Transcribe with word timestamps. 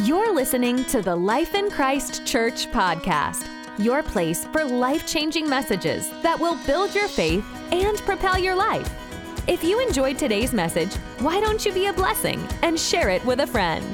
You're 0.00 0.34
listening 0.34 0.84
to 0.86 1.00
the 1.00 1.16
Life 1.16 1.54
in 1.54 1.70
Christ 1.70 2.26
Church 2.26 2.70
podcast, 2.70 3.48
your 3.78 4.02
place 4.02 4.44
for 4.44 4.62
life 4.62 5.06
changing 5.06 5.48
messages 5.48 6.10
that 6.22 6.38
will 6.38 6.54
build 6.66 6.94
your 6.94 7.08
faith 7.08 7.42
and 7.72 7.96
propel 8.00 8.36
your 8.38 8.54
life. 8.54 8.92
If 9.48 9.64
you 9.64 9.80
enjoyed 9.80 10.18
today's 10.18 10.52
message, 10.52 10.92
why 11.20 11.40
don't 11.40 11.64
you 11.64 11.72
be 11.72 11.86
a 11.86 11.94
blessing 11.94 12.46
and 12.60 12.78
share 12.78 13.08
it 13.08 13.24
with 13.24 13.40
a 13.40 13.46
friend? 13.46 13.86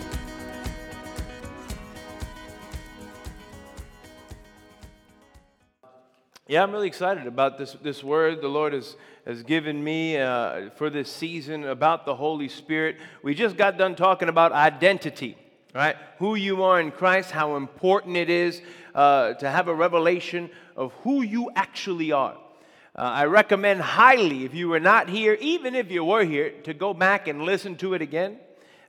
Yeah, 6.48 6.64
I'm 6.64 6.73
really 6.73 6.89
excited 6.89 7.29
about 7.29 7.59
this, 7.59 7.77
this 7.80 8.03
word 8.03 8.43
the 8.43 8.48
Lord 8.48 8.73
has, 8.73 8.96
has 9.25 9.45
given 9.45 9.82
me 9.82 10.16
uh, 10.16 10.71
for 10.71 10.91
this 10.91 11.09
season 11.09 11.62
about 11.62 12.07
the 12.07 12.16
Holy 12.16 12.48
Spirit. 12.48 12.96
We 13.23 13.37
just 13.37 13.57
got 13.57 13.79
done 13.79 13.95
talking 13.95 14.29
about 14.29 14.50
identity, 14.50 15.37
right? 15.75 15.96
Who 16.18 16.34
you 16.34 16.62
are 16.62 16.80
in 16.80 16.91
Christ, 16.91 17.30
how 17.30 17.56
important 17.56 18.16
it 18.16 18.30
is 18.30 18.60
uh, 18.95 19.34
to 19.34 19.51
have 19.51 19.69
a 19.69 19.74
revelation 19.74 20.51
of 20.77 20.92
who 21.02 21.23
you 21.23 21.51
actually 21.55 22.12
are. 22.12 22.37
Uh, 22.95 23.01
I 23.01 23.24
recommend 23.24 23.80
highly, 23.80 24.45
if 24.45 24.55
you 24.55 24.69
were 24.69 24.80
not 24.80 25.09
here, 25.09 25.34
even 25.41 25.74
if 25.74 25.91
you 25.91 26.05
were 26.05 26.24
here, 26.24 26.50
to 26.64 26.74
go 26.74 26.92
back 26.92 27.27
and 27.27 27.42
listen 27.42 27.77
to 27.77 27.95
it 27.95 28.02
again. 28.02 28.37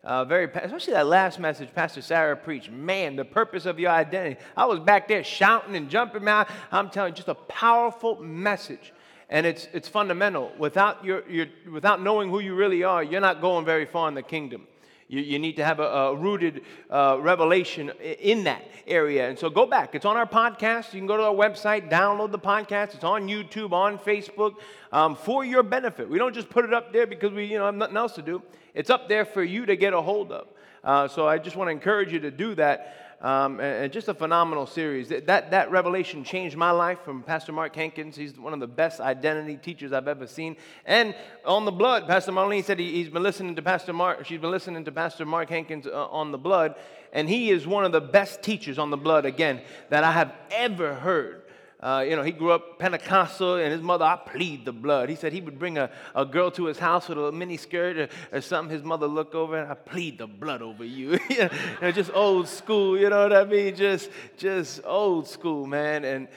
Uh, 0.03 0.25
very, 0.25 0.51
especially 0.53 0.91
that 0.91 1.07
last 1.07 1.39
message 1.39 1.69
Pastor 1.73 2.01
Sarah 2.01 2.35
preached. 2.35 2.69
Man, 2.69 3.15
the 3.15 3.23
purpose 3.23 3.65
of 3.65 3.79
your 3.79 3.91
identity. 3.91 4.41
I 4.57 4.65
was 4.65 4.79
back 4.81 5.07
there 5.07 5.23
shouting 5.23 5.77
and 5.77 5.89
jumping 5.89 6.27
out. 6.27 6.49
I'm 6.69 6.89
telling 6.89 7.13
you, 7.13 7.15
just 7.15 7.29
a 7.29 7.35
powerful 7.35 8.21
message. 8.21 8.91
And 9.29 9.45
it's, 9.45 9.69
it's 9.71 9.87
fundamental. 9.87 10.51
Without, 10.59 11.05
your, 11.05 11.27
your, 11.29 11.47
without 11.71 12.01
knowing 12.01 12.29
who 12.29 12.39
you 12.39 12.53
really 12.53 12.83
are, 12.83 13.01
you're 13.01 13.21
not 13.21 13.39
going 13.39 13.63
very 13.63 13.85
far 13.85 14.09
in 14.09 14.13
the 14.13 14.21
kingdom. 14.21 14.67
You, 15.07 15.21
you 15.21 15.39
need 15.39 15.55
to 15.57 15.65
have 15.65 15.79
a, 15.79 15.83
a 15.83 16.15
rooted 16.15 16.61
uh, 16.89 17.17
revelation 17.19 17.91
in 18.01 18.45
that 18.45 18.63
area. 18.87 19.29
And 19.29 19.37
so 19.37 19.49
go 19.49 19.65
back. 19.65 19.95
It's 19.95 20.05
on 20.05 20.17
our 20.17 20.25
podcast. 20.25 20.93
You 20.93 20.99
can 20.99 21.07
go 21.07 21.17
to 21.17 21.23
our 21.23 21.33
website, 21.33 21.89
download 21.89 22.31
the 22.31 22.39
podcast. 22.39 22.95
It's 22.95 23.03
on 23.03 23.27
YouTube, 23.27 23.71
on 23.71 23.97
Facebook, 23.97 24.55
um, 24.91 25.15
for 25.15 25.45
your 25.45 25.63
benefit. 25.63 26.09
We 26.09 26.17
don't 26.17 26.33
just 26.33 26.49
put 26.49 26.65
it 26.65 26.73
up 26.73 26.93
there 26.93 27.07
because 27.07 27.31
we 27.31 27.45
you 27.45 27.57
know 27.57 27.65
have 27.65 27.75
nothing 27.75 27.97
else 27.97 28.13
to 28.13 28.21
do. 28.21 28.41
It's 28.73 28.89
up 28.89 29.07
there 29.07 29.25
for 29.25 29.43
you 29.43 29.65
to 29.65 29.75
get 29.75 29.93
a 29.93 30.01
hold 30.01 30.31
of. 30.31 30.47
Uh, 30.83 31.07
so 31.07 31.27
I 31.27 31.37
just 31.37 31.55
want 31.55 31.67
to 31.69 31.71
encourage 31.71 32.11
you 32.11 32.19
to 32.19 32.31
do 32.31 32.55
that. 32.55 33.02
Um, 33.23 33.61
and, 33.61 33.85
and, 33.85 33.93
just 33.93 34.09
a 34.09 34.13
phenomenal 34.13 34.67
series. 34.67 35.07
That, 35.07 35.27
that, 35.27 35.51
that, 35.51 35.71
revelation 35.71 36.25
changed 36.25 36.57
my 36.57 36.71
life 36.71 36.99
from 37.05 37.23
Pastor 37.23 37.53
Mark 37.53 37.73
Hankins. 37.73 38.17
He's 38.17 38.37
one 38.37 38.51
of 38.51 38.59
the 38.59 38.67
best 38.67 38.99
identity 38.99 39.55
teachers 39.55 39.93
I've 39.93 40.09
ever 40.09 40.27
seen. 40.27 40.57
And 40.85 41.15
on 41.45 41.63
the 41.63 41.71
blood, 41.71 42.05
Pastor 42.05 42.33
Marlene 42.33 42.65
said 42.65 42.79
he, 42.79 43.01
has 43.01 43.09
been 43.09 43.23
listening 43.23 43.55
to 43.55 43.61
Pastor 43.61 43.93
Mark, 43.93 44.25
she's 44.25 44.41
been 44.41 44.51
listening 44.51 44.83
to 44.83 44.91
Pastor 44.91 45.25
Mark 45.25 45.49
Hankins 45.49 45.87
uh, 45.87 46.07
on 46.07 46.33
the 46.33 46.37
blood. 46.37 46.75
And 47.13 47.29
he 47.29 47.49
is 47.49 47.65
one 47.65 47.85
of 47.85 47.93
the 47.93 48.01
best 48.01 48.41
teachers 48.41 48.77
on 48.77 48.89
the 48.89 48.97
blood, 48.97 49.25
again, 49.25 49.61
that 49.89 50.03
I 50.03 50.11
have 50.11 50.33
ever 50.51 50.93
heard. 50.93 51.42
Uh, 51.83 51.99
you 51.99 52.15
know, 52.15 52.23
he 52.23 52.31
grew 52.31 52.49
up 52.51 52.79
Pentecostal, 52.79 53.55
and 53.55 53.73
his 53.73 53.81
mother, 53.81 54.05
I 54.05 54.15
plead 54.15 54.63
the 54.63 54.71
blood. 54.71 55.09
He 55.09 55.15
said 55.15 55.33
he 55.33 55.41
would 55.41 55.59
bring 55.59 55.77
a, 55.77 55.89
a 56.15 56.23
girl 56.23 56.49
to 56.51 56.63
his 56.63 56.79
house 56.79 57.09
with 57.09 57.17
a 57.17 57.29
mini 57.29 57.57
skirt 57.57 57.97
or, 57.97 58.07
or 58.31 58.39
something. 58.39 58.73
His 58.73 58.85
mother 58.85 59.05
look 59.05 59.35
over, 59.35 59.57
and 59.57 59.69
I 59.69 59.73
plead 59.73 60.17
the 60.17 60.25
blood 60.25 60.61
over 60.61 60.85
you. 60.85 61.19
you 61.29 61.49
know, 61.81 61.91
just 61.91 62.09
old 62.13 62.47
school, 62.47 62.97
you 62.97 63.09
know 63.09 63.23
what 63.23 63.33
I 63.33 63.43
mean? 63.43 63.75
Just, 63.75 64.09
just 64.37 64.79
old 64.85 65.27
school, 65.27 65.65
man. 65.65 66.05
And, 66.05 66.29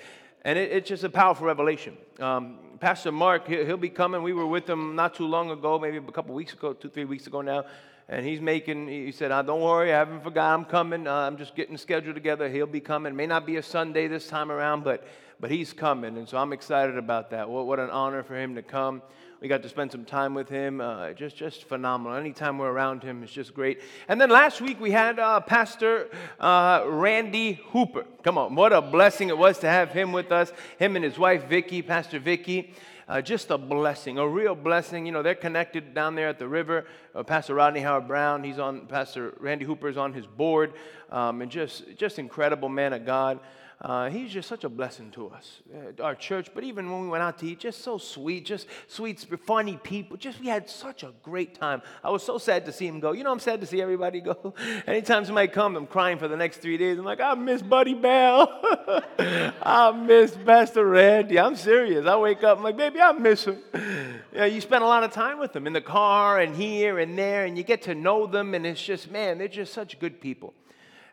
and 0.45 0.59
it, 0.59 0.73
it's 0.73 0.89
just 0.89 1.05
a 1.05 1.11
powerful 1.11 1.47
revelation. 1.47 1.97
Um, 2.19 2.59
Pastor 2.81 3.13
Mark, 3.13 3.47
he'll 3.47 3.77
be 3.77 3.89
coming. 3.89 4.25
We 4.25 4.33
were 4.33 4.49
with 4.49 4.69
him 4.69 4.97
not 4.97 5.15
too 5.15 5.29
long 5.29 5.53
ago, 5.53 5.79
maybe 5.79 5.99
a 5.99 6.03
couple 6.03 6.35
weeks 6.35 6.55
ago, 6.55 6.73
two, 6.73 6.89
three 6.89 7.05
weeks 7.05 7.29
ago 7.29 7.41
now 7.41 7.67
and 8.09 8.25
he's 8.25 8.41
making 8.41 8.87
he 8.87 9.11
said 9.11 9.33
oh, 9.33 9.43
don't 9.43 9.61
worry 9.61 9.93
i 9.93 9.99
haven't 9.99 10.23
forgot 10.23 10.55
i'm 10.55 10.65
coming 10.65 11.09
uh, 11.09 11.13
i'm 11.13 11.37
just 11.37 11.57
getting 11.57 11.77
scheduled 11.77 12.15
together 12.15 12.49
he'll 12.49 12.65
be 12.65 12.79
coming 12.79 13.17
may 13.17 13.27
not 13.27 13.45
be 13.45 13.57
a 13.57 13.63
sunday 13.63 14.07
this 14.07 14.29
time 14.29 14.53
around 14.53 14.85
but 14.85 15.05
but 15.41 15.51
he's 15.51 15.73
coming 15.73 16.17
and 16.17 16.29
so 16.29 16.39
i'm 16.39 16.53
excited 16.53 16.97
about 16.97 17.31
that. 17.31 17.49
What, 17.49 17.67
what 17.67 17.79
an 17.79 17.91
honor 17.91 18.23
for 18.23 18.35
him 18.35 18.55
to 18.55 18.63
come. 18.63 19.03
We 19.41 19.49
got 19.49 19.63
to 19.63 19.69
spend 19.69 19.93
some 19.93 20.07
time 20.07 20.33
with 20.33 20.49
him. 20.49 20.81
Uh, 20.81 21.13
just 21.13 21.37
just 21.37 21.65
phenomenal. 21.65 22.17
Anytime 22.17 22.59
we're 22.59 22.71
around 22.71 23.03
him 23.03 23.23
it's 23.23 23.33
just 23.33 23.55
great. 23.55 23.81
And 24.09 24.21
then 24.21 24.31
last 24.31 24.61
week 24.61 24.81
we 24.81 24.91
had 24.91 25.19
uh, 25.19 25.41
pastor 25.41 26.09
uh, 26.41 26.85
randy 26.87 27.61
hooper. 27.71 28.07
Come 28.23 28.39
on 28.39 28.55
what 28.55 28.73
a 28.73 28.81
blessing 28.81 29.29
it 29.29 29.39
was 29.39 29.59
to 29.59 29.69
have 29.69 29.91
him 29.91 30.13
with 30.13 30.33
us. 30.33 30.53
Him 30.79 30.97
and 30.97 31.05
his 31.05 31.19
wife 31.19 31.49
vicky 31.49 31.83
pastor 31.83 32.19
vicky. 32.19 32.73
Uh, 33.09 33.21
just 33.21 33.51
a 33.53 33.59
blessing, 33.59 34.19
a 34.19 34.27
real 34.27 34.57
blessing. 34.57 35.07
You 35.07 35.13
know, 35.13 35.23
they're 35.23 35.37
connected 35.37 35.95
down 35.95 36.17
there 36.17 36.29
at 36.29 36.41
the 36.41 36.49
river. 36.49 36.87
Uh, 37.15 37.23
Pastor 37.23 37.55
Rodney 37.55 37.79
Howard-Browne, 37.79 38.43
he's 38.43 38.59
on, 38.59 38.87
Pastor 38.87 39.33
Randy 39.39 39.65
Hooper's 39.65 39.97
on 39.97 40.13
his 40.13 40.27
board, 40.27 40.73
um, 41.11 41.41
and 41.41 41.49
just, 41.49 41.85
just 41.97 42.19
incredible 42.19 42.69
man 42.69 42.93
of 42.93 43.07
God. 43.07 43.39
Uh, 43.79 44.09
he's 44.09 44.33
just 44.33 44.49
such 44.49 44.65
a 44.65 44.71
blessing 44.71 45.11
to 45.11 45.29
us, 45.29 45.61
uh, 45.75 46.03
our 46.03 46.15
church. 46.15 46.49
But 46.55 46.65
even 46.65 46.91
when 46.91 47.03
we 47.03 47.09
went 47.09 47.23
out 47.23 47.39
to 47.41 47.47
eat, 47.47 47.61
just 47.61 47.83
so 47.83 47.99
sweet, 47.99 48.47
just 48.47 48.67
sweet, 48.89 49.21
funny 49.45 49.79
people. 49.83 50.17
Just 50.17 50.41
we 50.41 50.47
had 50.47 50.71
such 50.71 51.03
a 51.03 51.13
great 51.23 51.55
time. 51.55 51.83
I 52.03 52.09
was 52.09 52.23
so 52.23 52.39
sad 52.39 52.65
to 52.67 52.73
see 52.73 52.87
him 52.87 53.01
go. 53.01 53.13
You 53.13 53.23
know, 53.23 53.33
I'm 53.33 53.39
sad 53.39 53.61
to 53.61 53.67
see 53.67 53.83
everybody 53.83 54.23
go. 54.23 54.55
Anytime 54.87 55.27
somebody 55.27 55.49
comes, 55.49 55.77
I'm 55.77 55.87
crying 55.87 56.17
for 56.17 56.27
the 56.27 56.39
next 56.39 56.59
three 56.59 56.79
days. 56.79 56.99
I'm 56.99 57.05
like, 57.05 57.21
I 57.21 57.35
miss 57.35 57.61
Buddy 57.61 57.93
Bell. 57.93 58.49
I 59.63 59.93
miss 59.93 60.35
Pastor 60.47 60.87
Randy. 60.87 61.39
I'm 61.39 61.55
serious. 61.55 62.07
I 62.07 62.17
wake 62.17 62.43
up, 62.45 62.57
I'm 62.59 62.65
like, 62.65 62.79
baby, 62.79 63.01
I 63.01 63.13
miss 63.13 63.45
him. 63.45 63.59
Yeah, 64.33 64.45
you 64.45 64.61
spend 64.61 64.85
a 64.85 64.87
lot 64.87 65.03
of 65.03 65.13
time 65.13 65.39
with 65.39 65.55
them 65.55 65.67
in 65.67 65.73
the 65.73 65.81
car 65.81 66.41
and 66.41 66.55
here 66.55 66.99
and 66.99 67.17
there, 67.17 67.47
and 67.47 67.57
you 67.57 67.65
get 67.65 67.81
to 67.83 67.95
know 67.95 68.27
them, 68.27 68.53
and 68.53 68.67
it's 68.67 68.83
just, 68.83 69.11
man, 69.11 69.39
they're 69.39 69.49
just 69.49 69.73
such 69.73 69.99
good 69.99 70.21
people. 70.21 70.53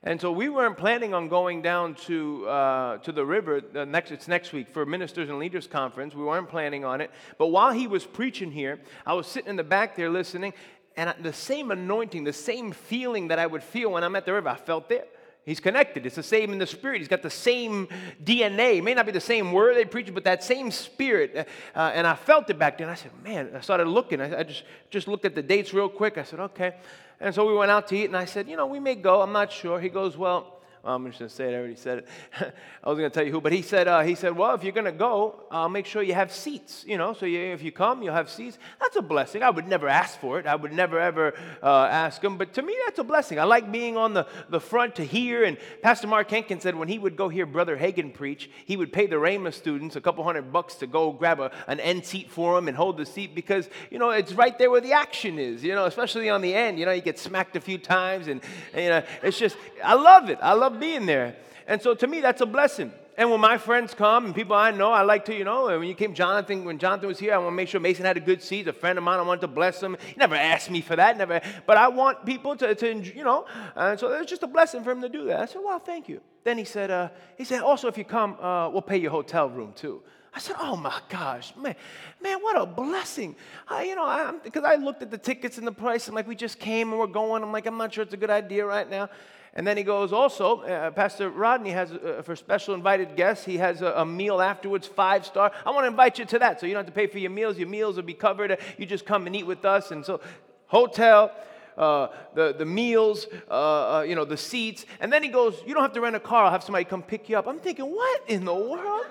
And 0.05 0.19
so 0.19 0.33
we 0.33 0.49
weren't 0.49 0.77
planning 0.77 1.13
on 1.13 1.29
going 1.29 1.61
down 1.61 1.95
to, 2.07 2.45
uh, 2.45 2.97
to 2.97 3.13
the 3.13 3.25
river. 3.25 3.61
The 3.61 3.85
next, 3.85 4.11
it's 4.11 4.27
next 4.27 4.51
week 4.51 4.67
for 4.69 4.85
Ministers 4.85 5.29
and 5.29 5.39
Leaders 5.39 5.65
Conference. 5.65 6.13
We 6.13 6.25
weren't 6.25 6.49
planning 6.49 6.83
on 6.83 6.99
it. 6.99 7.09
But 7.37 7.47
while 7.47 7.71
he 7.71 7.87
was 7.87 8.05
preaching 8.05 8.51
here, 8.51 8.81
I 9.05 9.13
was 9.13 9.27
sitting 9.27 9.49
in 9.49 9.55
the 9.55 9.63
back 9.63 9.95
there 9.95 10.09
listening, 10.09 10.53
and 10.97 11.13
the 11.21 11.31
same 11.31 11.71
anointing, 11.71 12.25
the 12.25 12.33
same 12.33 12.73
feeling 12.73 13.29
that 13.29 13.39
I 13.39 13.45
would 13.47 13.63
feel 13.63 13.91
when 13.91 14.03
I'm 14.03 14.15
at 14.17 14.25
the 14.25 14.33
river, 14.33 14.49
I 14.49 14.57
felt 14.57 14.89
there. 14.89 15.05
He's 15.45 15.59
connected. 15.59 16.05
It's 16.05 16.15
the 16.15 16.23
same 16.23 16.53
in 16.53 16.57
the 16.57 16.65
spirit. 16.65 16.99
He's 16.99 17.09
got 17.09 17.21
the 17.21 17.29
same 17.29 17.89
DNA. 18.23 18.77
It 18.77 18.83
may 18.83 18.93
not 18.93 19.05
be 19.05 19.11
the 19.11 19.19
same 19.19 19.51
word 19.51 19.75
they 19.75 19.83
preach, 19.83 20.13
but 20.13 20.23
that 20.23 20.41
same 20.41 20.71
spirit. 20.71 21.47
Uh, 21.75 21.91
and 21.93 22.07
I 22.07 22.15
felt 22.15 22.49
it 22.49 22.57
back 22.57 22.77
then. 22.77 22.87
I 22.87 22.95
said, 22.95 23.11
man, 23.21 23.51
I 23.53 23.59
started 23.59 23.87
looking. 23.87 24.21
I, 24.21 24.39
I, 24.39 24.43
just, 24.43 24.63
just 24.89 25.07
looked 25.09 25.25
at 25.25 25.35
the 25.35 25.43
dates 25.43 25.73
real 25.73 25.89
quick. 25.89 26.17
I 26.17 26.23
said, 26.23 26.39
okay. 26.39 26.75
And 27.19 27.35
so 27.35 27.45
we 27.45 27.53
went 27.53 27.71
out 27.71 27.87
to 27.89 27.95
eat, 27.97 28.05
and 28.05 28.15
I 28.15 28.23
said, 28.23 28.47
you 28.47 28.55
know, 28.55 28.65
we 28.65 28.79
may 28.79 28.95
go. 28.95 29.21
I'm 29.21 29.33
not 29.33 29.51
sure. 29.51 29.81
He 29.81 29.89
goes, 29.89 30.15
well, 30.15 30.61
I'm 30.85 31.05
just 31.05 31.19
going 31.19 31.29
to 31.29 31.35
say 31.35 31.45
it. 31.45 31.55
I 31.55 31.59
already 31.59 31.75
said 31.75 31.99
it. 31.99 32.07
I 32.83 32.89
was 32.89 32.97
going 32.97 33.09
to 33.09 33.13
tell 33.13 33.25
you 33.25 33.31
who, 33.31 33.39
but 33.39 33.53
he 33.53 33.61
said, 33.61 33.87
uh, 33.87 34.01
he 34.01 34.15
said, 34.15 34.35
well, 34.35 34.53
if 34.53 34.63
you're 34.63 34.73
going 34.73 34.83
to 34.85 34.91
go, 34.91 35.43
I'll 35.49 35.69
make 35.69 35.85
sure 35.85 36.03
you 36.03 36.13
have 36.13 36.29
seats. 36.29 36.83
You 36.85 36.97
know, 36.97 37.13
so 37.13 37.25
you, 37.25 37.39
if 37.39 37.63
you 37.63 37.71
come, 37.71 38.03
you'll 38.03 38.13
have 38.13 38.29
seats. 38.29 38.57
That's 38.81 38.97
a 38.97 39.01
blessing. 39.01 39.43
I 39.43 39.49
would 39.49 39.65
never 39.65 39.87
ask 39.87 40.19
for 40.19 40.39
it. 40.39 40.45
I 40.45 40.55
would 40.55 40.73
never 40.73 40.99
ever 40.99 41.35
uh, 41.61 41.87
ask 41.89 42.21
him. 42.21 42.37
But 42.37 42.53
to 42.55 42.61
me, 42.61 42.75
that's 42.85 42.99
a 42.99 43.03
blessing. 43.05 43.39
I 43.39 43.45
like 43.45 43.71
being 43.71 43.95
on 43.95 44.13
the, 44.13 44.27
the 44.49 44.59
front 44.59 44.95
to 44.95 45.05
hear. 45.05 45.45
And 45.45 45.57
Pastor 45.81 46.07
Mark 46.07 46.29
Hankins 46.29 46.63
said 46.63 46.75
when 46.75 46.89
he 46.89 46.99
would 46.99 47.15
go 47.15 47.29
hear 47.29 47.45
Brother 47.45 47.77
Hagin 47.77 48.13
preach, 48.13 48.49
he 48.65 48.75
would 48.75 48.91
pay 48.91 49.07
the 49.07 49.15
Rhema 49.15 49.53
students 49.53 49.95
a 49.95 50.01
couple 50.01 50.25
hundred 50.25 50.51
bucks 50.51 50.75
to 50.75 50.87
go 50.87 51.13
grab 51.13 51.39
a, 51.39 51.51
an 51.67 51.79
end 51.79 52.05
seat 52.05 52.29
for 52.29 52.57
him 52.57 52.67
and 52.67 52.75
hold 52.75 52.97
the 52.97 53.05
seat 53.05 53.33
because 53.33 53.69
you 53.89 53.99
know 53.99 54.09
it's 54.09 54.33
right 54.33 54.57
there 54.59 54.69
where 54.69 54.81
the 54.81 54.91
action 54.91 55.39
is. 55.39 55.63
You 55.63 55.75
know, 55.75 55.85
especially 55.85 56.29
on 56.29 56.41
the 56.41 56.53
end. 56.53 56.77
You 56.77 56.85
know, 56.85 56.91
you 56.91 57.01
get 57.01 57.19
smacked 57.19 57.55
a 57.55 57.61
few 57.61 57.77
times, 57.77 58.27
and, 58.27 58.41
and 58.73 58.83
you 58.83 58.89
know, 58.89 59.03
it's 59.21 59.39
just 59.39 59.55
I 59.81 59.93
love 59.93 60.29
it. 60.29 60.39
I 60.41 60.53
love 60.53 60.72
being 60.79 61.05
there. 61.05 61.35
And 61.67 61.81
so 61.81 61.93
to 61.95 62.07
me, 62.07 62.21
that's 62.21 62.41
a 62.41 62.45
blessing. 62.45 62.91
And 63.15 63.29
when 63.29 63.39
my 63.39 63.59
friends 63.59 63.93
come 63.93 64.25
and 64.25 64.33
people 64.33 64.55
I 64.55 64.71
know, 64.71 64.91
I 64.91 65.03
like 65.03 65.25
to, 65.25 65.35
you 65.35 65.43
know, 65.43 65.67
and 65.67 65.79
when 65.79 65.87
you 65.87 65.93
came, 65.93 66.15
Jonathan, 66.15 66.65
when 66.65 66.79
Jonathan 66.79 67.07
was 67.07 67.19
here, 67.19 67.35
I 67.35 67.37
want 67.37 67.51
to 67.51 67.55
make 67.55 67.69
sure 67.69 67.79
Mason 67.79 68.05
had 68.05 68.17
a 68.17 68.19
good 68.19 68.41
seat. 68.41 68.67
A 68.67 68.73
friend 68.73 68.97
of 68.97 69.03
mine, 69.03 69.19
I 69.19 69.21
wanted 69.21 69.41
to 69.41 69.47
bless 69.47 69.81
him. 69.81 69.95
He 70.07 70.15
never 70.17 70.35
asked 70.35 70.71
me 70.71 70.81
for 70.81 70.95
that, 70.95 71.15
never. 71.15 71.39
But 71.67 71.77
I 71.77 71.89
want 71.89 72.25
people 72.25 72.55
to, 72.57 72.73
to 72.73 73.01
you 73.01 73.23
know, 73.23 73.45
and 73.75 73.99
so 73.99 74.11
it's 74.13 74.29
just 74.29 74.41
a 74.41 74.47
blessing 74.47 74.83
for 74.83 74.91
him 74.91 75.01
to 75.01 75.09
do 75.09 75.25
that. 75.25 75.41
I 75.41 75.45
said, 75.45 75.61
well, 75.63 75.77
thank 75.77 76.09
you. 76.09 76.21
Then 76.43 76.57
he 76.57 76.63
said, 76.63 76.89
uh, 76.89 77.09
he 77.37 77.43
said, 77.43 77.61
also, 77.61 77.87
if 77.87 77.97
you 77.99 78.03
come, 78.03 78.35
uh, 78.41 78.69
we'll 78.69 78.81
pay 78.81 78.97
your 78.97 79.11
hotel 79.11 79.47
room 79.47 79.73
too. 79.75 80.01
I 80.35 80.39
said, 80.39 80.55
"Oh 80.59 80.75
my 80.75 80.99
gosh, 81.09 81.55
man, 81.55 81.75
man, 82.19 82.39
what 82.39 82.59
a 82.59 82.65
blessing!" 82.65 83.35
I, 83.67 83.83
you 83.83 83.95
know, 83.95 84.39
because 84.43 84.63
I, 84.63 84.73
I 84.73 84.75
looked 84.77 85.03
at 85.03 85.11
the 85.11 85.17
tickets 85.17 85.59
and 85.59 85.67
the 85.67 85.71
price, 85.71 86.07
and 86.07 86.15
like 86.15 86.27
we 86.27 86.35
just 86.35 86.57
came 86.57 86.89
and 86.89 86.99
we're 86.99 87.05
going. 87.05 87.43
I'm 87.43 87.51
like, 87.51 87.67
I'm 87.67 87.77
not 87.77 87.93
sure 87.93 88.03
it's 88.03 88.15
a 88.15 88.17
good 88.17 88.31
idea 88.31 88.65
right 88.65 88.89
now. 88.89 89.09
And 89.55 89.67
then 89.67 89.77
he 89.77 89.83
goes, 89.83 90.11
also, 90.11 90.61
uh, 90.61 90.89
Pastor 90.91 91.29
Rodney 91.29 91.69
has, 91.69 91.91
uh, 91.91 92.23
for 92.25 92.35
special 92.35 92.73
invited 92.73 93.15
guests, 93.15 93.45
he 93.45 93.57
has 93.57 93.83
a, 93.83 93.91
a, 93.97 94.05
meal 94.05 94.41
afterwards, 94.41 94.87
five 94.87 95.25
star. 95.27 95.51
I 95.63 95.69
want 95.69 95.83
to 95.83 95.89
invite 95.89 96.17
you 96.17 96.25
to 96.25 96.39
that. 96.39 96.59
So 96.59 96.65
you 96.65 96.73
don't 96.73 96.85
have 96.85 96.93
to 96.93 96.99
pay 96.99 97.05
for 97.05 97.19
your 97.19 97.29
meals. 97.29 97.59
Your 97.59 97.67
meals 97.67 97.95
will 97.95 98.03
be 98.03 98.15
covered. 98.15 98.57
You 98.79 98.87
just 98.87 99.05
come 99.05 99.27
and 99.27 99.35
eat 99.35 99.45
with 99.45 99.63
us. 99.63 99.91
And 99.91 100.03
so, 100.03 100.21
hotel, 100.65 101.31
uh, 101.77 102.07
the, 102.33 102.53
the 102.53 102.65
meals, 102.65 103.27
uh, 103.49 103.97
uh, 103.97 104.01
you 104.01 104.15
know, 104.15 104.25
the 104.25 104.37
seats. 104.37 104.87
And 104.99 105.13
then 105.13 105.21
he 105.21 105.29
goes, 105.29 105.61
You 105.67 105.75
don't 105.75 105.83
have 105.83 105.93
to 105.93 106.01
rent 106.01 106.15
a 106.15 106.19
car. 106.19 106.45
I'll 106.45 106.51
have 106.51 106.63
somebody 106.63 106.85
come 106.85 107.03
pick 107.03 107.29
you 107.29 107.37
up. 107.37 107.47
I'm 107.47 107.59
thinking, 107.59 107.85
What 107.85 108.23
in 108.27 108.45
the 108.45 108.55
world? 108.55 109.05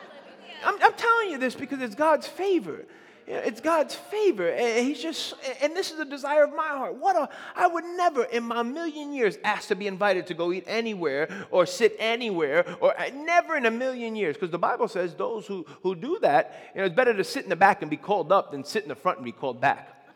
I'm, 0.64 0.76
I'm 0.82 0.94
telling 0.94 1.30
you 1.30 1.38
this 1.38 1.54
because 1.54 1.82
it's 1.82 1.94
God's 1.94 2.26
favor. 2.26 2.86
It's 3.26 3.60
God's 3.60 3.94
favor. 3.94 4.48
And 4.48 4.86
he's 4.86 5.02
just, 5.02 5.34
and 5.62 5.74
this 5.74 5.90
is 5.90 5.98
a 5.98 6.04
desire 6.04 6.44
of 6.44 6.54
my 6.54 6.68
heart. 6.68 6.96
What 6.96 7.16
a, 7.16 7.28
I 7.56 7.66
would 7.66 7.84
never 7.84 8.24
in 8.24 8.44
my 8.44 8.62
million 8.62 9.12
years 9.12 9.38
ask 9.44 9.68
to 9.68 9.76
be 9.76 9.86
invited 9.86 10.26
to 10.26 10.34
go 10.34 10.52
eat 10.52 10.64
anywhere 10.66 11.28
or 11.50 11.64
sit 11.64 11.96
anywhere, 11.98 12.66
or 12.80 12.94
never 13.14 13.56
in 13.56 13.66
a 13.66 13.70
million 13.70 14.14
years. 14.14 14.36
Because 14.36 14.50
the 14.50 14.58
Bible 14.58 14.88
says 14.88 15.14
those 15.14 15.46
who, 15.46 15.64
who 15.82 15.94
do 15.94 16.18
that, 16.20 16.70
you 16.74 16.80
know, 16.80 16.86
it's 16.86 16.94
better 16.94 17.14
to 17.14 17.24
sit 17.24 17.44
in 17.44 17.48
the 17.48 17.56
back 17.56 17.80
and 17.80 17.90
be 17.90 17.96
called 17.96 18.30
up 18.30 18.52
than 18.52 18.62
sit 18.64 18.82
in 18.82 18.88
the 18.88 18.94
front 18.94 19.18
and 19.18 19.24
be 19.24 19.32
called 19.32 19.60
back. 19.60 20.06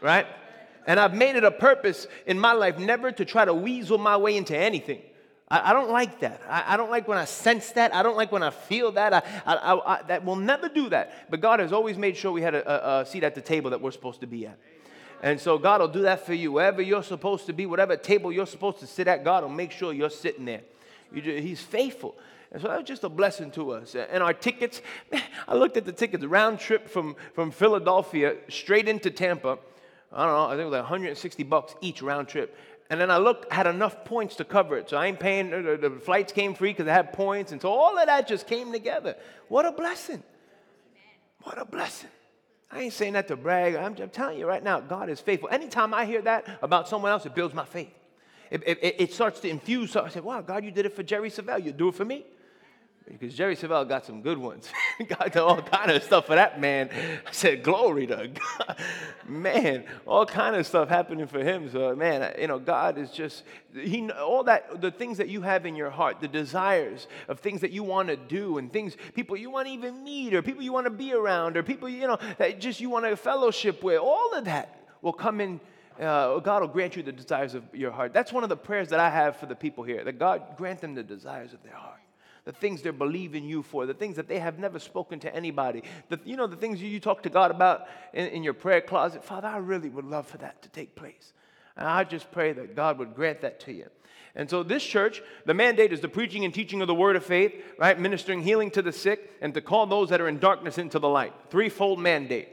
Right? 0.00 0.26
And 0.86 0.98
I've 0.98 1.14
made 1.14 1.36
it 1.36 1.44
a 1.44 1.50
purpose 1.50 2.06
in 2.26 2.40
my 2.40 2.52
life 2.52 2.78
never 2.78 3.12
to 3.12 3.24
try 3.26 3.44
to 3.44 3.52
weasel 3.52 3.98
my 3.98 4.16
way 4.16 4.36
into 4.36 4.56
anything. 4.56 5.02
I, 5.50 5.70
I 5.70 5.72
don't 5.72 5.90
like 5.90 6.20
that. 6.20 6.42
I, 6.48 6.74
I, 6.74 6.76
don't 6.76 6.90
like 6.90 7.08
when 7.08 7.18
I 7.18 7.24
sense 7.24 7.72
that. 7.72 7.94
I 7.94 8.02
don't 8.02 8.16
like 8.16 8.32
when 8.32 8.42
I 8.42 8.50
feel 8.50 8.92
that. 8.92 9.24
I, 9.46 10.02
that 10.06 10.24
will 10.24 10.36
never 10.36 10.68
do 10.68 10.88
that. 10.90 11.30
But 11.30 11.40
God 11.40 11.60
has 11.60 11.72
always 11.72 11.96
made 11.96 12.16
sure 12.16 12.32
we 12.32 12.42
had 12.42 12.54
a, 12.54 12.98
a, 12.98 13.00
a 13.00 13.06
seat 13.06 13.24
at 13.24 13.34
the 13.34 13.40
table 13.40 13.70
that 13.70 13.80
we're 13.80 13.90
supposed 13.90 14.20
to 14.20 14.26
be 14.26 14.46
at. 14.46 14.58
And 15.22 15.40
so 15.40 15.58
God 15.58 15.80
will 15.80 15.88
do 15.88 16.02
that 16.02 16.24
for 16.24 16.34
you. 16.34 16.52
Wherever 16.52 16.80
you're 16.80 17.02
supposed 17.02 17.46
to 17.46 17.52
be, 17.52 17.66
whatever 17.66 17.96
table 17.96 18.30
you're 18.30 18.46
supposed 18.46 18.78
to 18.80 18.86
sit 18.86 19.08
at, 19.08 19.24
God 19.24 19.42
will 19.42 19.50
make 19.50 19.72
sure 19.72 19.92
you're 19.92 20.10
sitting 20.10 20.44
there. 20.44 20.62
You, 21.12 21.22
he's 21.22 21.60
faithful. 21.60 22.14
And 22.52 22.62
so 22.62 22.68
that 22.68 22.78
was 22.78 22.86
just 22.86 23.04
a 23.04 23.08
blessing 23.08 23.50
to 23.52 23.72
us. 23.72 23.94
And 23.94 24.22
our 24.22 24.32
tickets, 24.32 24.80
I 25.48 25.54
looked 25.54 25.76
at 25.76 25.84
the 25.84 25.92
tickets, 25.92 26.24
round 26.24 26.60
trip 26.60 26.88
from, 26.88 27.16
from 27.34 27.50
Philadelphia 27.50 28.36
straight 28.48 28.88
into 28.88 29.10
Tampa. 29.10 29.58
I 30.10 30.24
don't 30.24 30.34
know, 30.34 30.46
I 30.46 30.50
think 30.50 30.60
it 30.60 30.64
was 30.64 30.72
like 30.72 30.82
160 30.82 31.42
bucks 31.42 31.74
each 31.82 32.00
round 32.00 32.28
trip. 32.28 32.56
And 32.90 33.00
then 33.00 33.10
I 33.10 33.18
looked, 33.18 33.52
had 33.52 33.66
enough 33.66 34.04
points 34.04 34.36
to 34.36 34.44
cover 34.44 34.78
it. 34.78 34.88
So 34.88 34.96
I 34.96 35.06
ain't 35.06 35.20
paying, 35.20 35.50
the, 35.50 36.00
flights 36.02 36.32
came 36.32 36.54
free 36.54 36.70
because 36.70 36.88
I 36.88 36.92
had 36.92 37.12
points. 37.12 37.52
And 37.52 37.60
so 37.60 37.70
all 37.70 37.98
of 37.98 38.06
that 38.06 38.26
just 38.26 38.46
came 38.46 38.72
together. 38.72 39.16
What 39.48 39.66
a 39.66 39.72
blessing. 39.72 40.22
What 41.42 41.60
a 41.60 41.64
blessing. 41.64 42.08
I 42.70 42.82
ain't 42.82 42.92
saying 42.92 43.14
that 43.14 43.28
to 43.28 43.36
brag. 43.36 43.74
I'm, 43.74 43.96
I'm, 44.00 44.10
telling 44.10 44.38
you 44.38 44.46
right 44.46 44.62
now, 44.62 44.80
God 44.80 45.10
is 45.10 45.20
faithful. 45.20 45.48
Anytime 45.50 45.92
I 45.92 46.04
hear 46.06 46.22
that 46.22 46.58
about 46.62 46.88
someone 46.88 47.10
else, 47.10 47.26
it 47.26 47.34
builds 47.34 47.54
my 47.54 47.64
faith. 47.64 47.92
It, 48.50 48.62
it, 48.66 48.96
it 48.98 49.12
starts 49.12 49.40
to 49.40 49.48
infuse. 49.48 49.92
So 49.92 50.02
I 50.02 50.08
said, 50.08 50.24
wow, 50.24 50.40
God, 50.40 50.64
you 50.64 50.70
did 50.70 50.86
it 50.86 50.94
for 50.94 51.02
Jerry 51.02 51.30
Savelle. 51.30 51.62
You 51.62 51.72
do 51.72 51.88
it 51.88 51.94
for 51.94 52.04
me 52.04 52.24
because 53.10 53.34
Jerry 53.34 53.56
Savelle 53.56 53.88
got 53.88 54.04
some 54.04 54.22
good 54.22 54.38
ones. 54.38 54.68
got 55.08 55.36
all 55.36 55.62
kind 55.62 55.90
of 55.90 56.02
stuff 56.02 56.26
for 56.26 56.34
that 56.34 56.60
man. 56.60 56.90
I 57.26 57.32
said, 57.32 57.62
glory 57.62 58.06
to 58.06 58.28
God. 58.58 58.76
man, 59.26 59.84
all 60.06 60.26
kind 60.26 60.56
of 60.56 60.66
stuff 60.66 60.88
happening 60.88 61.26
for 61.26 61.42
him. 61.42 61.70
So, 61.70 61.94
man, 61.96 62.34
you 62.38 62.46
know, 62.46 62.58
God 62.58 62.98
is 62.98 63.10
just, 63.10 63.44
he, 63.72 64.10
all 64.10 64.44
that, 64.44 64.80
the 64.80 64.90
things 64.90 65.18
that 65.18 65.28
you 65.28 65.40
have 65.42 65.64
in 65.64 65.74
your 65.74 65.90
heart, 65.90 66.20
the 66.20 66.28
desires 66.28 67.06
of 67.28 67.40
things 67.40 67.60
that 67.62 67.70
you 67.70 67.82
want 67.82 68.08
to 68.08 68.16
do 68.16 68.58
and 68.58 68.72
things, 68.72 68.96
people 69.14 69.36
you 69.36 69.50
want 69.50 69.68
to 69.68 69.72
even 69.72 70.04
meet 70.04 70.34
or 70.34 70.42
people 70.42 70.62
you 70.62 70.72
want 70.72 70.86
to 70.86 70.90
be 70.90 71.12
around 71.12 71.56
or 71.56 71.62
people, 71.62 71.88
you 71.88 72.06
know, 72.06 72.18
that 72.36 72.60
just 72.60 72.80
you 72.80 72.90
want 72.90 73.04
to 73.06 73.16
fellowship 73.16 73.82
with, 73.82 74.00
all 74.00 74.34
of 74.34 74.44
that 74.44 74.80
will 75.02 75.12
come 75.12 75.40
in 75.40 75.60
uh, 76.00 76.38
God 76.38 76.60
will 76.60 76.68
grant 76.68 76.94
you 76.94 77.02
the 77.02 77.10
desires 77.10 77.54
of 77.54 77.64
your 77.72 77.90
heart. 77.90 78.12
That's 78.14 78.32
one 78.32 78.44
of 78.44 78.48
the 78.48 78.56
prayers 78.56 78.90
that 78.90 79.00
I 79.00 79.10
have 79.10 79.36
for 79.36 79.46
the 79.46 79.56
people 79.56 79.82
here, 79.82 80.04
that 80.04 80.16
God 80.16 80.56
grant 80.56 80.80
them 80.80 80.94
the 80.94 81.02
desires 81.02 81.52
of 81.52 81.60
their 81.64 81.74
heart 81.74 81.98
the 82.48 82.52
things 82.52 82.80
they're 82.80 82.94
believing 82.94 83.44
you 83.44 83.62
for, 83.62 83.84
the 83.84 83.92
things 83.92 84.16
that 84.16 84.26
they 84.26 84.38
have 84.38 84.58
never 84.58 84.78
spoken 84.78 85.20
to 85.20 85.36
anybody, 85.36 85.82
the, 86.08 86.18
you 86.24 86.34
know, 86.34 86.46
the 86.46 86.56
things 86.56 86.80
you, 86.80 86.88
you 86.88 86.98
talk 86.98 87.22
to 87.24 87.28
God 87.28 87.50
about 87.50 87.86
in, 88.14 88.24
in 88.28 88.42
your 88.42 88.54
prayer 88.54 88.80
closet. 88.80 89.22
Father, 89.22 89.48
I 89.48 89.58
really 89.58 89.90
would 89.90 90.06
love 90.06 90.26
for 90.26 90.38
that 90.38 90.62
to 90.62 90.70
take 90.70 90.94
place. 90.94 91.34
And 91.76 91.86
I 91.86 92.04
just 92.04 92.32
pray 92.32 92.54
that 92.54 92.74
God 92.74 92.98
would 93.00 93.14
grant 93.14 93.42
that 93.42 93.60
to 93.60 93.72
you. 93.74 93.84
And 94.34 94.48
so, 94.48 94.62
this 94.62 94.82
church, 94.82 95.20
the 95.44 95.52
mandate 95.52 95.92
is 95.92 96.00
the 96.00 96.08
preaching 96.08 96.46
and 96.46 96.54
teaching 96.54 96.80
of 96.80 96.86
the 96.86 96.94
word 96.94 97.16
of 97.16 97.24
faith, 97.26 97.52
right? 97.78 98.00
Ministering 98.00 98.42
healing 98.42 98.70
to 98.70 98.80
the 98.80 98.92
sick 98.92 99.30
and 99.42 99.52
to 99.52 99.60
call 99.60 99.84
those 99.84 100.08
that 100.08 100.22
are 100.22 100.28
in 100.28 100.38
darkness 100.38 100.78
into 100.78 100.98
the 100.98 101.08
light. 101.08 101.34
Threefold 101.50 102.00
mandate 102.00 102.48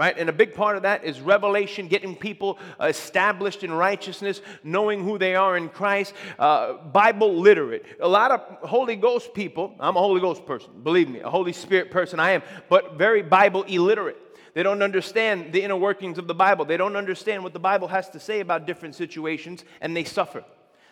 right? 0.00 0.16
And 0.16 0.30
a 0.30 0.32
big 0.32 0.54
part 0.54 0.76
of 0.76 0.84
that 0.84 1.04
is 1.04 1.20
revelation, 1.20 1.86
getting 1.86 2.16
people 2.16 2.58
established 2.80 3.62
in 3.62 3.70
righteousness, 3.70 4.40
knowing 4.64 5.04
who 5.04 5.18
they 5.18 5.34
are 5.34 5.58
in 5.58 5.68
Christ, 5.68 6.14
uh, 6.38 6.72
Bible 6.72 7.38
literate. 7.38 7.84
A 8.00 8.08
lot 8.08 8.30
of 8.30 8.40
Holy 8.66 8.96
Ghost 8.96 9.34
people, 9.34 9.74
I'm 9.78 9.96
a 9.96 10.00
Holy 10.00 10.22
Ghost 10.22 10.46
person, 10.46 10.70
believe 10.82 11.10
me, 11.10 11.20
a 11.20 11.28
Holy 11.28 11.52
Spirit 11.52 11.90
person 11.90 12.18
I 12.18 12.30
am, 12.30 12.42
but 12.70 12.94
very 12.94 13.20
Bible 13.20 13.64
illiterate. 13.64 14.16
They 14.54 14.62
don't 14.62 14.82
understand 14.82 15.52
the 15.52 15.62
inner 15.62 15.76
workings 15.76 16.16
of 16.16 16.26
the 16.26 16.34
Bible. 16.34 16.64
They 16.64 16.78
don't 16.78 16.96
understand 16.96 17.42
what 17.42 17.52
the 17.52 17.60
Bible 17.60 17.88
has 17.88 18.08
to 18.08 18.18
say 18.18 18.40
about 18.40 18.66
different 18.66 18.94
situations, 18.94 19.66
and 19.82 19.94
they 19.94 20.04
suffer. 20.04 20.42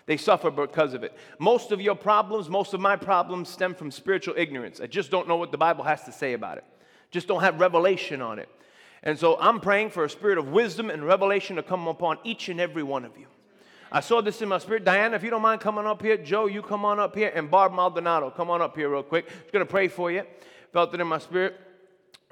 They 0.05 0.19
suffer 0.19 0.51
because 0.51 0.93
of 0.93 1.03
it. 1.03 1.17
Most 1.39 1.73
of 1.73 1.81
your 1.81 1.95
problems, 1.95 2.51
most 2.51 2.75
of 2.75 2.81
my 2.81 2.97
problems 2.97 3.49
stem 3.49 3.75
from 3.75 3.91
spiritual 3.91 4.35
ignorance. 4.37 4.83
I 4.83 4.87
just 4.87 5.11
don't 5.11 5.29
know 5.29 5.37
what 5.37 5.51
the 5.51 5.57
Bible 5.57 5.85
has 5.85 6.05
to 6.05 6.13
say 6.13 6.35
about 6.35 6.59
it. 6.59 6.65
Just 7.11 7.27
don't 7.27 7.41
have 7.41 7.59
revelation 7.59 8.21
on 8.21 8.39
it. 8.39 8.51
And 9.03 9.19
so 9.19 9.39
I'm 9.41 9.61
praying 9.61 9.91
for 9.91 10.05
a 10.05 10.11
spirit 10.11 10.39
of 10.39 10.49
wisdom 10.49 10.91
and 10.91 11.05
revelation 11.05 11.57
to 11.57 11.63
come 11.63 11.87
upon 11.87 12.19
each 12.25 12.49
and 12.49 12.61
every 12.61 12.83
one 12.83 13.05
of 13.05 13.17
you. 13.17 13.27
I 13.91 14.01
saw 14.01 14.21
this 14.21 14.43
in 14.43 14.49
my 14.49 14.59
spirit. 14.59 14.85
Diana, 14.85 15.17
if 15.17 15.23
you 15.23 15.31
don't 15.31 15.41
mind 15.41 15.61
coming 15.61 15.87
up 15.87 16.03
here. 16.03 16.17
Joe, 16.17 16.47
you 16.47 16.61
come 16.61 16.85
on 16.85 17.01
up 17.01 17.15
here. 17.15 17.33
And 17.35 17.51
Barb 17.51 17.73
Maldonado, 17.73 18.31
come 18.31 18.51
on 18.51 18.61
up 18.61 18.77
here 18.77 18.91
real 18.91 19.03
quick. 19.03 19.27
I'm 19.31 19.51
going 19.53 19.65
to 19.65 19.71
pray 19.71 19.89
for 19.89 20.11
you. 20.11 20.25
Felt 20.73 20.93
it 20.93 21.01
in 21.01 21.07
my 21.07 21.19
spirit. 21.19 21.59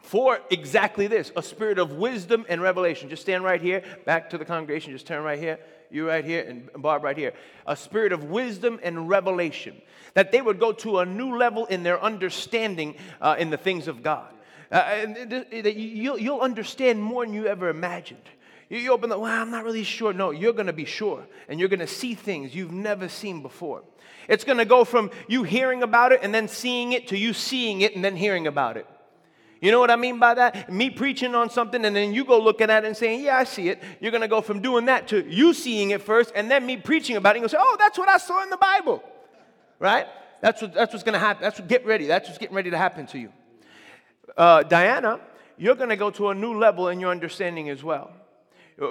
For 0.03 0.41
exactly 0.51 1.07
this 1.07 1.33
a 1.35 1.43
spirit 1.43 1.79
of 1.79 1.93
wisdom 1.93 2.45
and 2.49 2.61
revelation. 2.61 3.09
Just 3.09 3.23
stand 3.23 3.43
right 3.43 3.61
here. 3.61 3.83
Back 4.05 4.29
to 4.31 4.39
the 4.39 4.45
congregation. 4.45 4.93
Just 4.93 5.07
turn 5.07 5.25
right 5.25 5.39
here. 5.39 5.59
You 5.91 6.09
right 6.09 6.25
here. 6.25 6.45
And 6.47 6.71
Barb 6.83 7.03
right 7.03 7.17
here. 7.17 7.33
A 7.67 7.75
spirit 7.75 8.13
of 8.13 8.25
wisdom 8.25 8.79
and 8.83 9.09
revelation. 9.09 9.81
That 10.13 10.33
they 10.33 10.43
would 10.43 10.61
go 10.61 10.73
to 10.73 10.99
a 10.99 11.07
new 11.07 11.39
level 11.39 11.65
in 11.67 11.83
their 11.83 12.03
understanding 12.03 12.97
uh, 13.21 13.37
in 13.39 13.49
the 13.49 13.57
things 13.57 13.89
of 13.89 14.03
God. 14.03 14.29
Uh, 14.71 15.07
that 15.07 15.75
you'll, 15.77 16.41
understand 16.41 17.01
more 17.01 17.25
than 17.25 17.35
you 17.35 17.47
ever 17.47 17.69
imagined. 17.69 18.23
You, 18.69 18.79
you 18.79 18.93
open 18.93 19.11
the, 19.11 19.19
well, 19.19 19.41
I'm 19.41 19.51
not 19.51 19.65
really 19.65 19.85
sure. 19.85 20.13
No, 20.13 20.31
you're 20.33 20.53
going 20.53 20.67
to 20.67 20.73
be 20.73 20.85
sure. 20.85 21.25
And 21.49 21.61
you're 21.61 21.69
going 21.69 21.81
to 21.81 21.87
see 21.87 22.15
things 22.15 22.55
you've 22.55 22.73
never 22.73 23.09
seen 23.09 23.43
before. 23.43 23.85
It's 24.29 24.43
going 24.43 24.59
to 24.59 24.65
go 24.65 24.85
from 24.85 25.11
you 25.29 25.45
hearing 25.45 25.85
about 25.85 26.11
it 26.11 26.21
and 26.23 26.35
then 26.35 26.49
seeing 26.49 26.93
it 26.93 27.09
to 27.09 27.19
you 27.19 27.33
seeing 27.33 27.83
it 27.83 27.95
and 27.95 28.05
then 28.05 28.17
hearing 28.17 28.49
about 28.49 28.77
it. 28.77 28.87
You 29.61 29.71
know 29.71 29.79
what 29.79 29.91
I 29.91 29.97
mean 29.97 30.19
by 30.19 30.35
that? 30.35 30.71
Me 30.71 30.91
preaching 30.91 31.35
on 31.35 31.49
something 31.49 31.85
and 31.85 31.95
then 31.95 32.13
you 32.13 32.25
go 32.25 32.39
looking 32.39 32.69
at 32.69 32.85
it 32.85 32.89
and 32.89 32.97
saying, 32.97 33.25
Yeah, 33.25 33.39
I 33.39 33.45
see 33.45 33.69
it. 33.69 33.83
You're 34.01 34.11
going 34.11 34.21
to 34.21 34.29
go 34.29 34.43
from 34.43 34.61
doing 34.61 34.87
that 34.87 35.09
to 35.09 35.25
you 35.27 35.55
seeing 35.55 35.91
it 35.91 36.03
first 36.03 36.33
and 36.35 36.51
then 36.51 36.67
me 36.67 36.77
preaching 36.77 37.17
about 37.17 37.37
it 37.37 37.39
and 37.39 37.45
you 37.45 37.49
say, 37.49 37.57
Oh, 37.59 37.77
that's 37.79 37.97
what 37.97 38.09
I 38.09 38.19
saw 38.19 38.43
in 38.43 38.51
the 38.51 38.59
Bible. 38.59 39.03
Right? 39.79 40.07
That's, 40.43 40.61
what, 40.61 40.75
that's 40.75 40.93
what's 40.93 41.05
going 41.05 41.15
to 41.15 41.19
happen. 41.19 41.43
That's 41.43 41.59
what, 41.59 41.69
get 41.69 41.87
ready. 41.87 42.07
That's 42.07 42.29
what's 42.29 42.39
getting 42.39 42.55
ready 42.55 42.71
to 42.71 42.77
happen 42.77 43.07
to 43.07 43.19
you 43.19 43.33
uh, 44.37 44.63
Diana, 44.63 45.21
you're 45.57 45.75
going 45.75 45.91
to 45.91 45.97
go 45.97 46.11
to 46.11 46.31
a 46.31 46.35
new 46.35 46.59
level 46.59 46.89
in 46.89 47.01
your 47.01 47.11
understanding 47.11 47.69
as 47.69 47.83
well. 47.83 48.11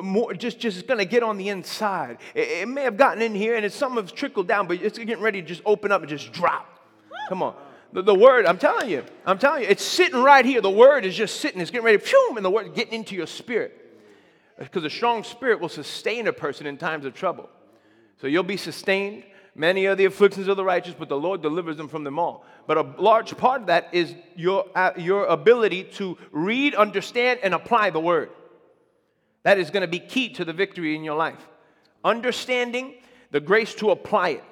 More, 0.01 0.33
just, 0.33 0.59
just 0.59 0.87
going 0.87 0.97
to 0.97 1.05
get 1.05 1.21
on 1.21 1.37
the 1.37 1.49
inside. 1.49 2.17
It, 2.33 2.47
it, 2.61 2.67
may 2.67 2.83
have 2.83 2.97
gotten 2.97 3.21
in 3.21 3.35
here 3.35 3.55
and 3.55 3.63
it's, 3.63 3.75
some 3.75 3.97
have 3.97 4.15
trickled 4.15 4.47
down, 4.47 4.67
but 4.67 4.81
it's 4.81 4.97
getting 4.97 5.21
ready 5.21 5.41
to 5.41 5.47
just 5.47 5.61
open 5.63 5.91
up 5.91 6.01
and 6.01 6.09
just 6.09 6.31
drop. 6.31 6.79
Come 7.29 7.43
on. 7.43 7.55
The, 7.93 8.01
the, 8.01 8.15
word, 8.15 8.45
I'm 8.45 8.57
telling 8.57 8.89
you, 8.89 9.05
I'm 9.25 9.37
telling 9.37 9.63
you, 9.63 9.69
it's 9.69 9.83
sitting 9.83 10.21
right 10.21 10.43
here. 10.43 10.59
The 10.59 10.71
word 10.71 11.05
is 11.05 11.15
just 11.15 11.39
sitting. 11.39 11.61
It's 11.61 11.71
getting 11.71 11.85
ready, 11.85 11.99
to 11.99 12.03
phew, 12.03 12.33
and 12.35 12.43
the 12.43 12.49
word 12.49 12.73
getting 12.73 12.93
into 12.93 13.15
your 13.15 13.27
spirit. 13.27 13.81
Because 14.57 14.83
a 14.83 14.89
strong 14.89 15.23
spirit 15.23 15.59
will 15.59 15.69
sustain 15.69 16.27
a 16.27 16.33
person 16.33 16.65
in 16.65 16.77
times 16.77 17.05
of 17.05 17.13
trouble. 17.13 17.49
So 18.19 18.27
you'll 18.27 18.43
be 18.43 18.57
sustained. 18.57 19.23
Many 19.57 19.85
are 19.85 19.95
the 19.95 20.05
afflictions 20.05 20.49
of 20.49 20.57
the 20.57 20.65
righteous, 20.65 20.95
but 20.99 21.07
the 21.07 21.17
Lord 21.17 21.41
delivers 21.41 21.77
them 21.77 21.87
from 21.87 22.03
them 22.03 22.19
all. 22.19 22.45
But 22.67 22.77
a 22.77 22.81
large 22.97 23.37
part 23.37 23.61
of 23.61 23.67
that 23.67 23.87
is 23.93 24.13
your, 24.35 24.65
uh, 24.75 24.91
your 24.97 25.25
ability 25.25 25.85
to 25.95 26.17
read, 26.31 26.75
understand, 26.75 27.39
and 27.41 27.53
apply 27.53 27.91
the 27.91 28.01
word. 28.01 28.29
That 29.43 29.57
is 29.57 29.69
going 29.69 29.81
to 29.81 29.87
be 29.87 29.99
key 29.99 30.29
to 30.33 30.43
the 30.43 30.51
victory 30.51 30.93
in 30.93 31.05
your 31.05 31.15
life. 31.15 31.39
Understanding 32.03 32.95
the 33.31 33.39
grace 33.39 33.73
to 33.75 33.91
apply 33.91 34.29
it. 34.29 34.43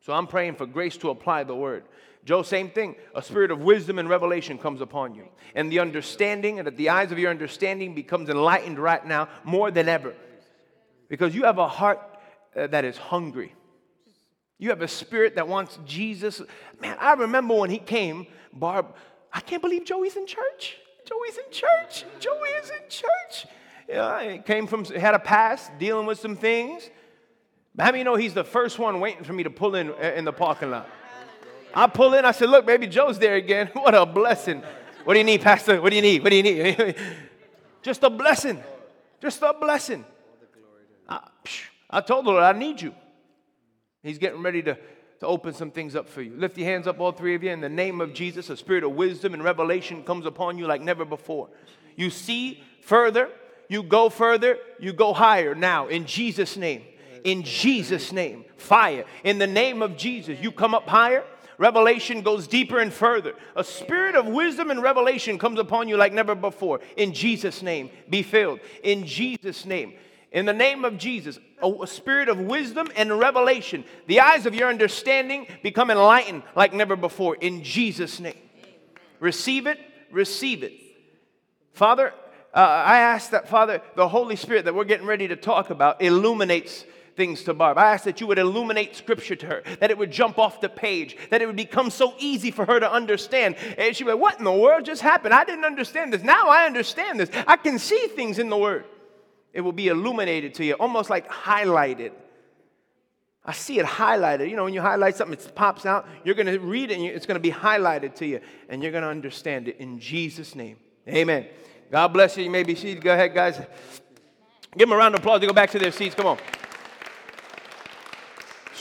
So 0.00 0.12
I'm 0.12 0.26
praying 0.26 0.56
for 0.56 0.66
grace 0.66 0.98
to 0.98 1.10
apply 1.10 1.44
the 1.44 1.54
word. 1.54 1.84
Joe, 2.24 2.42
same 2.42 2.68
thing. 2.68 2.96
A 3.14 3.22
spirit 3.22 3.50
of 3.50 3.60
wisdom 3.60 3.98
and 3.98 4.08
revelation 4.10 4.58
comes 4.58 4.82
upon 4.82 5.14
you. 5.14 5.26
And 5.54 5.72
the 5.72 5.78
understanding, 5.78 6.58
and 6.58 6.66
that 6.66 6.76
the 6.76 6.90
eyes 6.90 7.12
of 7.12 7.18
your 7.18 7.30
understanding 7.30 7.94
becomes 7.94 8.28
enlightened 8.28 8.78
right 8.78 9.04
now 9.06 9.28
more 9.44 9.70
than 9.70 9.88
ever. 9.88 10.14
Because 11.08 11.34
you 11.34 11.44
have 11.44 11.56
a 11.56 11.68
heart 11.68 12.00
uh, 12.54 12.66
that 12.66 12.84
is 12.84 12.98
hungry. 12.98 13.54
You 14.58 14.70
have 14.70 14.82
a 14.82 14.88
spirit 14.88 15.36
that 15.36 15.46
wants 15.46 15.78
Jesus. 15.86 16.42
Man, 16.80 16.96
I 17.00 17.12
remember 17.14 17.54
when 17.54 17.70
he 17.70 17.78
came, 17.78 18.26
Barb, 18.52 18.94
I 19.32 19.40
can't 19.40 19.62
believe 19.62 19.84
Joey's 19.84 20.16
in 20.16 20.26
church. 20.26 20.76
Joey's 21.04 21.38
in 21.38 21.50
church. 21.52 22.04
Joey 22.18 22.48
is 22.62 22.70
in 22.70 22.88
church. 22.88 23.46
Yeah, 23.88 24.32
he 24.32 24.38
came 24.38 24.66
from, 24.66 24.84
had 24.84 25.14
a 25.14 25.18
past, 25.18 25.70
dealing 25.78 26.06
with 26.06 26.18
some 26.18 26.36
things. 26.36 26.90
But 27.74 27.84
how 27.84 27.92
many 27.92 28.04
know 28.04 28.16
he's 28.16 28.34
the 28.34 28.44
first 28.44 28.78
one 28.78 29.00
waiting 29.00 29.24
for 29.24 29.32
me 29.32 29.44
to 29.44 29.50
pull 29.50 29.76
in 29.76 29.90
uh, 29.90 30.12
in 30.16 30.24
the 30.24 30.32
parking 30.32 30.70
lot? 30.70 30.88
I 31.74 31.86
pull 31.86 32.14
in, 32.14 32.24
I 32.24 32.32
said, 32.32 32.50
look, 32.50 32.66
baby, 32.66 32.86
Joe's 32.86 33.18
there 33.18 33.36
again. 33.36 33.68
what 33.72 33.94
a 33.94 34.04
blessing. 34.04 34.62
What 35.04 35.14
do 35.14 35.20
you 35.20 35.24
need, 35.24 35.40
Pastor? 35.40 35.80
What 35.80 35.90
do 35.90 35.96
you 35.96 36.02
need? 36.02 36.22
What 36.22 36.30
do 36.30 36.36
you 36.36 36.42
need? 36.42 36.96
Just 37.82 38.02
a 38.02 38.10
blessing. 38.10 38.62
Just 39.22 39.40
a 39.42 39.54
blessing. 39.58 40.04
I, 41.08 41.20
I 41.88 42.00
told 42.00 42.26
the 42.26 42.30
Lord, 42.30 42.42
I 42.42 42.52
need 42.52 42.82
you. 42.82 42.94
He's 44.02 44.18
getting 44.18 44.42
ready 44.42 44.62
to, 44.62 44.74
to 45.20 45.26
open 45.26 45.52
some 45.54 45.70
things 45.70 45.96
up 45.96 46.08
for 46.08 46.22
you. 46.22 46.34
Lift 46.36 46.56
your 46.56 46.68
hands 46.68 46.86
up, 46.86 47.00
all 47.00 47.12
three 47.12 47.34
of 47.34 47.42
you. 47.42 47.50
In 47.50 47.60
the 47.60 47.68
name 47.68 48.00
of 48.00 48.14
Jesus, 48.14 48.50
a 48.50 48.56
spirit 48.56 48.84
of 48.84 48.92
wisdom 48.92 49.34
and 49.34 49.42
revelation 49.42 50.04
comes 50.04 50.26
upon 50.26 50.58
you 50.58 50.66
like 50.66 50.80
never 50.80 51.04
before. 51.04 51.48
You 51.96 52.10
see 52.10 52.62
further, 52.82 53.28
you 53.68 53.82
go 53.82 54.08
further, 54.08 54.58
you 54.78 54.92
go 54.92 55.12
higher 55.12 55.54
now 55.54 55.88
in 55.88 56.06
Jesus' 56.06 56.56
name. 56.56 56.82
In 57.24 57.42
Jesus' 57.42 58.12
name. 58.12 58.44
Fire. 58.56 59.04
In 59.24 59.38
the 59.38 59.46
name 59.46 59.82
of 59.82 59.96
Jesus, 59.96 60.38
you 60.40 60.52
come 60.52 60.74
up 60.74 60.88
higher. 60.88 61.24
Revelation 61.58 62.22
goes 62.22 62.46
deeper 62.46 62.78
and 62.78 62.92
further. 62.92 63.34
A 63.56 63.64
spirit 63.64 64.14
of 64.14 64.26
wisdom 64.26 64.70
and 64.70 64.80
revelation 64.80 65.38
comes 65.38 65.58
upon 65.58 65.88
you 65.88 65.96
like 65.96 66.12
never 66.12 66.36
before. 66.36 66.80
In 66.96 67.12
Jesus' 67.12 67.62
name, 67.62 67.90
be 68.08 68.22
filled. 68.22 68.60
In 68.84 69.04
Jesus' 69.04 69.66
name. 69.66 69.94
In 70.30 70.44
the 70.44 70.52
name 70.52 70.84
of 70.84 70.98
Jesus, 70.98 71.38
a, 71.62 71.86
spirit 71.86 72.28
of 72.28 72.38
wisdom 72.38 72.88
and 72.96 73.18
revelation. 73.18 73.84
The 74.06 74.20
eyes 74.20 74.44
of 74.44 74.54
your 74.54 74.68
understanding 74.68 75.46
become 75.62 75.90
enlightened 75.90 76.42
like 76.54 76.74
never 76.74 76.96
before. 76.96 77.36
In 77.36 77.62
Jesus' 77.62 78.20
name. 78.20 78.36
Receive 79.20 79.66
it, 79.66 79.80
receive 80.10 80.62
it. 80.62 80.72
Father, 81.72 82.12
uh, 82.54 82.58
I 82.58 82.98
ask 82.98 83.30
that, 83.30 83.48
Father, 83.48 83.82
the 83.96 84.08
Holy 84.08 84.36
Spirit 84.36 84.66
that 84.66 84.74
we're 84.74 84.84
getting 84.84 85.06
ready 85.06 85.28
to 85.28 85.36
talk 85.36 85.70
about 85.70 86.02
illuminates 86.02 86.84
things 87.16 87.42
to 87.44 87.54
Barb. 87.54 87.78
I 87.78 87.92
ask 87.92 88.04
that 88.04 88.20
you 88.20 88.26
would 88.28 88.38
illuminate 88.38 88.94
scripture 88.94 89.34
to 89.36 89.46
her, 89.46 89.62
that 89.80 89.90
it 89.90 89.98
would 89.98 90.10
jump 90.10 90.38
off 90.38 90.60
the 90.60 90.68
page, 90.68 91.16
that 91.30 91.42
it 91.42 91.46
would 91.46 91.56
become 91.56 91.90
so 91.90 92.14
easy 92.18 92.50
for 92.50 92.64
her 92.64 92.78
to 92.78 92.90
understand. 92.90 93.56
And 93.76 93.94
she'd 93.96 94.04
be 94.04 94.12
like, 94.12 94.20
What 94.20 94.38
in 94.38 94.44
the 94.44 94.52
world 94.52 94.84
just 94.84 95.02
happened? 95.02 95.34
I 95.34 95.44
didn't 95.44 95.64
understand 95.64 96.12
this. 96.12 96.22
Now 96.22 96.48
I 96.48 96.66
understand 96.66 97.18
this. 97.18 97.30
I 97.46 97.56
can 97.56 97.78
see 97.78 98.06
things 98.14 98.38
in 98.38 98.50
the 98.50 98.56
Word. 98.56 98.84
It 99.58 99.62
will 99.62 99.72
be 99.72 99.88
illuminated 99.88 100.54
to 100.54 100.64
you, 100.64 100.74
almost 100.74 101.10
like 101.10 101.28
highlighted. 101.28 102.12
I 103.44 103.52
see 103.52 103.80
it 103.80 103.86
highlighted. 103.86 104.48
You 104.48 104.54
know, 104.54 104.62
when 104.62 104.72
you 104.72 104.80
highlight 104.80 105.16
something, 105.16 105.36
it 105.36 105.52
pops 105.56 105.84
out. 105.84 106.06
You're 106.22 106.36
going 106.36 106.46
to 106.46 106.60
read 106.60 106.92
it, 106.92 106.98
and 106.98 107.04
it's 107.04 107.26
going 107.26 107.34
to 107.34 107.40
be 107.40 107.50
highlighted 107.50 108.14
to 108.18 108.26
you, 108.26 108.40
and 108.68 108.80
you're 108.80 108.92
going 108.92 109.02
to 109.02 109.08
understand 109.08 109.66
it 109.66 109.78
in 109.80 109.98
Jesus' 109.98 110.54
name. 110.54 110.76
Amen. 111.08 111.48
God 111.90 112.06
bless 112.12 112.36
you. 112.36 112.44
You 112.44 112.50
may 112.50 112.62
be 112.62 112.76
seated. 112.76 113.02
Go 113.02 113.12
ahead, 113.12 113.34
guys. 113.34 113.56
Give 114.76 114.88
them 114.88 114.92
a 114.92 114.96
round 114.96 115.16
of 115.16 115.22
applause 115.22 115.40
to 115.40 115.48
go 115.48 115.52
back 115.52 115.70
to 115.70 115.80
their 115.80 115.90
seats. 115.90 116.14
Come 116.14 116.26
on. 116.26 116.38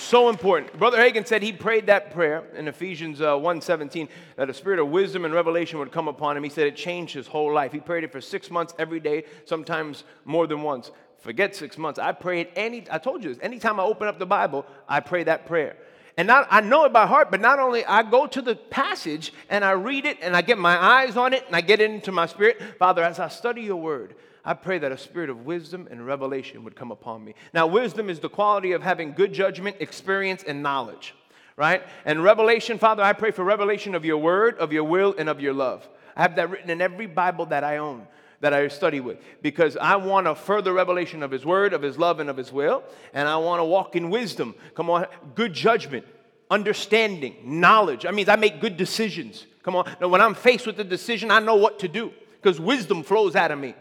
So 0.08 0.30
important. 0.30 0.80
Brother 0.80 0.98
Hagin 0.98 1.28
said 1.28 1.44
he 1.44 1.52
prayed 1.52 1.88
that 1.88 2.12
prayer 2.12 2.46
in 2.56 2.70
Ephesians 2.70 3.20
uh, 3.20 3.34
1.17 3.34 4.08
that 4.38 4.50
a 4.50 4.54
spirit 4.54 4.80
of 4.80 4.88
wisdom 4.88 5.26
and 5.26 5.34
revelation 5.34 5.80
would 5.80 5.92
come 5.92 6.08
upon 6.08 6.38
him. 6.38 6.46
He 6.46 6.50
said 6.50 6.66
it 6.66 6.78
changed 6.78 7.14
his 7.14 7.28
whole 7.28 7.54
life. 7.54 7.74
He 7.74 7.82
prayed 7.82 8.06
it 8.06 8.14
for 8.14 8.22
six 8.22 8.50
months 8.50 8.74
every 8.80 9.02
day, 9.02 9.26
sometimes 9.44 10.06
more 10.24 10.48
than 10.48 10.62
once. 10.62 10.92
Forget 11.18 11.58
six 11.58 11.78
months. 11.78 12.00
I 12.00 12.14
prayed 12.14 12.48
any, 12.56 12.86
I 12.90 13.00
told 13.00 13.22
you 13.22 13.34
this, 13.34 13.44
anytime 13.44 13.82
I 13.82 13.84
open 13.84 14.08
up 14.08 14.18
the 14.18 14.26
Bible, 14.26 14.66
I 14.88 15.02
pray 15.02 15.26
that 15.26 15.46
prayer. 15.46 15.76
And 16.16 16.26
not, 16.26 16.48
I 16.50 16.62
know 16.62 16.86
it 16.86 16.94
by 16.94 17.06
heart, 17.06 17.30
but 17.30 17.42
not 17.42 17.60
only 17.60 17.84
I 17.84 18.02
go 18.02 18.28
to 18.28 18.42
the 18.42 18.56
passage 18.56 19.34
and 19.50 19.66
I 19.66 19.72
read 19.72 20.06
it 20.06 20.20
and 20.22 20.38
I 20.38 20.42
get 20.42 20.58
my 20.58 20.82
eyes 20.82 21.18
on 21.18 21.34
it 21.34 21.46
and 21.48 21.54
I 21.54 21.60
get 21.60 21.82
it 21.82 21.92
into 21.92 22.14
my 22.14 22.28
spirit. 22.28 22.62
Father, 22.80 23.04
as 23.04 23.20
I 23.20 23.28
study 23.28 23.64
your 23.64 23.76
word, 23.76 24.16
I 24.48 24.54
pray 24.54 24.80
that 24.80 24.94
a 24.94 24.98
spirit 24.98 25.30
of 25.30 25.46
wisdom 25.46 25.90
and 25.92 26.08
revelation 26.08 26.64
would 26.64 26.74
come 26.74 26.90
upon 26.90 27.22
me. 27.26 27.36
Now, 27.54 27.68
wisdom 27.68 28.10
is 28.10 28.22
the 28.22 28.30
quality 28.30 28.72
of 28.72 28.82
having 28.82 29.12
good 29.12 29.34
judgment, 29.34 29.76
experience, 29.82 30.42
and 30.42 30.64
knowledge, 30.64 31.14
right? 31.58 31.86
And 32.06 32.24
revelation, 32.24 32.80
Father, 32.80 33.04
I 33.04 33.12
pray 33.12 33.32
for 33.32 33.44
revelation 33.44 33.94
of 33.94 34.06
your 34.06 34.20
word, 34.20 34.58
of 34.58 34.72
your 34.72 34.86
will, 34.86 35.14
and 35.18 35.28
of 35.28 35.42
your 35.42 35.54
love. 35.54 35.86
I 36.16 36.22
have 36.22 36.38
that 36.38 36.50
written 36.50 36.70
in 36.70 36.80
every 36.80 37.08
Bible 37.08 37.48
that 37.48 37.66
I 37.66 37.78
own 37.78 38.08
that 38.40 38.54
I 38.54 38.70
study 38.70 39.02
with 39.02 39.18
because 39.42 39.76
I 39.76 39.98
want 39.98 40.28
a 40.28 40.36
further 40.36 40.72
revelation 40.72 41.24
of 41.24 41.32
His 41.32 41.46
Word, 41.46 41.74
of 41.74 41.82
His 41.82 41.98
love, 41.98 42.22
and 42.22 42.30
of 42.30 42.38
His 42.38 42.54
will. 42.54 42.84
And 43.14 43.28
I 43.28 43.36
want 43.36 43.60
to 43.60 43.66
walk 43.66 43.98
in 43.98 44.10
wisdom. 44.10 44.56
Come 44.76 44.90
on, 44.90 45.08
good 45.36 45.54
judgment, 45.54 46.06
understanding, 46.50 47.36
knowledge. 47.44 48.06
I 48.06 48.12
mean, 48.12 48.30
I 48.30 48.38
make 48.38 48.62
good 48.62 48.78
decisions. 48.78 49.46
Come 49.62 49.76
on. 49.76 49.94
Now, 50.00 50.08
when 50.08 50.22
I'm 50.22 50.36
faced 50.36 50.66
with 50.66 50.80
a 50.80 50.86
decision, 50.86 51.32
I 51.32 51.40
know 51.40 51.56
what 51.56 51.80
to 51.80 51.90
do 51.90 52.14
because 52.42 52.62
wisdom 52.62 53.04
flows 53.04 53.36
out 53.36 53.52
of 53.52 53.60
me. 53.60 53.76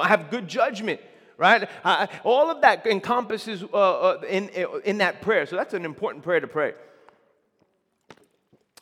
I 0.00 0.08
have 0.08 0.30
good 0.30 0.48
judgment. 0.48 1.00
Right? 1.36 1.70
I, 1.82 2.06
all 2.22 2.50
of 2.50 2.60
that 2.60 2.86
encompasses 2.86 3.62
uh, 3.62 3.66
uh, 3.76 4.20
in, 4.28 4.50
in 4.84 4.98
that 4.98 5.22
prayer. 5.22 5.46
So 5.46 5.56
that's 5.56 5.72
an 5.72 5.86
important 5.86 6.22
prayer 6.22 6.38
to 6.38 6.46
pray. 6.46 6.74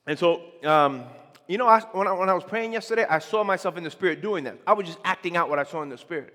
And 0.08 0.18
so, 0.18 0.42
um, 0.64 1.04
you 1.46 1.56
know, 1.56 1.68
I, 1.68 1.80
when, 1.92 2.08
I, 2.08 2.12
when 2.12 2.28
I 2.28 2.34
was 2.34 2.42
praying 2.42 2.72
yesterday, 2.72 3.06
I 3.08 3.20
saw 3.20 3.44
myself 3.44 3.76
in 3.76 3.84
the 3.84 3.90
Spirit 3.92 4.22
doing 4.22 4.42
that. 4.42 4.58
I 4.66 4.72
was 4.72 4.86
just 4.86 4.98
acting 5.04 5.36
out 5.36 5.48
what 5.48 5.60
I 5.60 5.62
saw 5.62 5.82
in 5.82 5.88
the 5.88 5.96
Spirit. 5.98 6.34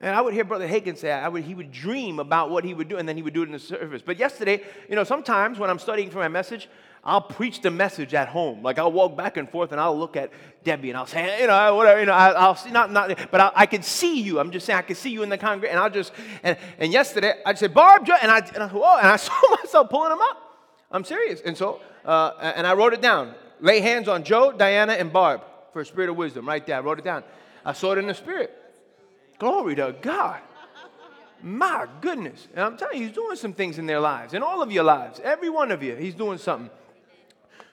And 0.00 0.14
I 0.14 0.20
would 0.20 0.32
hear 0.32 0.44
Brother 0.44 0.68
Hagin 0.68 0.96
say, 0.96 1.10
I 1.10 1.28
would, 1.28 1.42
he 1.42 1.54
would 1.54 1.72
dream 1.72 2.20
about 2.20 2.50
what 2.50 2.64
he 2.64 2.72
would 2.72 2.88
do, 2.88 2.96
and 2.96 3.08
then 3.08 3.16
he 3.16 3.22
would 3.22 3.34
do 3.34 3.42
it 3.42 3.46
in 3.46 3.52
the 3.52 3.58
service. 3.58 4.02
But 4.02 4.18
yesterday, 4.18 4.62
you 4.88 4.94
know, 4.94 5.04
sometimes 5.04 5.58
when 5.58 5.68
I'm 5.68 5.78
studying 5.78 6.08
for 6.10 6.18
my 6.18 6.28
message, 6.28 6.68
I'll 7.02 7.22
preach 7.22 7.62
the 7.62 7.70
message 7.70 8.12
at 8.12 8.28
home. 8.28 8.62
Like 8.62 8.78
I'll 8.78 8.92
walk 8.92 9.16
back 9.16 9.36
and 9.36 9.48
forth, 9.48 9.72
and 9.72 9.80
I'll 9.80 9.98
look 9.98 10.16
at 10.16 10.30
Debbie, 10.64 10.90
and 10.90 10.98
I'll 10.98 11.06
say, 11.06 11.40
you 11.40 11.46
know, 11.46 11.74
whatever, 11.74 12.00
you 12.00 12.06
know, 12.06 12.12
I, 12.12 12.48
will 12.48 12.54
see, 12.54 12.70
not, 12.70 12.92
not, 12.92 13.18
but 13.30 13.40
I, 13.40 13.52
I, 13.54 13.66
can 13.66 13.82
see 13.82 14.20
you. 14.20 14.38
I'm 14.38 14.50
just 14.50 14.66
saying, 14.66 14.78
I 14.78 14.82
can 14.82 14.96
see 14.96 15.10
you 15.10 15.22
in 15.22 15.30
the 15.30 15.38
congregation, 15.38 15.76
and 15.76 15.82
I'll 15.82 15.90
just, 15.90 16.12
and, 16.42 16.58
and 16.78 16.92
yesterday, 16.92 17.34
I 17.46 17.54
said, 17.54 17.72
Barb, 17.72 18.02
and 18.02 18.30
I, 18.30 18.38
and 18.54 18.62
I, 18.62 18.68
whoa, 18.68 18.98
and 18.98 19.06
I 19.06 19.16
saw 19.16 19.32
myself 19.50 19.88
pulling 19.88 20.10
them 20.10 20.20
up. 20.20 20.50
I'm 20.90 21.04
serious. 21.04 21.40
And 21.40 21.56
so, 21.56 21.80
uh, 22.04 22.32
and 22.40 22.66
I 22.66 22.74
wrote 22.74 22.92
it 22.92 23.00
down. 23.00 23.34
Lay 23.60 23.80
hands 23.80 24.08
on 24.08 24.24
Joe, 24.24 24.52
Diana, 24.52 24.92
and 24.94 25.12
Barb 25.12 25.42
for 25.72 25.80
a 25.80 25.86
spirit 25.86 26.10
of 26.10 26.16
wisdom. 26.16 26.46
Right 26.46 26.66
there. 26.66 26.76
I 26.76 26.80
wrote 26.80 26.98
it 26.98 27.04
down. 27.04 27.22
I 27.64 27.72
saw 27.72 27.92
it 27.92 27.98
in 27.98 28.06
the 28.06 28.14
spirit. 28.14 28.56
Glory 29.38 29.76
to 29.76 29.94
God. 30.00 30.40
My 31.42 31.86
goodness. 32.00 32.48
And 32.54 32.64
I'm 32.64 32.76
telling 32.76 32.98
you, 32.98 33.06
he's 33.06 33.14
doing 33.14 33.36
some 33.36 33.54
things 33.54 33.78
in 33.78 33.86
their 33.86 34.00
lives, 34.00 34.34
in 34.34 34.42
all 34.42 34.62
of 34.62 34.70
your 34.70 34.84
lives. 34.84 35.20
Every 35.22 35.48
one 35.48 35.70
of 35.70 35.82
you, 35.82 35.94
he's 35.94 36.14
doing 36.14 36.38
something. 36.38 36.70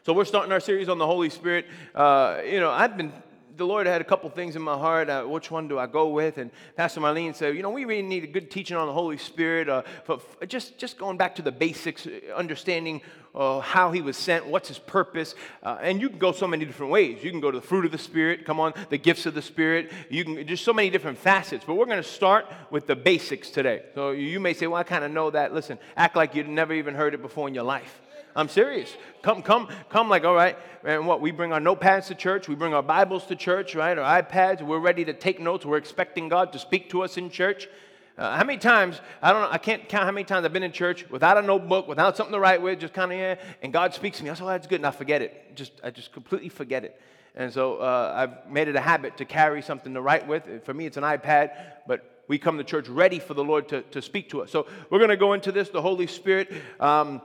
So 0.07 0.13
we're 0.13 0.23
starting 0.23 0.53
our 0.53 0.61
series 0.61 0.87
on 0.87 0.99
the 0.99 1.05
Holy 1.05 1.29
Spirit. 1.29 1.65
Uh, 1.93 2.37
you 2.49 2.61
know, 2.61 2.71
I've 2.71 2.95
been 2.95 3.11
the 3.57 3.65
Lord 3.65 3.87
had 3.87 3.99
a 3.99 4.05
couple 4.05 4.29
things 4.29 4.55
in 4.55 4.61
my 4.61 4.77
heart. 4.77 5.09
Uh, 5.09 5.25
which 5.25 5.51
one 5.51 5.67
do 5.67 5.77
I 5.77 5.85
go 5.85 6.07
with? 6.07 6.37
And 6.37 6.49
Pastor 6.77 7.01
Marlene 7.01 7.35
said, 7.35 7.57
you 7.57 7.61
know, 7.61 7.71
we 7.71 7.83
really 7.83 8.07
need 8.07 8.23
a 8.23 8.27
good 8.27 8.49
teaching 8.49 8.77
on 8.77 8.87
the 8.87 8.93
Holy 8.93 9.17
Spirit. 9.17 9.67
Uh, 9.67 9.81
for, 10.05 10.19
for 10.19 10.45
just 10.45 10.77
just 10.77 10.97
going 10.97 11.17
back 11.17 11.35
to 11.35 11.41
the 11.41 11.51
basics, 11.51 12.07
uh, 12.07 12.33
understanding 12.33 13.01
uh, 13.35 13.59
how 13.59 13.91
He 13.91 14.01
was 14.01 14.15
sent, 14.15 14.47
what's 14.47 14.69
His 14.69 14.79
purpose, 14.79 15.35
uh, 15.61 15.77
and 15.81 15.99
you 15.99 16.07
can 16.07 16.19
go 16.19 16.31
so 16.31 16.47
many 16.47 16.63
different 16.63 16.93
ways. 16.93 17.21
You 17.21 17.29
can 17.29 17.41
go 17.41 17.51
to 17.51 17.59
the 17.59 17.67
fruit 17.67 17.83
of 17.83 17.91
the 17.91 17.97
Spirit. 17.97 18.45
Come 18.45 18.61
on, 18.61 18.75
the 18.87 18.97
gifts 18.97 19.25
of 19.25 19.33
the 19.33 19.41
Spirit. 19.41 19.91
You 20.09 20.23
can 20.23 20.47
just 20.47 20.63
so 20.63 20.71
many 20.71 20.89
different 20.89 21.17
facets. 21.17 21.65
But 21.67 21.73
we're 21.73 21.85
going 21.85 22.01
to 22.01 22.09
start 22.09 22.45
with 22.71 22.87
the 22.87 22.95
basics 22.95 23.49
today. 23.49 23.81
So 23.93 24.11
you 24.11 24.39
may 24.39 24.53
say, 24.53 24.67
well, 24.67 24.79
I 24.79 24.83
kind 24.83 25.03
of 25.03 25.11
know 25.11 25.31
that. 25.31 25.53
Listen, 25.53 25.77
act 25.97 26.15
like 26.15 26.33
you'd 26.33 26.47
never 26.47 26.73
even 26.73 26.95
heard 26.95 27.13
it 27.13 27.21
before 27.21 27.49
in 27.49 27.53
your 27.53 27.65
life. 27.65 27.99
I'm 28.37 28.49
serious. 28.49 28.95
Come, 29.23 29.41
come, 29.41 29.67
come 29.89 30.09
like, 30.09 30.23
all 30.23 30.35
right, 30.35 30.55
and 30.83 31.07
what? 31.07 31.21
We 31.21 31.31
bring 31.31 31.51
our 31.53 31.59
notepads 31.59 32.05
to 32.09 32.15
church. 32.15 32.47
We 32.47 32.53
bring 32.53 32.71
our 32.71 32.83
Bibles 32.83 33.25
to 33.25 33.35
church, 33.35 33.73
right? 33.73 33.97
Our 33.97 34.21
iPads. 34.21 34.61
We're 34.61 34.77
ready 34.77 35.03
to 35.05 35.13
take 35.13 35.39
notes. 35.39 35.65
We're 35.65 35.77
expecting 35.77 36.29
God 36.29 36.53
to 36.53 36.59
speak 36.59 36.91
to 36.91 37.01
us 37.01 37.17
in 37.17 37.31
church. 37.31 37.67
Uh, 38.15 38.37
how 38.37 38.43
many 38.43 38.59
times, 38.59 39.01
I 39.23 39.31
don't 39.31 39.41
know, 39.41 39.49
I 39.49 39.57
can't 39.57 39.89
count 39.89 40.05
how 40.05 40.11
many 40.11 40.23
times 40.23 40.45
I've 40.45 40.53
been 40.53 40.61
in 40.61 40.71
church 40.71 41.09
without 41.09 41.39
a 41.39 41.41
notebook, 41.41 41.87
without 41.87 42.15
something 42.15 42.33
to 42.33 42.39
write 42.39 42.61
with, 42.61 42.79
just 42.79 42.93
kind 42.93 43.11
of, 43.11 43.17
yeah, 43.17 43.35
and 43.63 43.73
God 43.73 43.95
speaks 43.95 44.19
to 44.19 44.23
me. 44.23 44.29
I 44.29 44.35
say, 44.35 44.43
oh, 44.43 44.47
that's 44.47 44.67
good, 44.67 44.77
and 44.81 44.85
I 44.85 44.91
forget 44.91 45.23
it. 45.23 45.55
Just, 45.55 45.71
I 45.83 45.89
just 45.89 46.11
completely 46.11 46.49
forget 46.49 46.83
it. 46.83 47.01
And 47.33 47.51
so 47.51 47.77
uh, 47.77 48.13
I've 48.15 48.51
made 48.51 48.67
it 48.67 48.75
a 48.75 48.81
habit 48.81 49.17
to 49.17 49.25
carry 49.25 49.63
something 49.63 49.95
to 49.95 50.01
write 50.01 50.27
with. 50.27 50.63
For 50.63 50.75
me, 50.75 50.85
it's 50.85 50.97
an 50.97 51.03
iPad, 51.03 51.53
but 51.87 52.23
we 52.27 52.37
come 52.37 52.59
to 52.59 52.63
church 52.63 52.87
ready 52.87 53.17
for 53.17 53.33
the 53.33 53.43
Lord 53.43 53.67
to, 53.69 53.81
to 53.81 54.01
speak 54.01 54.29
to 54.29 54.43
us. 54.43 54.51
So 54.51 54.67
we're 54.91 54.99
going 54.99 55.09
to 55.09 55.17
go 55.17 55.33
into 55.33 55.51
this, 55.51 55.69
the 55.69 55.81
Holy 55.81 56.05
Spirit. 56.05 56.51
Um, 56.79 57.21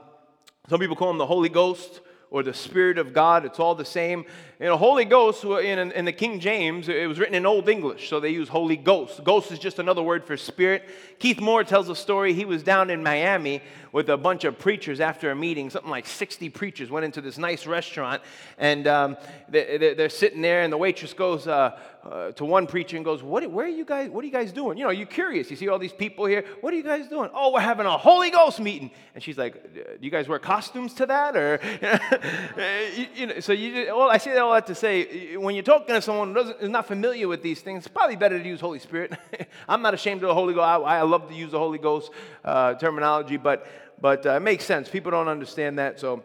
some 0.69 0.78
people 0.78 0.97
call 0.97 1.11
him 1.11 1.19
the 1.19 1.26
Holy 1.26 1.49
Ghost 1.49 2.00
or 2.31 2.42
the 2.42 2.54
Spirit 2.54 2.97
of 2.97 3.12
God. 3.12 3.45
It's 3.45 3.59
all 3.59 3.75
the 3.75 3.85
same. 3.85 4.25
You 4.62 4.69
know, 4.69 4.76
Holy 4.76 5.04
Ghost, 5.04 5.42
in, 5.42 5.90
in 5.90 6.04
the 6.04 6.12
King 6.12 6.38
James, 6.38 6.88
it 6.88 7.09
was 7.09 7.19
written 7.19 7.35
in 7.35 7.45
Old 7.45 7.69
English, 7.69 8.09
so 8.09 8.21
they 8.21 8.28
use 8.28 8.49
Holy 8.49 8.76
Ghost. 8.76 9.25
Ghost 9.25 9.50
is 9.50 9.59
just 9.59 9.81
another 9.81 10.04
word 10.04 10.25
for 10.25 10.37
spirit. 10.37 10.88
Keith 11.19 11.40
Moore 11.40 11.64
tells 11.64 11.88
a 11.88 11.97
story. 11.97 12.33
He 12.33 12.45
was 12.45 12.62
down 12.62 12.88
in 12.88 13.02
Miami 13.02 13.61
with 13.90 14.09
a 14.09 14.16
bunch 14.16 14.45
of 14.45 14.61
preachers 14.61 15.00
after 15.00 15.33
a 15.33 15.35
meeting. 15.35 15.69
Something 15.69 15.90
like 15.90 16.07
60 16.07 16.49
preachers 16.50 16.90
went 16.90 17.04
into 17.04 17.21
this 17.21 17.38
nice 17.38 17.66
restaurant, 17.66 18.23
and 18.57 18.87
um, 18.87 19.16
they, 19.49 19.97
are 19.99 20.09
sitting 20.09 20.42
there, 20.42 20.62
and 20.62 20.73
the 20.73 20.78
waitress 20.78 21.12
goes 21.12 21.49
uh, 21.49 21.76
uh, 22.04 22.33
to 22.33 22.45
one 22.45 22.66
preacher 22.66 22.97
and 22.97 23.04
goes, 23.04 23.23
what, 23.23 23.49
where 23.50 23.66
are 23.66 23.69
you 23.69 23.85
guys, 23.85 24.11
what 24.11 24.23
are 24.23 24.26
you 24.26 24.33
guys 24.33 24.52
doing? 24.52 24.76
You 24.76 24.85
know, 24.85 24.90
you're 24.90 25.07
curious. 25.07 25.50
You 25.50 25.57
see 25.57 25.69
all 25.69 25.78
these 25.78 25.92
people 25.92 26.26
here. 26.26 26.45
What 26.61 26.73
are 26.73 26.76
you 26.76 26.83
guys 26.83 27.07
doing? 27.07 27.31
Oh, 27.33 27.52
we're 27.52 27.61
having 27.61 27.87
a 27.87 27.97
Holy 27.97 28.31
Ghost 28.31 28.61
meeting. 28.61 28.90
And 29.14 29.23
she's 29.23 29.38
like, 29.38 29.73
do 29.73 29.83
you 30.00 30.11
guys 30.11 30.26
wear 30.28 30.38
costumes 30.38 30.95
to 30.95 31.07
that? 31.07 31.37
Or, 31.37 31.61
you, 33.14 33.26
know, 33.26 33.40
so 33.40 33.52
you, 33.52 33.87
well, 33.95 34.11
I 34.11 34.19
say 34.19 34.33
that 34.33 34.42
all 34.42 34.51
that 34.52 34.66
to 34.66 34.75
say, 34.75 35.37
when 35.37 35.54
you're 35.54 35.64
talking 35.64 35.94
to 35.94 36.02
someone 36.02 36.28
who 36.28 36.35
doesn't, 36.35 36.61
is 36.61 36.68
not 36.68 36.87
familiar 36.87 37.28
with 37.28 37.42
these 37.42 37.61
things, 37.61 37.87
it's 37.87 37.88
probably 37.88 38.16
better 38.16 38.38
to 38.38 38.49
use 38.49 38.61
Holy 38.61 38.78
Spirit. 38.78 39.12
I'm 39.68 39.82
not 39.82 39.94
ashamed 39.94 40.23
of 40.23 40.28
the 40.28 40.35
Holy 40.35 40.54
Ghost. 40.54 40.64
I, 40.64 40.76
I 40.76 41.02
love 41.02 41.28
to 41.28 41.35
use 41.35 41.52
the 41.52 41.59
Holy 41.59 41.78
Ghost 41.78 42.11
uh, 42.44 42.75
terminology, 42.75 43.37
but, 43.37 43.66
but 44.00 44.25
uh, 44.26 44.32
it 44.32 44.40
makes 44.40 44.64
sense. 44.64 44.88
People 44.88 45.11
don't 45.11 45.28
understand 45.28 45.78
that. 45.78 46.00
So 46.00 46.23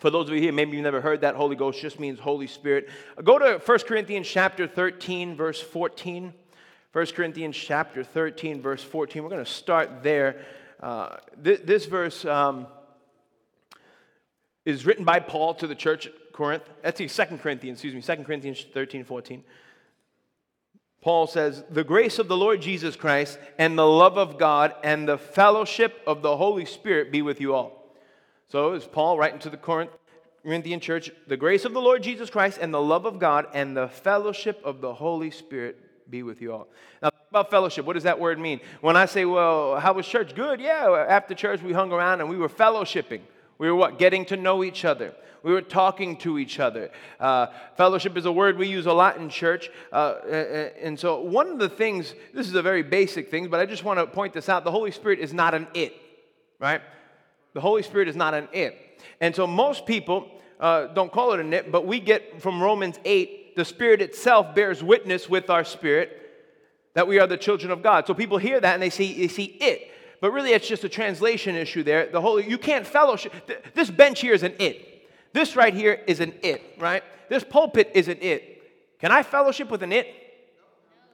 for 0.00 0.10
those 0.10 0.28
of 0.28 0.34
you 0.34 0.40
here, 0.40 0.52
maybe 0.52 0.76
you've 0.76 0.84
never 0.84 1.00
heard 1.00 1.20
that 1.22 1.34
Holy 1.34 1.56
Ghost 1.56 1.80
just 1.80 1.98
means 1.98 2.18
Holy 2.18 2.46
Spirit. 2.46 2.88
Go 3.22 3.38
to 3.38 3.60
1 3.64 3.78
Corinthians 3.80 4.28
chapter 4.28 4.66
13, 4.66 5.36
verse 5.36 5.60
14. 5.60 6.32
1 6.92 7.06
Corinthians 7.06 7.56
chapter 7.56 8.04
13, 8.04 8.62
verse 8.62 8.82
14. 8.82 9.22
We're 9.22 9.28
going 9.28 9.44
to 9.44 9.50
start 9.50 10.02
there. 10.02 10.44
Uh, 10.80 11.16
th- 11.42 11.62
this 11.64 11.86
verse 11.86 12.24
um, 12.24 12.66
is 14.64 14.86
written 14.86 15.04
by 15.04 15.20
Paul 15.20 15.54
to 15.54 15.66
the 15.66 15.74
church 15.74 16.08
Corinth. 16.34 16.68
That's 16.82 16.98
2 16.98 17.38
Corinthians, 17.38 17.82
excuse 17.82 17.94
me, 17.94 18.16
2 18.16 18.24
Corinthians 18.24 18.66
13, 18.74 19.04
14. 19.04 19.42
Paul 21.00 21.26
says, 21.26 21.64
The 21.70 21.84
grace 21.84 22.18
of 22.18 22.28
the 22.28 22.36
Lord 22.36 22.60
Jesus 22.60 22.96
Christ 22.96 23.38
and 23.56 23.78
the 23.78 23.86
love 23.86 24.18
of 24.18 24.36
God 24.38 24.74
and 24.82 25.08
the 25.08 25.16
fellowship 25.16 26.02
of 26.06 26.22
the 26.22 26.36
Holy 26.36 26.64
Spirit 26.64 27.12
be 27.12 27.22
with 27.22 27.40
you 27.40 27.54
all. 27.54 27.94
So, 28.48 28.72
it's 28.72 28.86
Paul 28.86 29.16
writing 29.16 29.38
to 29.40 29.50
the 29.50 29.56
Corinthian 30.42 30.80
church, 30.80 31.10
the 31.26 31.36
grace 31.36 31.64
of 31.64 31.72
the 31.72 31.80
Lord 31.80 32.02
Jesus 32.02 32.30
Christ 32.30 32.58
and 32.60 32.74
the 32.74 32.82
love 32.82 33.06
of 33.06 33.18
God 33.18 33.46
and 33.54 33.76
the 33.76 33.88
fellowship 33.88 34.60
of 34.64 34.80
the 34.80 34.92
Holy 34.92 35.30
Spirit 35.30 36.10
be 36.10 36.22
with 36.22 36.42
you 36.42 36.52
all. 36.52 36.68
Now, 37.02 37.10
about 37.30 37.50
fellowship, 37.50 37.84
what 37.84 37.94
does 37.94 38.04
that 38.04 38.20
word 38.20 38.38
mean? 38.38 38.60
When 38.80 38.96
I 38.96 39.06
say, 39.06 39.24
well, 39.24 39.78
how 39.80 39.92
was 39.92 40.06
church? 40.06 40.34
Good. 40.34 40.60
Yeah, 40.60 41.06
after 41.08 41.34
church, 41.34 41.62
we 41.62 41.72
hung 41.72 41.92
around 41.92 42.20
and 42.20 42.28
we 42.28 42.36
were 42.36 42.48
fellowshipping. 42.48 43.22
We 43.58 43.68
were 43.68 43.76
what? 43.76 43.98
Getting 43.98 44.24
to 44.26 44.36
know 44.36 44.64
each 44.64 44.84
other. 44.84 45.14
We 45.44 45.52
were 45.52 45.60
talking 45.60 46.16
to 46.18 46.38
each 46.38 46.58
other. 46.58 46.90
Uh, 47.20 47.48
fellowship 47.76 48.16
is 48.16 48.24
a 48.24 48.32
word 48.32 48.56
we 48.56 48.66
use 48.66 48.86
a 48.86 48.92
lot 48.94 49.18
in 49.18 49.28
church. 49.28 49.70
Uh, 49.92 50.14
and 50.80 50.98
so, 50.98 51.20
one 51.20 51.48
of 51.48 51.58
the 51.58 51.68
things, 51.68 52.14
this 52.32 52.48
is 52.48 52.54
a 52.54 52.62
very 52.62 52.82
basic 52.82 53.30
thing, 53.30 53.48
but 53.48 53.60
I 53.60 53.66
just 53.66 53.84
want 53.84 54.00
to 54.00 54.06
point 54.06 54.32
this 54.32 54.48
out 54.48 54.64
the 54.64 54.70
Holy 54.70 54.90
Spirit 54.90 55.18
is 55.18 55.34
not 55.34 55.52
an 55.52 55.68
it, 55.74 55.94
right? 56.58 56.80
The 57.52 57.60
Holy 57.60 57.82
Spirit 57.82 58.08
is 58.08 58.16
not 58.16 58.32
an 58.32 58.48
it. 58.52 59.02
And 59.20 59.36
so, 59.36 59.46
most 59.46 59.84
people 59.84 60.30
uh, 60.58 60.86
don't 60.86 61.12
call 61.12 61.34
it 61.34 61.40
an 61.40 61.52
it, 61.52 61.70
but 61.70 61.86
we 61.86 62.00
get 62.00 62.40
from 62.40 62.62
Romans 62.62 62.98
8, 63.04 63.54
the 63.54 63.66
Spirit 63.66 64.00
itself 64.00 64.54
bears 64.54 64.82
witness 64.82 65.28
with 65.28 65.50
our 65.50 65.64
spirit 65.64 66.22
that 66.94 67.06
we 67.06 67.18
are 67.18 67.26
the 67.26 67.36
children 67.36 67.70
of 67.70 67.82
God. 67.82 68.06
So, 68.06 68.14
people 68.14 68.38
hear 68.38 68.60
that 68.60 68.72
and 68.72 68.82
they 68.82 68.88
see, 68.88 69.12
they 69.12 69.28
see 69.28 69.58
it. 69.60 69.83
But 70.24 70.32
really, 70.32 70.52
it's 70.52 70.66
just 70.66 70.82
a 70.84 70.88
translation 70.88 71.54
issue 71.54 71.82
there. 71.82 72.06
The 72.06 72.18
Holy, 72.18 72.48
you 72.48 72.56
can't 72.56 72.86
fellowship. 72.86 73.30
This 73.74 73.90
bench 73.90 74.22
here 74.22 74.32
is 74.32 74.42
an 74.42 74.54
it. 74.58 75.06
This 75.34 75.54
right 75.54 75.74
here 75.74 76.00
is 76.06 76.20
an 76.20 76.32
it, 76.42 76.62
right? 76.78 77.04
This 77.28 77.44
pulpit 77.44 77.90
is 77.92 78.08
an 78.08 78.16
it. 78.22 78.98
Can 79.00 79.12
I 79.12 79.22
fellowship 79.22 79.70
with 79.70 79.82
an 79.82 79.92
it? 79.92 80.06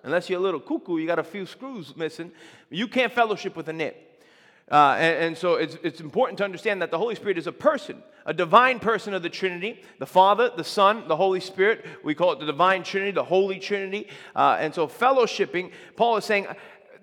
Unless 0.04 0.30
you're 0.30 0.38
a 0.38 0.42
little 0.42 0.60
cuckoo, 0.60 0.98
you 0.98 1.08
got 1.08 1.18
a 1.18 1.24
few 1.24 1.44
screws 1.44 1.96
missing. 1.96 2.30
You 2.70 2.86
can't 2.86 3.12
fellowship 3.12 3.56
with 3.56 3.68
an 3.68 3.80
it. 3.80 4.22
Uh, 4.70 4.94
and, 5.00 5.24
and, 5.24 5.36
so 5.36 5.54
it's, 5.54 5.76
it's 5.82 6.00
important 6.00 6.38
to 6.38 6.44
understand 6.44 6.80
that 6.80 6.92
the 6.92 6.98
Holy 6.98 7.16
Spirit 7.16 7.36
is 7.36 7.48
a 7.48 7.52
person, 7.52 8.00
a 8.26 8.32
divine 8.32 8.78
person 8.78 9.12
of 9.12 9.24
the 9.24 9.28
Trinity 9.28 9.82
the 9.98 10.06
Father, 10.06 10.52
the 10.56 10.62
Son, 10.62 11.08
the 11.08 11.16
Holy 11.16 11.40
Spirit. 11.40 11.84
We 12.04 12.14
call 12.14 12.30
it 12.30 12.38
the 12.38 12.46
divine 12.46 12.84
Trinity, 12.84 13.10
the 13.10 13.24
Holy 13.24 13.58
Trinity. 13.58 14.06
Uh, 14.36 14.58
and 14.60 14.72
so, 14.72 14.86
fellowshipping, 14.86 15.72
Paul 15.96 16.18
is 16.18 16.24
saying 16.24 16.46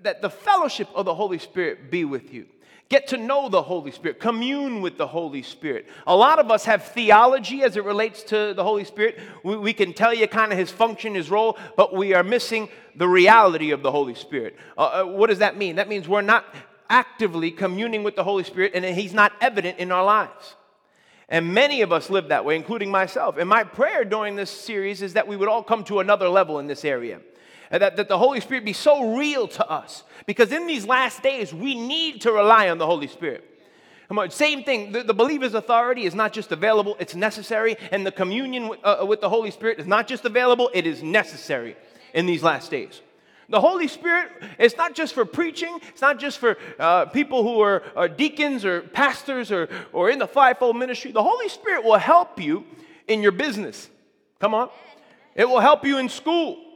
that 0.04 0.22
the 0.22 0.30
fellowship 0.30 0.88
of 0.96 1.06
the 1.06 1.16
Holy 1.16 1.40
Spirit 1.40 1.92
be 1.92 2.06
with 2.06 2.34
you. 2.34 2.46
Get 2.90 3.08
to 3.08 3.18
know 3.18 3.50
the 3.50 3.62
Holy 3.62 3.92
Spirit, 3.92 4.20
commune 4.20 4.82
with 4.82 4.98
the 4.98 5.08
Holy 5.08 5.42
Spirit. 5.42 5.88
A 6.06 6.16
lot 6.16 6.40
of 6.40 6.50
us 6.50 6.64
have 6.64 6.86
theology 6.86 7.62
as 7.64 7.76
it 7.76 7.84
relates 7.84 8.24
to 8.24 8.54
the 8.54 8.64
Holy 8.64 8.86
Spirit. 8.86 9.20
We, 9.44 9.58
we 9.58 9.74
can 9.74 9.94
tell 9.94 10.14
you 10.14 10.26
kind 10.28 10.54
of 10.54 10.58
his 10.58 10.72
function, 10.72 11.14
his 11.14 11.30
role, 11.30 11.58
but 11.76 11.94
we 11.94 12.14
are 12.14 12.24
missing 12.24 12.70
the 12.96 13.08
reality 13.08 13.72
of 13.72 13.82
the 13.82 13.92
Holy 13.92 14.16
Spirit. 14.16 14.56
Uh, 14.78 15.02
uh, 15.02 15.04
what 15.04 15.28
does 15.30 15.40
that 15.40 15.58
mean? 15.58 15.76
That 15.76 15.90
means 15.90 16.08
we're 16.08 16.22
not 16.22 16.46
actively 16.90 17.52
communing 17.52 18.04
with 18.04 18.16
the 18.16 18.24
Holy 18.24 18.46
Spirit 18.46 18.72
and 18.74 18.86
he's 18.86 19.14
not 19.14 19.34
evident 19.42 19.80
in 19.80 19.92
our 19.92 20.06
lives. 20.06 20.56
And 21.28 21.54
many 21.54 21.82
of 21.82 21.92
us 21.92 22.10
live 22.10 22.30
that 22.30 22.46
way, 22.46 22.56
including 22.56 22.90
myself. 22.90 23.36
And 23.38 23.50
my 23.50 23.66
prayer 23.66 24.06
during 24.06 24.38
this 24.38 24.50
series 24.50 25.02
is 25.02 25.12
that 25.14 25.28
we 25.28 25.36
would 25.36 25.50
all 25.50 25.62
come 25.62 25.84
to 25.86 26.00
another 26.00 26.30
level 26.30 26.60
in 26.60 26.68
this 26.68 26.86
area 26.86 27.20
that, 27.70 27.96
that 27.98 28.08
the 28.08 28.18
Holy 28.18 28.40
Spirit 28.40 28.66
be 28.66 28.74
so 28.74 29.16
real 29.16 29.48
to 29.50 29.70
us. 29.70 30.04
Because 30.26 30.52
in 30.52 30.68
these 30.68 30.86
last 30.86 31.24
days, 31.24 31.54
we 31.54 31.76
need 31.76 32.22
to 32.22 32.32
rely 32.32 32.70
on 32.70 32.78
the 32.78 32.86
Holy 32.86 33.08
Spirit. 33.08 33.44
Same 34.30 34.64
thing. 34.64 34.94
The, 34.94 35.04
the 35.04 35.14
believer's 35.14 35.54
authority 35.54 36.04
is 36.04 36.16
not 36.16 36.32
just 36.32 36.52
available, 36.52 36.96
it's 37.00 37.16
necessary. 37.16 37.76
And 37.92 38.06
the 38.06 38.12
communion 38.12 38.70
with, 38.70 38.80
uh, 38.84 39.06
with 39.08 39.22
the 39.22 39.30
Holy 39.30 39.52
Spirit 39.52 39.80
is 39.80 39.88
not 39.88 40.08
just 40.08 40.24
available, 40.26 40.70
it 40.74 40.88
is 40.88 41.04
necessary 41.04 41.76
in 42.14 42.26
these 42.26 42.42
last 42.42 42.72
days. 42.72 43.02
The 43.50 43.62
Holy 43.62 43.88
Spirit 43.88 44.30
is 44.60 44.76
not 44.76 44.94
just 44.94 45.14
for 45.14 45.24
preaching, 45.24 45.80
it's 45.90 46.02
not 46.02 46.20
just 46.20 46.38
for 46.38 46.58
uh, 46.80 47.06
people 47.06 47.44
who 47.44 47.62
are, 47.62 47.82
are, 47.96 48.10
deacons 48.10 48.66
or 48.66 48.82
pastors 48.82 49.52
or, 49.54 49.70
or 49.94 50.10
in 50.10 50.20
the 50.20 50.28
fivefold 50.28 50.76
ministry. 50.76 51.12
The 51.12 51.24
Holy 51.24 51.48
Spirit 51.48 51.86
will 51.86 51.98
help 51.98 52.42
you 52.42 52.66
in 53.08 53.22
your 53.22 53.32
business. 53.32 53.90
Come 54.40 54.54
on. 54.54 54.70
It 55.34 55.48
will 55.48 55.62
help 55.62 55.86
you 55.86 55.98
in 55.98 56.10
school. 56.10 56.67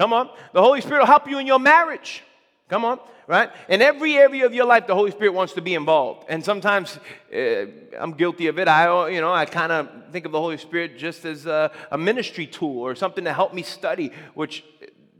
Come 0.00 0.14
on. 0.14 0.30
The 0.54 0.62
Holy 0.62 0.80
Spirit 0.80 1.00
will 1.00 1.06
help 1.06 1.28
you 1.28 1.38
in 1.40 1.46
your 1.46 1.58
marriage. 1.58 2.22
Come 2.70 2.86
on, 2.86 3.00
right? 3.26 3.50
In 3.68 3.82
every 3.82 4.16
area 4.16 4.46
of 4.46 4.54
your 4.54 4.64
life, 4.64 4.86
the 4.86 4.94
Holy 4.94 5.10
Spirit 5.10 5.34
wants 5.34 5.52
to 5.52 5.60
be 5.60 5.74
involved. 5.74 6.24
And 6.30 6.42
sometimes 6.42 6.98
uh, 7.36 7.66
I'm 7.98 8.12
guilty 8.12 8.46
of 8.46 8.58
it. 8.58 8.66
I, 8.66 9.10
you 9.10 9.20
know, 9.20 9.30
I 9.30 9.44
kind 9.44 9.70
of 9.70 9.90
think 10.10 10.24
of 10.24 10.32
the 10.32 10.40
Holy 10.40 10.56
Spirit 10.56 10.96
just 10.96 11.26
as 11.26 11.44
a, 11.44 11.70
a 11.90 11.98
ministry 11.98 12.46
tool 12.46 12.78
or 12.80 12.94
something 12.94 13.24
to 13.24 13.32
help 13.34 13.52
me 13.52 13.60
study, 13.62 14.10
which, 14.32 14.64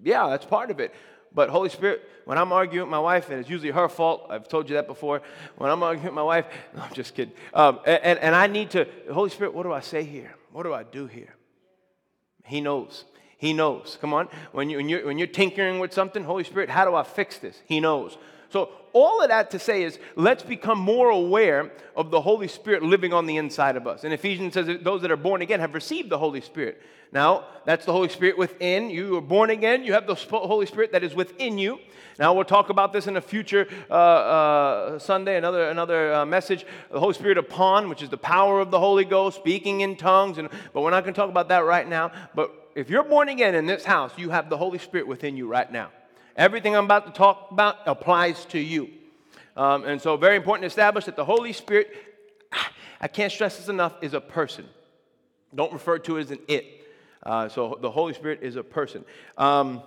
yeah, 0.02 0.30
that's 0.30 0.46
part 0.46 0.70
of 0.70 0.80
it. 0.80 0.94
But 1.34 1.50
Holy 1.50 1.68
Spirit, 1.68 2.00
when 2.24 2.38
I'm 2.38 2.50
arguing 2.50 2.86
with 2.86 2.90
my 2.90 3.00
wife, 3.00 3.28
and 3.28 3.38
it's 3.38 3.50
usually 3.50 3.72
her 3.72 3.90
fault, 3.90 4.28
I've 4.30 4.48
told 4.48 4.70
you 4.70 4.76
that 4.76 4.86
before. 4.86 5.20
When 5.58 5.70
I'm 5.70 5.82
arguing 5.82 6.06
with 6.06 6.14
my 6.14 6.22
wife, 6.22 6.46
no, 6.74 6.80
I'm 6.80 6.94
just 6.94 7.14
kidding. 7.14 7.34
Um, 7.52 7.80
and, 7.84 8.18
and 8.18 8.34
I 8.34 8.46
need 8.46 8.70
to, 8.70 8.88
Holy 9.12 9.28
Spirit, 9.28 9.52
what 9.52 9.64
do 9.64 9.74
I 9.74 9.80
say 9.80 10.04
here? 10.04 10.34
What 10.52 10.62
do 10.62 10.72
I 10.72 10.84
do 10.84 11.06
here? 11.06 11.34
He 12.46 12.62
knows. 12.62 13.04
He 13.40 13.54
knows. 13.54 13.96
Come 14.02 14.12
on. 14.12 14.28
When, 14.52 14.68
you, 14.68 14.76
when, 14.76 14.88
you're, 14.90 15.06
when 15.06 15.16
you're 15.16 15.26
tinkering 15.26 15.78
with 15.78 15.94
something, 15.94 16.24
Holy 16.24 16.44
Spirit, 16.44 16.68
how 16.68 16.84
do 16.84 16.94
I 16.94 17.02
fix 17.02 17.38
this? 17.38 17.60
He 17.64 17.80
knows. 17.80 18.18
So, 18.50 18.68
all 18.92 19.22
of 19.22 19.28
that 19.28 19.52
to 19.52 19.58
say 19.58 19.84
is 19.84 19.98
let's 20.14 20.42
become 20.42 20.78
more 20.78 21.08
aware 21.08 21.70
of 21.96 22.10
the 22.10 22.20
Holy 22.20 22.48
Spirit 22.48 22.82
living 22.82 23.14
on 23.14 23.24
the 23.24 23.38
inside 23.38 23.76
of 23.76 23.86
us. 23.86 24.04
And 24.04 24.12
Ephesians 24.12 24.52
says 24.54 24.66
that 24.66 24.84
those 24.84 25.00
that 25.02 25.10
are 25.10 25.16
born 25.16 25.40
again 25.40 25.60
have 25.60 25.72
received 25.72 26.10
the 26.10 26.18
Holy 26.18 26.42
Spirit. 26.42 26.82
Now, 27.12 27.46
that's 27.64 27.86
the 27.86 27.92
Holy 27.92 28.08
Spirit 28.08 28.36
within. 28.36 28.90
You 28.90 29.16
are 29.16 29.22
born 29.22 29.48
again, 29.50 29.84
you 29.84 29.94
have 29.94 30.06
the 30.06 30.14
Holy 30.14 30.66
Spirit 30.66 30.92
that 30.92 31.02
is 31.02 31.14
within 31.14 31.56
you. 31.56 31.78
Now, 32.18 32.34
we'll 32.34 32.44
talk 32.44 32.68
about 32.68 32.92
this 32.92 33.06
in 33.06 33.16
a 33.16 33.20
future 33.20 33.66
uh, 33.88 33.94
uh, 33.94 34.98
Sunday, 34.98 35.38
another, 35.38 35.70
another 35.70 36.12
uh, 36.12 36.26
message. 36.26 36.66
The 36.90 37.00
Holy 37.00 37.14
Spirit 37.14 37.38
upon, 37.38 37.88
which 37.88 38.02
is 38.02 38.10
the 38.10 38.18
power 38.18 38.60
of 38.60 38.70
the 38.70 38.78
Holy 38.78 39.06
Ghost, 39.06 39.38
speaking 39.38 39.80
in 39.80 39.96
tongues. 39.96 40.36
And, 40.36 40.50
but 40.74 40.82
we're 40.82 40.90
not 40.90 41.04
going 41.04 41.14
to 41.14 41.18
talk 41.18 41.30
about 41.30 41.48
that 41.48 41.64
right 41.64 41.88
now. 41.88 42.12
But 42.34 42.59
if 42.74 42.90
you're 42.90 43.04
born 43.04 43.28
again 43.28 43.54
in 43.54 43.66
this 43.66 43.84
house, 43.84 44.12
you 44.16 44.30
have 44.30 44.48
the 44.48 44.56
Holy 44.56 44.78
Spirit 44.78 45.06
within 45.06 45.36
you 45.36 45.48
right 45.48 45.70
now. 45.70 45.90
Everything 46.36 46.76
I'm 46.76 46.84
about 46.84 47.06
to 47.06 47.12
talk 47.12 47.48
about 47.50 47.76
applies 47.86 48.44
to 48.46 48.58
you. 48.58 48.88
Um, 49.56 49.84
and 49.84 50.00
so, 50.00 50.16
very 50.16 50.36
important 50.36 50.62
to 50.62 50.66
establish 50.68 51.04
that 51.06 51.16
the 51.16 51.24
Holy 51.24 51.52
Spirit, 51.52 51.92
I 53.00 53.08
can't 53.08 53.32
stress 53.32 53.58
this 53.58 53.68
enough, 53.68 53.94
is 54.00 54.14
a 54.14 54.20
person. 54.20 54.66
Don't 55.54 55.72
refer 55.72 55.98
to 55.98 56.16
it 56.16 56.20
as 56.20 56.30
an 56.30 56.38
it. 56.46 56.64
Uh, 57.22 57.48
so, 57.48 57.78
the 57.80 57.90
Holy 57.90 58.14
Spirit 58.14 58.40
is 58.42 58.56
a 58.56 58.62
person. 58.62 59.04
Um, 59.36 59.82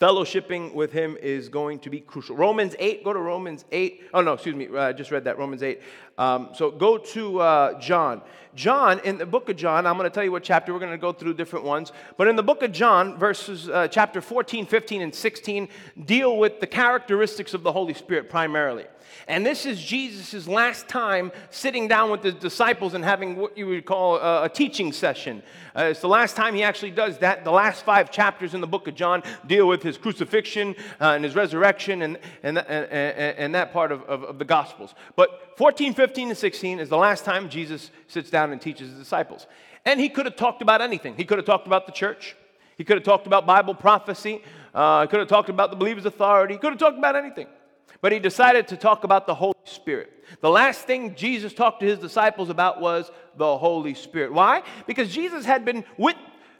fellowshipping 0.00 0.74
with 0.74 0.92
him 0.92 1.16
is 1.20 1.48
going 1.48 1.78
to 1.80 1.90
be 1.90 2.00
crucial. 2.00 2.36
Romans 2.36 2.74
8, 2.78 3.04
go 3.04 3.12
to 3.12 3.18
Romans 3.18 3.64
8. 3.72 4.02
Oh, 4.12 4.20
no, 4.20 4.34
excuse 4.34 4.54
me, 4.54 4.68
I 4.76 4.92
just 4.92 5.10
read 5.10 5.24
that, 5.24 5.38
Romans 5.38 5.62
8. 5.62 5.80
Um, 6.18 6.50
so 6.54 6.70
go 6.70 6.98
to 6.98 7.40
uh, 7.40 7.80
John. 7.80 8.22
John, 8.54 9.00
in 9.00 9.18
the 9.18 9.26
book 9.26 9.48
of 9.48 9.56
John, 9.56 9.84
I'm 9.84 9.96
going 9.96 10.08
to 10.08 10.14
tell 10.14 10.22
you 10.22 10.30
what 10.30 10.44
chapter, 10.44 10.72
we're 10.72 10.78
going 10.78 10.92
to 10.92 10.98
go 10.98 11.12
through 11.12 11.34
different 11.34 11.64
ones. 11.64 11.90
But 12.16 12.28
in 12.28 12.36
the 12.36 12.42
book 12.42 12.62
of 12.62 12.70
John, 12.70 13.18
verses 13.18 13.68
uh, 13.68 13.88
chapter 13.88 14.20
14, 14.20 14.66
15, 14.66 15.02
and 15.02 15.14
16 15.14 15.68
deal 16.04 16.36
with 16.36 16.60
the 16.60 16.66
characteristics 16.68 17.52
of 17.52 17.64
the 17.64 17.72
Holy 17.72 17.94
Spirit 17.94 18.30
primarily. 18.30 18.84
And 19.26 19.44
this 19.44 19.64
is 19.64 19.82
Jesus' 19.82 20.46
last 20.46 20.88
time 20.88 21.32
sitting 21.50 21.88
down 21.88 22.10
with 22.10 22.22
the 22.22 22.32
disciples 22.32 22.94
and 22.94 23.04
having 23.04 23.36
what 23.36 23.56
you 23.56 23.66
would 23.66 23.86
call 23.86 24.16
a, 24.16 24.44
a 24.44 24.48
teaching 24.48 24.92
session. 24.92 25.42
Uh, 25.76 25.84
it's 25.84 26.00
the 26.00 26.08
last 26.08 26.36
time 26.36 26.54
he 26.54 26.62
actually 26.62 26.90
does 26.90 27.18
that. 27.18 27.44
The 27.44 27.50
last 27.50 27.84
five 27.84 28.10
chapters 28.10 28.54
in 28.54 28.60
the 28.60 28.66
book 28.66 28.86
of 28.86 28.94
John 28.94 29.22
deal 29.46 29.66
with 29.66 29.82
his 29.82 29.96
crucifixion 29.96 30.76
uh, 31.00 31.12
and 31.12 31.24
his 31.24 31.34
resurrection 31.34 32.02
and, 32.02 32.18
and, 32.42 32.58
and, 32.58 32.90
and 32.90 33.54
that 33.54 33.72
part 33.72 33.92
of, 33.92 34.02
of, 34.02 34.22
of 34.24 34.38
the 34.38 34.44
Gospels. 34.44 34.94
But 35.16 35.54
14, 35.56 35.94
15, 35.94 36.03
and 36.16 36.36
16 36.36 36.80
is 36.80 36.88
the 36.88 36.96
last 36.96 37.24
time 37.24 37.48
Jesus 37.48 37.90
sits 38.08 38.30
down 38.30 38.52
and 38.52 38.60
teaches 38.60 38.90
his 38.90 38.98
disciples. 38.98 39.46
And 39.84 40.00
he 40.00 40.08
could 40.08 40.26
have 40.26 40.36
talked 40.36 40.62
about 40.62 40.80
anything. 40.80 41.14
He 41.16 41.24
could 41.24 41.38
have 41.38 41.46
talked 41.46 41.66
about 41.66 41.86
the 41.86 41.92
church. 41.92 42.36
He 42.76 42.84
could 42.84 42.96
have 42.96 43.04
talked 43.04 43.26
about 43.26 43.46
Bible 43.46 43.74
prophecy. 43.74 44.42
Uh, 44.74 45.02
he 45.02 45.08
could 45.08 45.20
have 45.20 45.28
talked 45.28 45.48
about 45.48 45.70
the 45.70 45.76
believer's 45.76 46.06
authority. 46.06 46.54
He 46.54 46.58
could 46.58 46.70
have 46.70 46.78
talked 46.78 46.98
about 46.98 47.16
anything. 47.16 47.46
But 48.00 48.12
he 48.12 48.18
decided 48.18 48.68
to 48.68 48.76
talk 48.76 49.04
about 49.04 49.26
the 49.26 49.34
Holy 49.34 49.54
Spirit. 49.64 50.10
The 50.40 50.50
last 50.50 50.82
thing 50.82 51.14
Jesus 51.14 51.54
talked 51.54 51.80
to 51.80 51.86
his 51.86 51.98
disciples 51.98 52.50
about 52.50 52.80
was 52.80 53.10
the 53.36 53.56
Holy 53.56 53.94
Spirit. 53.94 54.32
Why? 54.32 54.62
Because 54.86 55.10
Jesus 55.10 55.44
had 55.44 55.64
been 55.64 55.84
with 55.96 56.16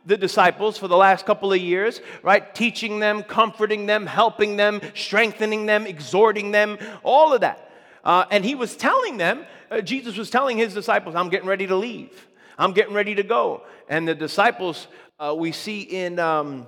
the 0.07 0.17
disciples 0.17 0.77
for 0.77 0.89
the 0.89 0.97
last 0.97 1.25
couple 1.25 1.53
of 1.53 1.61
years, 1.61 2.01
right? 2.23 2.55
Teaching 2.55 2.99
them, 2.99 3.23
comforting 3.23 3.87
them, 3.87 4.07
helping 4.07 4.57
them, 4.57 4.81
strengthening 4.95 5.67
them, 5.67 5.87
exhorting 5.87 6.51
them, 6.51 6.79
all 7.03 7.33
of 7.33 7.41
that. 7.41 7.64
Uh, 8.05 8.27
and 8.31 8.45
he 8.45 8.55
was 8.55 8.77
telling 8.77 9.17
them, 9.17 9.47
uh, 9.71 9.81
Jesus 9.81 10.17
was 10.17 10.31
telling 10.31 10.59
his 10.59 10.75
disciples, 10.75 11.15
I'm 11.15 11.31
getting 11.31 11.49
ready 11.49 11.67
to 11.67 11.77
leave. 11.77 12.29
I'm 12.59 12.73
getting 12.73 12.95
ready 12.95 13.15
to 13.15 13.23
go. 13.23 13.63
And 13.89 14.07
the 14.07 14.15
disciples, 14.15 14.87
uh, 15.19 15.35
we 15.37 15.53
see 15.53 15.81
in, 15.81 16.19
um, 16.19 16.67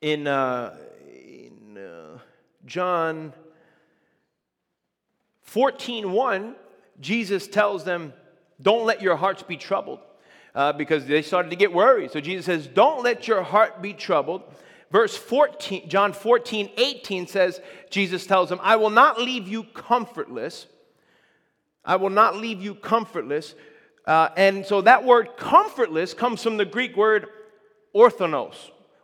in, 0.00 0.26
uh, 0.26 0.76
in 1.12 1.76
uh, 1.76 2.18
John 2.64 3.32
14:1, 5.44 6.54
Jesus 7.00 7.48
tells 7.48 7.84
them, 7.84 8.12
"Don't 8.60 8.84
let 8.84 9.00
your 9.00 9.16
hearts 9.16 9.42
be 9.42 9.56
troubled," 9.56 10.00
uh, 10.54 10.72
because 10.72 11.06
they 11.06 11.22
started 11.22 11.50
to 11.50 11.56
get 11.56 11.72
worried. 11.72 12.10
So 12.10 12.20
Jesus 12.20 12.44
says, 12.44 12.66
"Don't 12.66 13.02
let 13.02 13.26
your 13.26 13.42
heart 13.42 13.80
be 13.80 13.94
troubled. 13.94 14.42
Verse 14.90 15.16
14, 15.16 15.88
John 15.88 16.12
14, 16.12 16.70
18 16.76 17.26
says, 17.26 17.60
Jesus 17.90 18.26
tells 18.26 18.50
him, 18.50 18.58
I 18.62 18.76
will 18.76 18.90
not 18.90 19.20
leave 19.20 19.46
you 19.46 19.64
comfortless. 19.64 20.66
I 21.84 21.96
will 21.96 22.10
not 22.10 22.36
leave 22.36 22.62
you 22.62 22.74
comfortless. 22.74 23.54
Uh, 24.06 24.30
and 24.36 24.64
so 24.64 24.80
that 24.80 25.04
word 25.04 25.36
comfortless 25.36 26.14
comes 26.14 26.42
from 26.42 26.56
the 26.56 26.64
Greek 26.64 26.96
word 26.96 27.26
orphanos, 27.94 28.54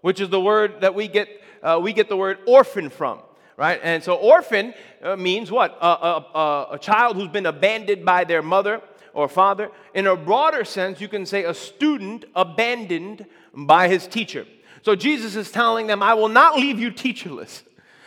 which 0.01 0.20
is 0.20 0.31
the 0.31 0.40
word 0.40 0.81
that 0.81 0.94
we 0.94 1.07
get, 1.07 1.29
uh, 1.62 1.79
we 1.83 1.92
get 1.92 2.09
the 2.09 2.16
word 2.16 2.38
orphan 2.47 2.88
from, 2.88 3.20
right? 3.59 3.79
And 3.83 4.03
so 4.03 4.14
orphan 4.14 4.73
uh, 5.03 5.16
means 5.16 5.51
what? 5.51 5.77
A, 5.83 5.87
a, 5.87 6.68
a 6.73 6.79
child 6.79 7.16
who's 7.16 7.29
been 7.29 7.47
abandoned 7.47 8.07
by 8.07 8.25
their 8.25 8.42
mother 8.42 8.81
or 9.12 9.29
father. 9.29 9.70
In 9.94 10.07
a 10.07 10.16
broader 10.16 10.64
sense, 10.64 11.01
you 11.03 11.09
can 11.09 11.27
say 11.27 11.44
a 11.44 11.53
student 11.53 12.25
abandoned 12.35 13.27
by 13.55 13.88
his 13.88 14.07
teacher. 14.07 14.47
So 14.82 14.94
Jesus 14.94 15.37
is 15.37 15.50
telling 15.50 15.87
them, 15.87 16.02
I 16.02 16.14
will 16.14 16.28
not 16.28 16.56
leave 16.56 16.78
you 16.78 16.90
teacherless. 16.90 17.62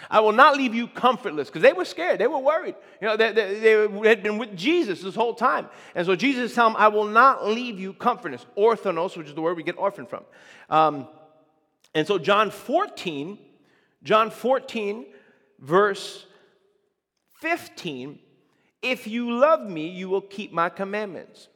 I 0.09 0.21
will 0.21 0.31
not 0.31 0.55
leave 0.55 0.73
you 0.73 0.87
comfortless 0.87 1.49
because 1.49 1.61
they 1.61 1.73
were 1.73 1.85
scared. 1.85 2.19
They 2.19 2.27
were 2.27 2.39
worried. 2.39 2.75
You 3.01 3.07
know, 3.07 3.17
they, 3.17 3.31
they, 3.33 3.59
they, 3.59 4.07
had 4.07 4.23
been 4.23 4.37
with 4.37 4.55
Jesus 4.55 5.01
this 5.01 5.15
whole 5.15 5.33
time. 5.33 5.67
And 5.95 6.05
so 6.05 6.15
Jesus 6.15 6.51
is 6.51 6.55
telling 6.55 6.73
them, 6.73 6.81
I 6.81 6.87
will 6.87 7.05
not 7.05 7.45
leave 7.45 7.79
you 7.79 7.93
comfortless. 7.93 8.45
Orphanos, 8.57 9.17
which 9.17 9.27
is 9.27 9.35
the 9.35 9.41
word 9.41 9.57
we 9.57 9.63
get 9.63 9.77
orphan 9.77 10.05
from. 10.05 10.23
Um, 10.69 11.07
and 11.93 12.07
so 12.07 12.17
John 12.17 12.51
14, 12.51 13.37
John 14.03 14.29
14, 14.29 15.05
verse 15.59 16.25
15, 17.41 18.19
if 18.81 19.07
you 19.07 19.31
love 19.37 19.61
me, 19.61 19.89
you 19.89 20.07
will 20.07 20.21
keep 20.21 20.53
my 20.53 20.69
commandments. 20.69 21.49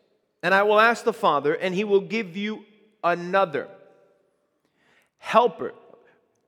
And 0.43 0.53
I 0.53 0.63
will 0.63 0.79
ask 0.79 1.03
the 1.03 1.13
Father, 1.13 1.53
and 1.53 1.73
he 1.73 1.83
will 1.83 2.01
give 2.01 2.35
you 2.35 2.65
another 3.03 3.67
helper. 5.21 5.73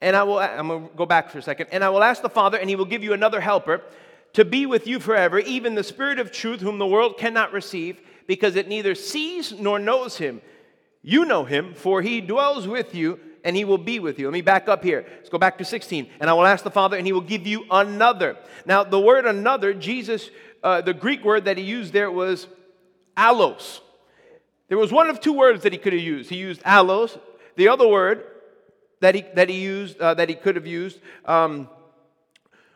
And 0.01 0.17
I 0.17 0.23
will, 0.23 0.39
I'm 0.39 0.67
going 0.67 0.89
to 0.89 0.95
go 0.95 1.05
back 1.05 1.29
for 1.29 1.37
a 1.37 1.41
second. 1.41 1.67
And 1.71 1.81
I 1.81 1.89
will 1.89 2.03
ask 2.03 2.21
the 2.21 2.29
Father, 2.29 2.57
and 2.57 2.69
he 2.69 2.75
will 2.75 2.83
give 2.83 3.03
you 3.03 3.13
another 3.13 3.39
helper 3.39 3.81
to 4.33 4.43
be 4.43 4.65
with 4.65 4.85
you 4.85 4.99
forever, 4.99 5.39
even 5.39 5.75
the 5.75 5.83
Spirit 5.83 6.19
of 6.19 6.31
truth, 6.31 6.59
whom 6.59 6.79
the 6.79 6.87
world 6.87 7.17
cannot 7.17 7.53
receive, 7.53 8.01
because 8.27 8.57
it 8.57 8.67
neither 8.67 8.95
sees 8.95 9.53
nor 9.53 9.79
knows 9.79 10.17
him. 10.17 10.41
You 11.01 11.23
know 11.23 11.45
him, 11.45 11.73
for 11.73 12.01
he 12.01 12.19
dwells 12.19 12.67
with 12.67 12.93
you, 12.93 13.19
and 13.45 13.55
he 13.55 13.63
will 13.63 13.77
be 13.77 13.99
with 13.99 14.19
you. 14.19 14.25
Let 14.25 14.33
me 14.33 14.41
back 14.41 14.67
up 14.67 14.83
here. 14.83 15.05
Let's 15.17 15.29
go 15.29 15.37
back 15.37 15.57
to 15.59 15.65
16. 15.65 16.09
And 16.19 16.29
I 16.29 16.33
will 16.33 16.45
ask 16.45 16.63
the 16.63 16.71
Father, 16.71 16.97
and 16.97 17.05
he 17.05 17.13
will 17.13 17.21
give 17.21 17.45
you 17.45 17.65
another. 17.69 18.37
Now, 18.65 18.83
the 18.83 18.99
word 18.99 19.25
another, 19.25 19.73
Jesus, 19.73 20.29
uh, 20.63 20.81
the 20.81 20.93
Greek 20.93 21.23
word 21.23 21.45
that 21.45 21.57
he 21.57 21.63
used 21.63 21.93
there 21.93 22.11
was 22.11 22.47
allos. 23.15 23.81
There 24.67 24.77
was 24.77 24.91
one 24.91 25.09
of 25.09 25.19
two 25.19 25.33
words 25.33 25.63
that 25.63 25.71
he 25.71 25.77
could 25.77 25.93
have 25.93 26.01
used. 26.01 26.29
He 26.29 26.37
used 26.37 26.61
allos. 26.63 27.19
The 27.55 27.67
other 27.67 27.87
word 27.87 28.25
that 29.03 29.15
he, 29.15 29.25
that 29.33 29.49
he 29.49 29.59
used, 29.59 29.99
uh, 29.99 30.13
that 30.13 30.29
he 30.29 30.35
could 30.35 30.55
have 30.55 30.65
used, 30.65 30.97
um, 31.25 31.67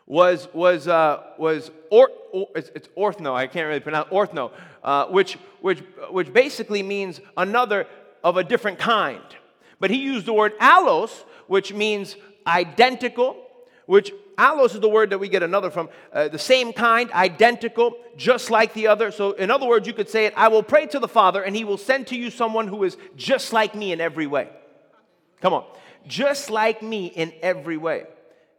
was, 0.06 0.50
was, 0.54 0.86
uh, 0.86 1.24
was 1.38 1.72
or, 1.90 2.12
or, 2.34 2.50
it's, 2.54 2.70
it's 2.76 2.90
orthno, 2.98 3.34
I 3.34 3.48
can't 3.48 3.66
really 3.66 3.80
pronounce 3.80 4.10
orthno, 4.10 4.52
uh, 4.84 5.06
which, 5.06 5.38
which, 5.62 5.80
which 6.12 6.34
basically 6.34 6.84
means 6.84 7.22
another 7.38 7.88
of 8.26 8.36
a 8.36 8.44
different 8.44 8.78
kind. 8.78 9.24
But 9.80 9.90
he 9.90 9.98
used 9.98 10.26
the 10.26 10.34
word 10.34 10.52
allos, 10.60 11.12
which 11.48 11.74
means 11.74 12.18
identical, 12.46 13.38
which 13.86 14.12
allos 14.38 14.74
is 14.74 14.82
the 14.82 14.90
word 14.90 15.12
that 15.12 15.20
we 15.20 15.30
get 15.30 15.44
another 15.44 15.72
from, 15.72 15.88
uh, 16.12 16.28
the 16.28 16.38
same 16.38 16.74
kind, 16.74 17.10
identical, 17.14 17.94
just 18.18 18.52
like 18.52 18.74
the 18.74 18.88
other. 18.88 19.12
So, 19.12 19.32
in 19.32 19.50
other 19.50 19.66
words, 19.66 19.88
you 19.88 19.94
could 19.94 20.10
say 20.10 20.26
it 20.26 20.34
I 20.36 20.50
will 20.50 20.64
pray 20.64 20.88
to 20.88 21.00
the 21.00 21.08
Father, 21.08 21.42
and 21.42 21.56
he 21.56 21.64
will 21.64 21.78
send 21.78 22.08
to 22.08 22.18
you 22.18 22.30
someone 22.30 22.68
who 22.68 22.84
is 22.84 22.98
just 23.16 23.54
like 23.54 23.76
me 23.76 23.94
in 23.94 24.02
every 24.02 24.28
way. 24.28 24.50
Come 25.40 25.54
on 25.54 25.64
just 26.08 26.50
like 26.50 26.82
me 26.82 27.08
in 27.08 27.34
every 27.42 27.78
way. 27.78 28.06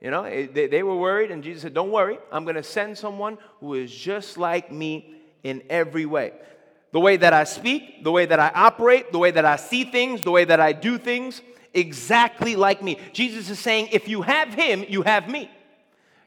You 0.00 0.10
know, 0.10 0.22
they, 0.22 0.68
they 0.68 0.82
were 0.82 0.96
worried, 0.96 1.30
and 1.30 1.42
Jesus 1.42 1.62
said, 1.62 1.74
Don't 1.74 1.90
worry, 1.90 2.18
I'm 2.30 2.44
going 2.44 2.56
to 2.56 2.62
send 2.62 2.96
someone 2.96 3.38
who 3.60 3.74
is 3.74 3.92
just 3.92 4.38
like 4.38 4.70
me 4.70 5.14
in 5.42 5.62
every 5.68 6.06
way. 6.06 6.32
The 6.92 7.00
way 7.00 7.16
that 7.16 7.32
I 7.32 7.44
speak, 7.44 8.04
the 8.04 8.12
way 8.12 8.24
that 8.26 8.38
I 8.38 8.50
operate, 8.54 9.12
the 9.12 9.18
way 9.18 9.30
that 9.32 9.44
I 9.44 9.56
see 9.56 9.84
things, 9.84 10.22
the 10.22 10.30
way 10.30 10.44
that 10.44 10.60
I 10.60 10.72
do 10.72 10.98
things, 10.98 11.42
exactly 11.74 12.56
like 12.56 12.82
me. 12.82 12.98
Jesus 13.12 13.50
is 13.50 13.58
saying, 13.58 13.88
If 13.92 14.08
you 14.08 14.22
have 14.22 14.54
him, 14.54 14.84
you 14.88 15.02
have 15.02 15.28
me. 15.28 15.50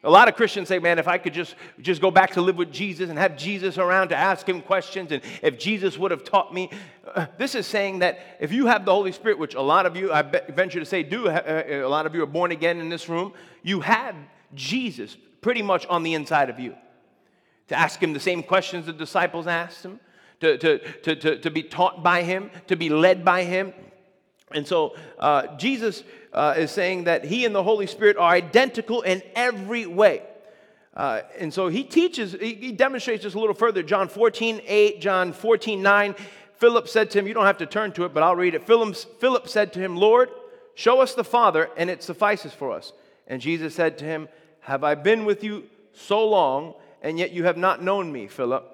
A 0.03 0.09
lot 0.09 0.27
of 0.27 0.35
Christians 0.35 0.67
say, 0.67 0.79
man, 0.79 0.97
if 0.97 1.07
I 1.07 1.19
could 1.19 1.33
just, 1.33 1.53
just 1.79 2.01
go 2.01 2.09
back 2.09 2.31
to 2.31 2.41
live 2.41 2.57
with 2.57 2.71
Jesus 2.71 3.11
and 3.11 3.19
have 3.19 3.37
Jesus 3.37 3.77
around 3.77 4.09
to 4.09 4.15
ask 4.15 4.49
him 4.49 4.61
questions, 4.61 5.11
and 5.11 5.21
if 5.43 5.59
Jesus 5.59 5.95
would 5.97 6.09
have 6.09 6.23
taught 6.23 6.51
me. 6.51 6.71
Uh, 7.13 7.27
this 7.37 7.53
is 7.53 7.67
saying 7.67 7.99
that 7.99 8.19
if 8.39 8.51
you 8.51 8.65
have 8.65 8.83
the 8.83 8.91
Holy 8.91 9.11
Spirit, 9.11 9.37
which 9.37 9.53
a 9.53 9.61
lot 9.61 9.85
of 9.85 9.95
you, 9.95 10.11
I 10.11 10.23
venture 10.23 10.79
to 10.79 10.85
say, 10.85 11.03
do, 11.03 11.27
uh, 11.27 11.63
a 11.67 11.83
lot 11.83 12.07
of 12.07 12.15
you 12.15 12.23
are 12.23 12.27
born 12.27 12.51
again 12.51 12.79
in 12.79 12.89
this 12.89 13.09
room, 13.09 13.33
you 13.61 13.81
have 13.81 14.15
Jesus 14.55 15.17
pretty 15.41 15.61
much 15.61 15.85
on 15.85 16.01
the 16.01 16.15
inside 16.15 16.49
of 16.49 16.59
you. 16.59 16.75
To 17.67 17.77
ask 17.77 18.01
him 18.01 18.13
the 18.13 18.19
same 18.19 18.41
questions 18.41 18.87
the 18.87 18.93
disciples 18.93 19.45
asked 19.45 19.85
him, 19.85 19.99
to, 20.39 20.57
to, 20.57 20.79
to, 20.79 21.15
to, 21.15 21.37
to 21.37 21.51
be 21.51 21.61
taught 21.61 22.01
by 22.01 22.23
him, 22.23 22.49
to 22.67 22.75
be 22.75 22.89
led 22.89 23.23
by 23.23 23.43
him. 23.43 23.71
And 24.53 24.67
so 24.67 24.95
uh, 25.19 25.55
Jesus 25.57 26.03
uh, 26.33 26.55
is 26.57 26.71
saying 26.71 27.05
that 27.05 27.25
he 27.25 27.45
and 27.45 27.53
the 27.53 27.63
Holy 27.63 27.87
Spirit 27.87 28.17
are 28.17 28.31
identical 28.31 29.01
in 29.01 29.21
every 29.35 29.85
way. 29.85 30.23
Uh, 30.93 31.21
and 31.39 31.53
so 31.53 31.67
he 31.69 31.83
teaches, 31.83 32.33
he, 32.33 32.53
he, 32.55 32.71
demonstrates 32.73 33.23
this 33.23 33.33
a 33.33 33.39
little 33.39 33.55
further. 33.55 33.81
John 33.81 34.09
14, 34.09 34.61
8, 34.65 35.01
John 35.01 35.31
14, 35.31 35.81
9. 35.81 36.15
Philip 36.57 36.87
said 36.87 37.09
to 37.11 37.19
him, 37.19 37.27
You 37.27 37.33
don't 37.33 37.45
have 37.45 37.59
to 37.59 37.65
turn 37.65 37.93
to 37.93 38.03
it, 38.03 38.13
but 38.13 38.23
I'll 38.23 38.35
read 38.35 38.55
it. 38.55 38.67
Philip, 38.67 38.95
Philip 39.19 39.47
said 39.47 39.71
to 39.73 39.79
him, 39.79 39.95
Lord, 39.95 40.29
show 40.75 40.99
us 40.99 41.15
the 41.15 41.23
Father, 41.23 41.69
and 41.77 41.89
it 41.89 42.03
suffices 42.03 42.53
for 42.53 42.71
us. 42.71 42.91
And 43.25 43.41
Jesus 43.41 43.73
said 43.73 43.97
to 43.99 44.05
him, 44.05 44.27
Have 44.61 44.83
I 44.83 44.95
been 44.95 45.23
with 45.23 45.43
you 45.43 45.63
so 45.93 46.27
long, 46.27 46.73
and 47.01 47.17
yet 47.17 47.31
you 47.31 47.45
have 47.45 47.57
not 47.57 47.81
known 47.81 48.11
me, 48.11 48.27
Philip? 48.27 48.67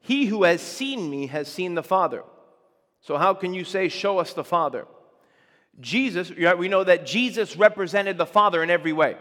He 0.00 0.26
who 0.26 0.44
has 0.44 0.60
seen 0.60 1.10
me 1.10 1.26
has 1.26 1.48
seen 1.48 1.74
the 1.74 1.82
Father. 1.82 2.22
So 3.00 3.16
how 3.16 3.34
can 3.34 3.52
you 3.52 3.64
say, 3.64 3.88
Show 3.88 4.18
us 4.18 4.32
the 4.32 4.44
Father? 4.44 4.86
Jesus, 5.80 6.30
we 6.30 6.68
know 6.68 6.84
that 6.84 7.06
Jesus 7.06 7.56
represented 7.56 8.18
the 8.18 8.26
Father 8.26 8.62
in 8.62 8.70
every 8.70 8.92
way. 8.92 9.16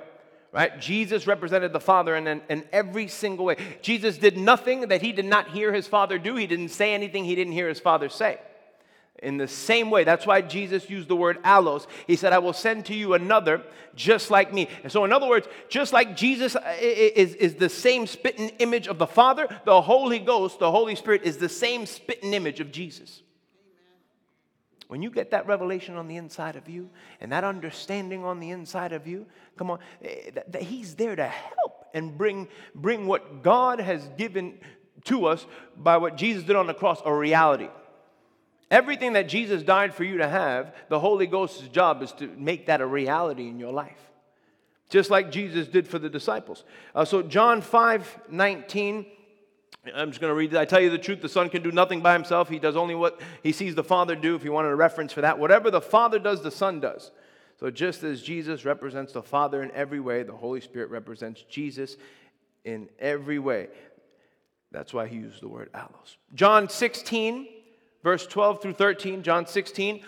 Right? 0.52 0.80
Jesus 0.80 1.28
represented 1.28 1.74
the 1.74 1.80
Father 1.80 2.16
in, 2.16 2.26
in, 2.26 2.42
in, 2.50 2.64
every 2.72 3.08
single 3.10 3.46
way. 3.46 3.58
Jesus 3.82 4.18
did 4.18 4.38
nothing 4.38 4.88
that 4.88 5.02
he 5.02 5.12
did 5.12 5.26
not 5.26 5.50
hear 5.50 5.74
his 5.74 5.88
Father 5.88 6.18
do. 6.18 6.36
He 6.36 6.48
didn't 6.48 6.70
say 6.70 6.94
anything 6.94 7.26
he 7.26 7.36
didn't 7.36 7.54
hear 7.54 7.68
his 7.68 7.80
Father 7.80 8.10
say. 8.10 8.40
In 9.22 9.38
the 9.38 9.48
same 9.48 9.90
way, 9.90 10.04
that's 10.04 10.28
why 10.28 10.42
Jesus 10.42 10.90
used 10.90 11.08
the 11.10 11.16
word 11.16 11.42
allos. 11.44 11.88
He 12.06 12.16
said, 12.16 12.34
I 12.34 12.38
will 12.38 12.54
send 12.54 12.86
to 12.86 12.94
you 12.94 13.14
another 13.14 13.64
just 13.96 14.30
like 14.30 14.54
me. 14.54 14.70
And 14.84 14.92
so, 14.92 15.06
in 15.06 15.12
other 15.12 15.28
words, 15.28 15.48
just 15.70 15.92
like 15.92 16.16
Jesus 16.16 16.56
uh, 16.56 16.76
is, 16.80 17.34
is 17.36 17.56
the 17.56 17.70
same 17.70 18.06
spitting 18.06 18.50
image 18.60 18.88
of 18.88 19.00
the 19.00 19.08
Father, 19.08 19.48
the 19.66 19.82
Holy 19.82 20.20
Ghost, 20.20 20.60
the 20.60 20.72
Holy 20.72 20.96
Spirit, 20.96 21.24
is 21.24 21.38
the 21.38 21.50
same 21.50 21.88
spitting 21.88 22.34
image 22.34 22.60
of 22.60 22.72
Jesus. 22.72 23.24
When 24.88 25.02
you 25.02 25.10
get 25.10 25.32
that 25.32 25.48
revelation 25.48 25.96
on 25.96 26.08
the 26.08 26.16
inside 26.16 26.56
of 26.56 26.70
you 26.70 26.90
and 27.20 27.32
that 27.32 27.44
understanding 27.44 28.24
on 28.24 28.40
the 28.40 28.52
inside 28.52 28.94
of 28.94 29.06
you, 29.06 29.26
come 29.58 29.70
on, 29.70 29.80
eh, 30.04 30.32
that, 30.48 30.62
He's 30.62 30.96
there 30.96 31.16
to 31.16 31.28
help 31.28 31.86
and 31.94 32.18
bring, 32.18 32.48
bring 32.74 33.06
what 33.06 33.44
God 33.44 33.80
has 33.80 34.08
given 34.18 34.58
to 35.06 35.26
us 35.26 35.46
by 35.76 35.98
what 35.98 36.16
Jesus 36.16 36.44
did 36.44 36.56
on 36.56 36.68
the 36.68 36.74
cross 36.74 37.02
a 37.06 37.14
reality. 37.14 37.70
Everything 38.72 39.14
that 39.14 39.30
Jesus 39.30 39.64
died 39.64 39.94
for 39.94 40.04
you 40.04 40.18
to 40.18 40.28
have, 40.28 40.76
the 40.90 41.00
Holy 41.00 41.28
Ghost's 41.28 41.68
job 41.70 42.02
is 42.02 42.12
to 42.14 42.28
make 42.38 42.68
that 42.68 42.82
a 42.82 42.86
reality 42.86 43.48
in 43.48 43.60
your 43.60 43.72
life. 43.72 44.00
Just 44.90 45.10
like 45.10 45.32
Jesus 45.32 45.68
did 45.68 45.88
for 45.88 46.00
the 46.00 46.10
disciples. 46.10 46.64
Uh, 46.96 47.04
so, 47.04 47.22
John 47.22 47.62
5 47.62 48.22
19 48.30 49.06
I'm 49.96 50.10
just 50.10 50.22
going 50.22 50.32
to 50.32 50.36
read. 50.36 50.56
I 50.56 50.66
tell 50.66 50.80
you 50.80 50.90
the 50.90 50.98
truth, 50.98 51.22
the 51.22 51.30
Son 51.30 51.50
can 51.50 51.64
do 51.64 51.72
nothing 51.72 52.02
by 52.02 52.14
himself. 52.14 52.50
He 52.50 52.60
does 52.60 52.76
only 52.76 52.96
what 52.96 53.20
he 53.44 53.52
sees 53.52 53.76
the 53.76 53.84
Father 53.84 54.16
do, 54.16 54.36
if 54.36 54.44
you 54.44 54.52
wanted 54.52 54.70
a 54.70 54.76
reference 54.76 55.14
for 55.14 55.22
that. 55.22 55.40
Whatever 55.40 55.72
the 55.72 55.82
Father 55.82 56.20
does, 56.20 56.42
the 56.42 56.52
Son 56.52 56.80
does. 56.80 57.12
So 57.60 57.72
just 57.72 58.04
as 58.04 58.22
Jesus 58.22 58.66
represents 58.66 59.14
the 59.14 59.24
Father 59.24 59.64
in 59.64 59.72
every 59.72 60.00
way, 60.00 60.24
the 60.24 60.36
Holy 60.36 60.62
Spirit 60.62 60.90
represents 60.90 61.44
Jesus 61.50 61.98
in 62.64 62.90
every 63.00 63.40
way. 63.40 63.70
That's 64.72 64.94
why 64.94 65.08
he 65.08 65.16
used 65.16 65.42
the 65.42 65.48
word 65.48 65.72
allos. 65.74 66.18
John 66.36 66.70
16, 66.70 67.48
verse 68.04 68.28
12 68.28 68.62
through 68.62 68.74
13. 68.74 69.24
John 69.24 69.48
16. 69.48 70.04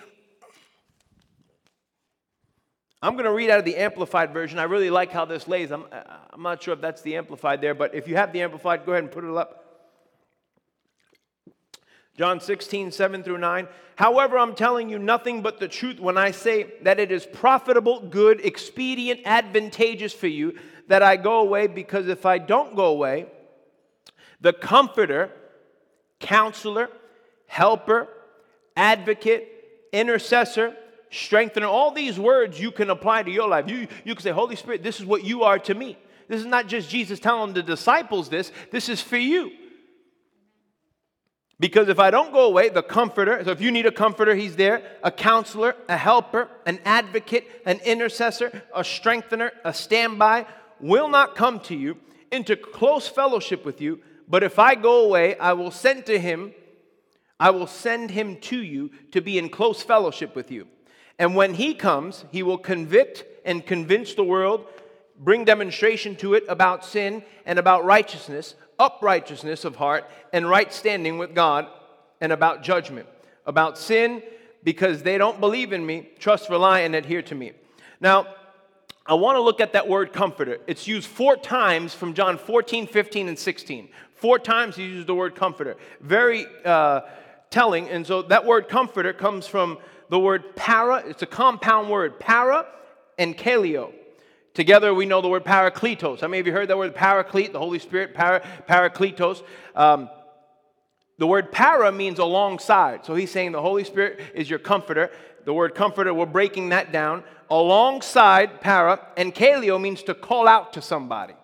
I'm 3.02 3.14
going 3.14 3.26
to 3.26 3.32
read 3.32 3.50
out 3.50 3.60
of 3.60 3.66
the 3.66 3.78
Amplified 3.78 4.34
version. 4.34 4.60
I 4.60 4.64
really 4.64 4.90
like 4.90 5.12
how 5.12 5.24
this 5.24 5.48
lays. 5.48 5.72
I'm, 5.72 5.86
I'm 6.32 6.42
not 6.42 6.62
sure 6.62 6.74
if 6.74 6.82
that's 6.82 7.02
the 7.02 7.16
Amplified 7.16 7.62
there, 7.62 7.74
but 7.74 7.96
if 7.96 8.10
you 8.10 8.18
have 8.18 8.34
the 8.34 8.42
Amplified, 8.42 8.86
go 8.86 8.92
ahead 8.92 9.06
and 9.06 9.12
put 9.12 9.24
it 9.24 9.36
up. 9.36 9.69
John 12.20 12.42
16, 12.42 12.92
7 12.92 13.24
through 13.24 13.38
9. 13.38 13.66
However, 13.96 14.38
I'm 14.38 14.54
telling 14.54 14.90
you 14.90 15.00
nothing 15.00 15.42
but 15.42 15.58
the 15.58 15.70
truth 15.70 16.02
when 16.02 16.18
I 16.18 16.32
say 16.32 16.66
that 16.82 17.00
it 17.00 17.14
is 17.14 17.26
profitable, 17.26 18.02
good, 18.02 18.46
expedient, 18.46 19.22
advantageous 19.24 20.12
for 20.12 20.28
you 20.28 20.60
that 20.90 21.02
I 21.02 21.16
go 21.16 21.40
away, 21.40 21.68
because 21.68 22.10
if 22.10 22.26
I 22.26 22.38
don't 22.38 22.76
go 22.76 22.88
away, 22.88 23.28
the 24.42 24.52
comforter, 24.52 25.32
counselor, 26.20 26.90
helper, 27.48 28.10
advocate, 28.76 29.48
intercessor, 29.94 30.76
strengthener. 31.12 31.68
All 31.68 31.92
these 31.92 32.20
words 32.20 32.60
you 32.60 32.72
can 32.72 32.90
apply 32.90 33.24
to 33.24 33.32
your 33.32 33.48
life. 33.48 33.70
You, 33.70 33.88
you 34.04 34.14
can 34.14 34.22
say, 34.22 34.32
Holy 34.32 34.58
Spirit, 34.58 34.84
this 34.84 35.00
is 35.00 35.06
what 35.06 35.24
you 35.24 35.44
are 35.44 35.60
to 35.60 35.74
me. 35.74 35.98
This 36.28 36.42
is 36.42 36.48
not 36.48 36.68
just 36.68 36.90
Jesus 36.90 37.18
telling 37.22 37.54
the 37.54 37.64
disciples 37.64 38.28
this, 38.28 38.52
this 38.72 38.90
is 38.90 39.02
for 39.02 39.16
you. 39.16 39.54
Because 41.60 41.90
if 41.90 42.00
I 42.00 42.10
don't 42.10 42.32
go 42.32 42.46
away, 42.46 42.70
the 42.70 42.82
comforter, 42.82 43.44
so 43.44 43.52
if 43.52 43.60
you 43.60 43.70
need 43.70 43.86
a 43.86 43.92
comforter, 43.92 44.34
he's 44.34 44.56
there, 44.56 44.82
a 45.04 45.12
counselor, 45.12 45.76
a 45.90 45.98
helper, 45.98 46.48
an 46.66 46.80
advocate, 46.86 47.46
an 47.66 47.80
intercessor, 47.84 48.64
a 48.74 48.84
strengthener, 48.84 49.52
a 49.66 49.74
standby, 49.74 50.46
will 50.80 51.10
not 51.10 51.36
come 51.36 51.60
to 51.62 51.76
you 51.76 51.98
into 52.32 52.56
close 52.56 53.10
fellowship 53.10 53.66
with 53.66 53.82
you. 53.82 54.00
But 54.28 54.44
if 54.44 54.58
I 54.58 54.76
go 54.76 55.04
away, 55.06 55.38
I 55.38 55.54
will 55.54 55.72
send 55.72 56.06
to 56.06 56.18
him, 56.18 56.54
I 57.40 57.50
will 57.50 57.68
send 57.68 58.12
him 58.12 58.38
to 58.42 58.58
you 58.58 58.92
to 59.12 59.20
be 59.20 59.38
in 59.38 59.50
close 59.50 59.82
fellowship 59.82 60.36
with 60.36 60.52
you. 60.52 60.68
And 61.18 61.36
when 61.36 61.56
he 61.56 61.74
comes, 61.74 62.24
he 62.32 62.42
will 62.42 62.58
convict 62.58 63.26
and 63.44 63.66
convince 63.66 64.14
the 64.14 64.24
world, 64.24 64.66
bring 65.20 65.46
demonstration 65.46 66.16
to 66.16 66.34
it 66.34 66.46
about 66.48 66.86
sin 66.86 67.24
and 67.46 67.60
about 67.60 67.86
righteousness, 67.86 68.56
uprightness 68.80 69.66
of 69.66 69.76
heart, 69.76 70.10
and 70.34 70.50
right 70.50 70.74
standing 70.74 71.18
with 71.18 71.36
God, 71.36 71.68
and 72.22 72.32
about 72.32 72.64
judgment. 72.64 73.08
About 73.46 73.78
sin, 73.78 74.24
because 74.64 75.04
they 75.04 75.18
don't 75.18 75.40
believe 75.40 75.74
in 75.74 75.86
me, 75.86 76.10
trust, 76.20 76.50
rely, 76.50 76.82
and 76.82 76.96
adhere 76.96 77.22
to 77.24 77.36
me. 77.36 77.52
Now, 78.00 78.28
I 79.06 79.16
want 79.16 79.38
to 79.38 79.42
look 79.42 79.60
at 79.60 79.74
that 79.74 79.88
word 79.88 80.14
comforter. 80.14 80.60
It's 80.68 80.88
used 80.88 81.08
four 81.08 81.36
times 81.36 81.94
from 81.94 82.14
John 82.14 82.38
14, 82.38 82.88
15, 82.88 83.28
and 83.28 83.40
16. 83.40 83.90
Four 84.14 84.38
times 84.38 84.76
he 84.76 84.84
uses 84.84 85.06
the 85.06 85.16
word 85.16 85.36
comforter. 85.36 85.78
Very 86.00 86.46
uh, 86.64 87.02
telling. 87.50 87.90
And 87.90 88.06
so 88.06 88.22
that 88.24 88.46
word 88.46 88.68
comforter 88.68 89.14
comes 89.14 89.48
from 89.48 89.80
the 90.10 90.20
word 90.20 90.56
para. 90.56 91.04
It's 91.08 91.22
a 91.22 91.26
compound 91.26 91.90
word, 91.90 92.20
para 92.20 92.68
and 93.18 93.38
kaleo. 93.38 93.92
Together, 94.60 94.94
we 94.94 95.06
know 95.06 95.22
the 95.22 95.30
word 95.30 95.46
parakletos. 95.46 96.20
How 96.20 96.28
many 96.28 96.42
of 96.42 96.46
you 96.46 96.52
heard 96.52 96.68
that 96.68 96.78
word 96.78 96.94
paraclete, 96.94 97.54
the 97.54 97.60
Holy 97.60 97.80
Spirit, 97.80 98.14
para, 98.14 98.46
parakletos? 98.68 99.42
Um, 99.74 100.10
the 101.18 101.26
word 101.26 101.50
para 101.50 101.90
means 101.94 102.20
alongside. 102.20 103.06
So 103.06 103.16
he's 103.16 103.32
saying 103.32 103.54
the 103.54 103.62
Holy 103.62 103.86
Spirit 103.86 104.20
is 104.36 104.50
your 104.50 104.60
comforter. 104.60 105.12
The 105.46 105.54
word 105.54 105.76
comforter, 105.76 106.14
we're 106.14 106.26
breaking 106.26 106.70
that 106.70 106.92
down. 106.92 107.24
Alongside 107.50 108.60
para, 108.60 109.00
and 109.16 109.34
kaleo 109.34 109.80
means 109.80 110.04
to 110.04 110.14
call 110.14 110.46
out 110.46 110.74
to 110.74 110.82
somebody. 110.82 111.36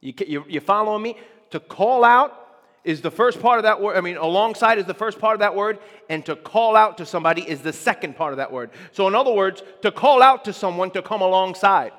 You, 0.00 0.12
you, 0.26 0.44
you 0.48 0.60
following 0.60 1.00
me? 1.04 1.16
To 1.52 1.60
call 1.60 2.02
out 2.02 2.36
is 2.82 3.02
the 3.02 3.10
first 3.12 3.40
part 3.40 3.60
of 3.60 3.62
that 3.62 3.80
word. 3.80 3.96
I 3.96 4.00
mean, 4.00 4.16
alongside 4.16 4.78
is 4.78 4.86
the 4.86 4.94
first 4.94 5.20
part 5.20 5.34
of 5.34 5.40
that 5.40 5.54
word, 5.54 5.78
and 6.08 6.26
to 6.26 6.34
call 6.34 6.74
out 6.74 6.98
to 6.98 7.06
somebody 7.06 7.48
is 7.48 7.60
the 7.60 7.72
second 7.72 8.16
part 8.16 8.32
of 8.32 8.38
that 8.38 8.50
word. 8.50 8.70
So, 8.90 9.06
in 9.06 9.14
other 9.14 9.32
words, 9.32 9.62
to 9.82 9.92
call 9.92 10.22
out 10.22 10.44
to 10.46 10.52
someone 10.52 10.90
to 10.90 11.02
come 11.02 11.20
alongside. 11.20 11.92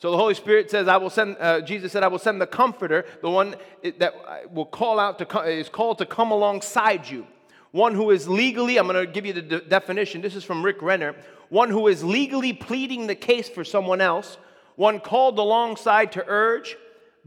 So 0.00 0.10
the 0.12 0.16
Holy 0.16 0.34
Spirit 0.34 0.70
says, 0.70 0.86
"I 0.86 0.96
will 0.96 1.10
send." 1.10 1.36
Uh, 1.40 1.60
Jesus 1.60 1.92
said, 1.92 2.02
"I 2.02 2.08
will 2.08 2.20
send 2.20 2.40
the 2.40 2.46
Comforter, 2.46 3.04
the 3.20 3.30
one 3.30 3.56
that 3.98 4.52
will 4.52 4.66
call 4.66 4.98
out 5.00 5.18
to 5.18 5.40
is 5.42 5.68
called 5.68 5.98
to 5.98 6.06
come 6.06 6.30
alongside 6.30 7.08
you, 7.08 7.26
one 7.72 7.94
who 7.94 8.10
is 8.10 8.28
legally." 8.28 8.78
I'm 8.78 8.86
going 8.86 9.04
to 9.04 9.10
give 9.10 9.26
you 9.26 9.32
the 9.32 9.42
de- 9.42 9.60
definition. 9.60 10.20
This 10.20 10.36
is 10.36 10.44
from 10.44 10.64
Rick 10.64 10.82
Renner. 10.82 11.16
One 11.48 11.70
who 11.70 11.88
is 11.88 12.04
legally 12.04 12.52
pleading 12.52 13.06
the 13.06 13.14
case 13.14 13.48
for 13.48 13.64
someone 13.64 14.00
else, 14.00 14.36
one 14.76 15.00
called 15.00 15.38
alongside 15.38 16.12
to 16.12 16.24
urge, 16.28 16.76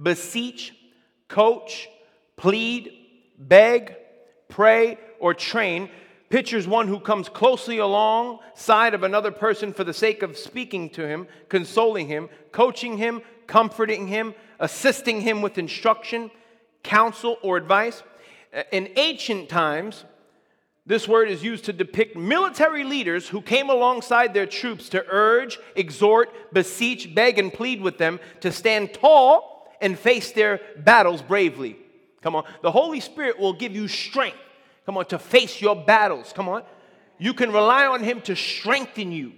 beseech, 0.02 0.74
coach, 1.28 1.90
plead, 2.38 2.94
beg, 3.38 3.96
pray, 4.48 4.98
or 5.20 5.34
train 5.34 5.90
pictures 6.32 6.68
one 6.68 6.88
who 6.88 7.00
comes 7.00 7.30
closely 7.30 7.78
alongside 7.78 8.94
of 8.94 9.04
another 9.04 9.32
person 9.32 9.74
for 9.74 9.84
the 9.84 9.94
sake 9.94 10.24
of 10.24 10.38
speaking 10.38 10.90
to 10.90 11.06
him, 11.06 11.28
consoling 11.50 12.08
him, 12.08 12.30
coaching 12.52 12.98
him, 12.98 13.22
comforting 13.48 14.08
him, 14.08 14.34
assisting 14.60 15.22
him 15.22 15.42
with 15.42 15.58
instruction, 15.58 16.32
counsel, 16.84 17.38
or 17.44 17.58
advice. 17.58 18.02
Uh, 18.54 18.64
in 18.72 18.90
ancient 18.96 19.50
times, 19.50 20.06
this 20.86 21.08
word 21.08 21.30
is 21.30 21.44
used 21.44 21.66
to 21.66 21.74
depict 21.74 22.16
military 22.16 22.86
leaders 22.86 23.28
who 23.28 23.42
came 23.42 23.70
alongside 23.70 24.34
their 24.34 24.48
troops 24.48 24.90
to 24.90 25.06
urge, 25.10 25.60
exhort, 25.76 26.30
beseech, 26.54 27.14
beg, 27.14 27.40
and 27.40 27.54
plead 27.54 27.82
with 27.82 27.98
them 27.98 28.20
to 28.40 28.52
stand 28.52 28.94
tall 28.94 29.70
and 29.82 30.00
face 30.00 30.32
their 30.32 30.62
battles 30.78 31.22
bravely. 31.22 31.76
Come 32.22 32.36
on. 32.36 32.46
The 32.62 32.72
Holy 32.72 33.00
Spirit 33.00 33.38
will 33.38 33.54
give 33.54 33.76
you 33.76 33.88
strength. 33.88 34.38
Come 34.92 34.98
on, 34.98 35.06
to 35.06 35.20
face 35.20 35.62
your 35.62 35.74
battles. 35.74 36.34
Come 36.34 36.50
on. 36.50 36.64
You 37.18 37.34
can 37.34 37.54
rely 37.54 37.88
on 37.88 38.04
Him 38.04 38.20
to 38.24 38.36
strengthen 38.36 39.14
you, 39.14 39.32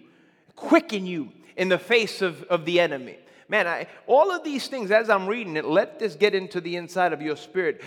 quicken 0.55 1.05
you 1.05 1.31
in 1.55 1.69
the 1.69 1.77
face 1.77 2.23
of, 2.23 2.41
of 2.45 2.65
the 2.65 2.79
enemy. 2.79 3.19
Man, 3.47 3.67
I, 3.67 3.85
all 4.07 4.31
of 4.31 4.43
these 4.43 4.67
things, 4.67 4.89
as 4.89 5.11
I'm 5.11 5.27
reading 5.27 5.55
it, 5.55 5.65
let 5.65 5.99
this 5.99 6.15
get 6.15 6.33
into 6.33 6.59
the 6.59 6.75
inside 6.75 7.13
of 7.13 7.21
your 7.21 7.35
spirit, 7.35 7.83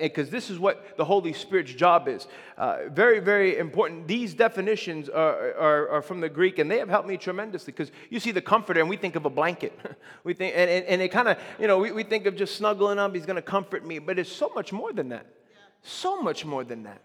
because 0.00 0.28
uh, 0.28 0.30
this 0.30 0.48
is 0.48 0.58
what 0.58 0.96
the 0.96 1.04
Holy 1.04 1.34
Spirit's 1.34 1.74
job 1.74 2.08
is. 2.08 2.28
Uh, 2.56 2.88
very, 2.88 3.20
very 3.20 3.58
important. 3.58 4.08
These 4.08 4.32
definitions 4.32 5.10
are, 5.10 5.52
are, 5.52 5.88
are, 5.90 6.02
from 6.02 6.22
the 6.22 6.30
Greek, 6.30 6.58
and 6.58 6.70
they 6.70 6.78
have 6.78 6.88
helped 6.88 7.08
me 7.08 7.18
tremendously. 7.18 7.74
Because 7.74 7.92
you 8.08 8.20
see 8.20 8.30
the 8.30 8.40
comforter, 8.40 8.80
and 8.80 8.88
we 8.88 8.96
think 8.96 9.16
of 9.16 9.26
a 9.26 9.30
blanket. 9.30 9.78
we 10.24 10.32
think, 10.32 10.54
and, 10.56 10.70
and, 10.70 10.86
and 10.86 11.02
it 11.02 11.10
kind 11.10 11.28
of, 11.28 11.36
you 11.60 11.66
know, 11.66 11.76
we, 11.76 11.92
we 11.92 12.04
think 12.04 12.24
of 12.24 12.36
just 12.36 12.56
snuggling 12.56 12.98
up. 12.98 13.14
He's 13.14 13.26
going 13.26 13.36
to 13.36 13.42
comfort 13.42 13.84
me, 13.84 13.98
but 13.98 14.18
it's 14.18 14.32
so 14.32 14.50
much 14.54 14.72
more 14.72 14.94
than 14.94 15.10
that. 15.10 15.26
So 15.82 16.22
much 16.22 16.44
more 16.44 16.64
than 16.64 16.84
that. 16.84 17.00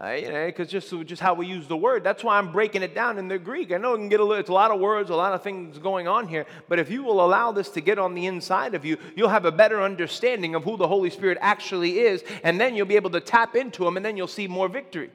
Uh, 0.00 0.12
you 0.12 0.32
know, 0.32 0.46
because 0.46 0.68
just, 0.68 0.90
just 1.04 1.20
how 1.20 1.34
we 1.34 1.46
use 1.46 1.68
the 1.68 1.76
word. 1.76 2.02
That's 2.02 2.24
why 2.24 2.38
I'm 2.38 2.50
breaking 2.50 2.82
it 2.82 2.94
down 2.94 3.18
in 3.18 3.28
the 3.28 3.38
Greek. 3.38 3.72
I 3.72 3.76
know 3.76 3.92
it 3.92 3.98
can 3.98 4.08
get 4.08 4.20
a 4.20 4.24
little, 4.24 4.40
it's 4.40 4.48
a 4.48 4.52
lot 4.52 4.70
of 4.70 4.80
words, 4.80 5.10
a 5.10 5.14
lot 5.14 5.34
of 5.34 5.42
things 5.42 5.76
going 5.78 6.08
on 6.08 6.28
here, 6.28 6.46
but 6.68 6.78
if 6.78 6.90
you 6.90 7.02
will 7.02 7.22
allow 7.22 7.52
this 7.52 7.68
to 7.70 7.82
get 7.82 7.98
on 7.98 8.14
the 8.14 8.24
inside 8.24 8.74
of 8.74 8.86
you, 8.86 8.96
you'll 9.14 9.28
have 9.28 9.44
a 9.44 9.52
better 9.52 9.82
understanding 9.82 10.54
of 10.54 10.64
who 10.64 10.78
the 10.78 10.88
Holy 10.88 11.10
Spirit 11.10 11.36
actually 11.42 11.98
is, 11.98 12.24
and 12.42 12.58
then 12.58 12.74
you'll 12.74 12.86
be 12.86 12.96
able 12.96 13.10
to 13.10 13.20
tap 13.20 13.54
into 13.54 13.86
Him, 13.86 13.98
and 13.98 14.04
then 14.04 14.16
you'll 14.16 14.26
see 14.26 14.48
more 14.48 14.66
victory. 14.66 15.10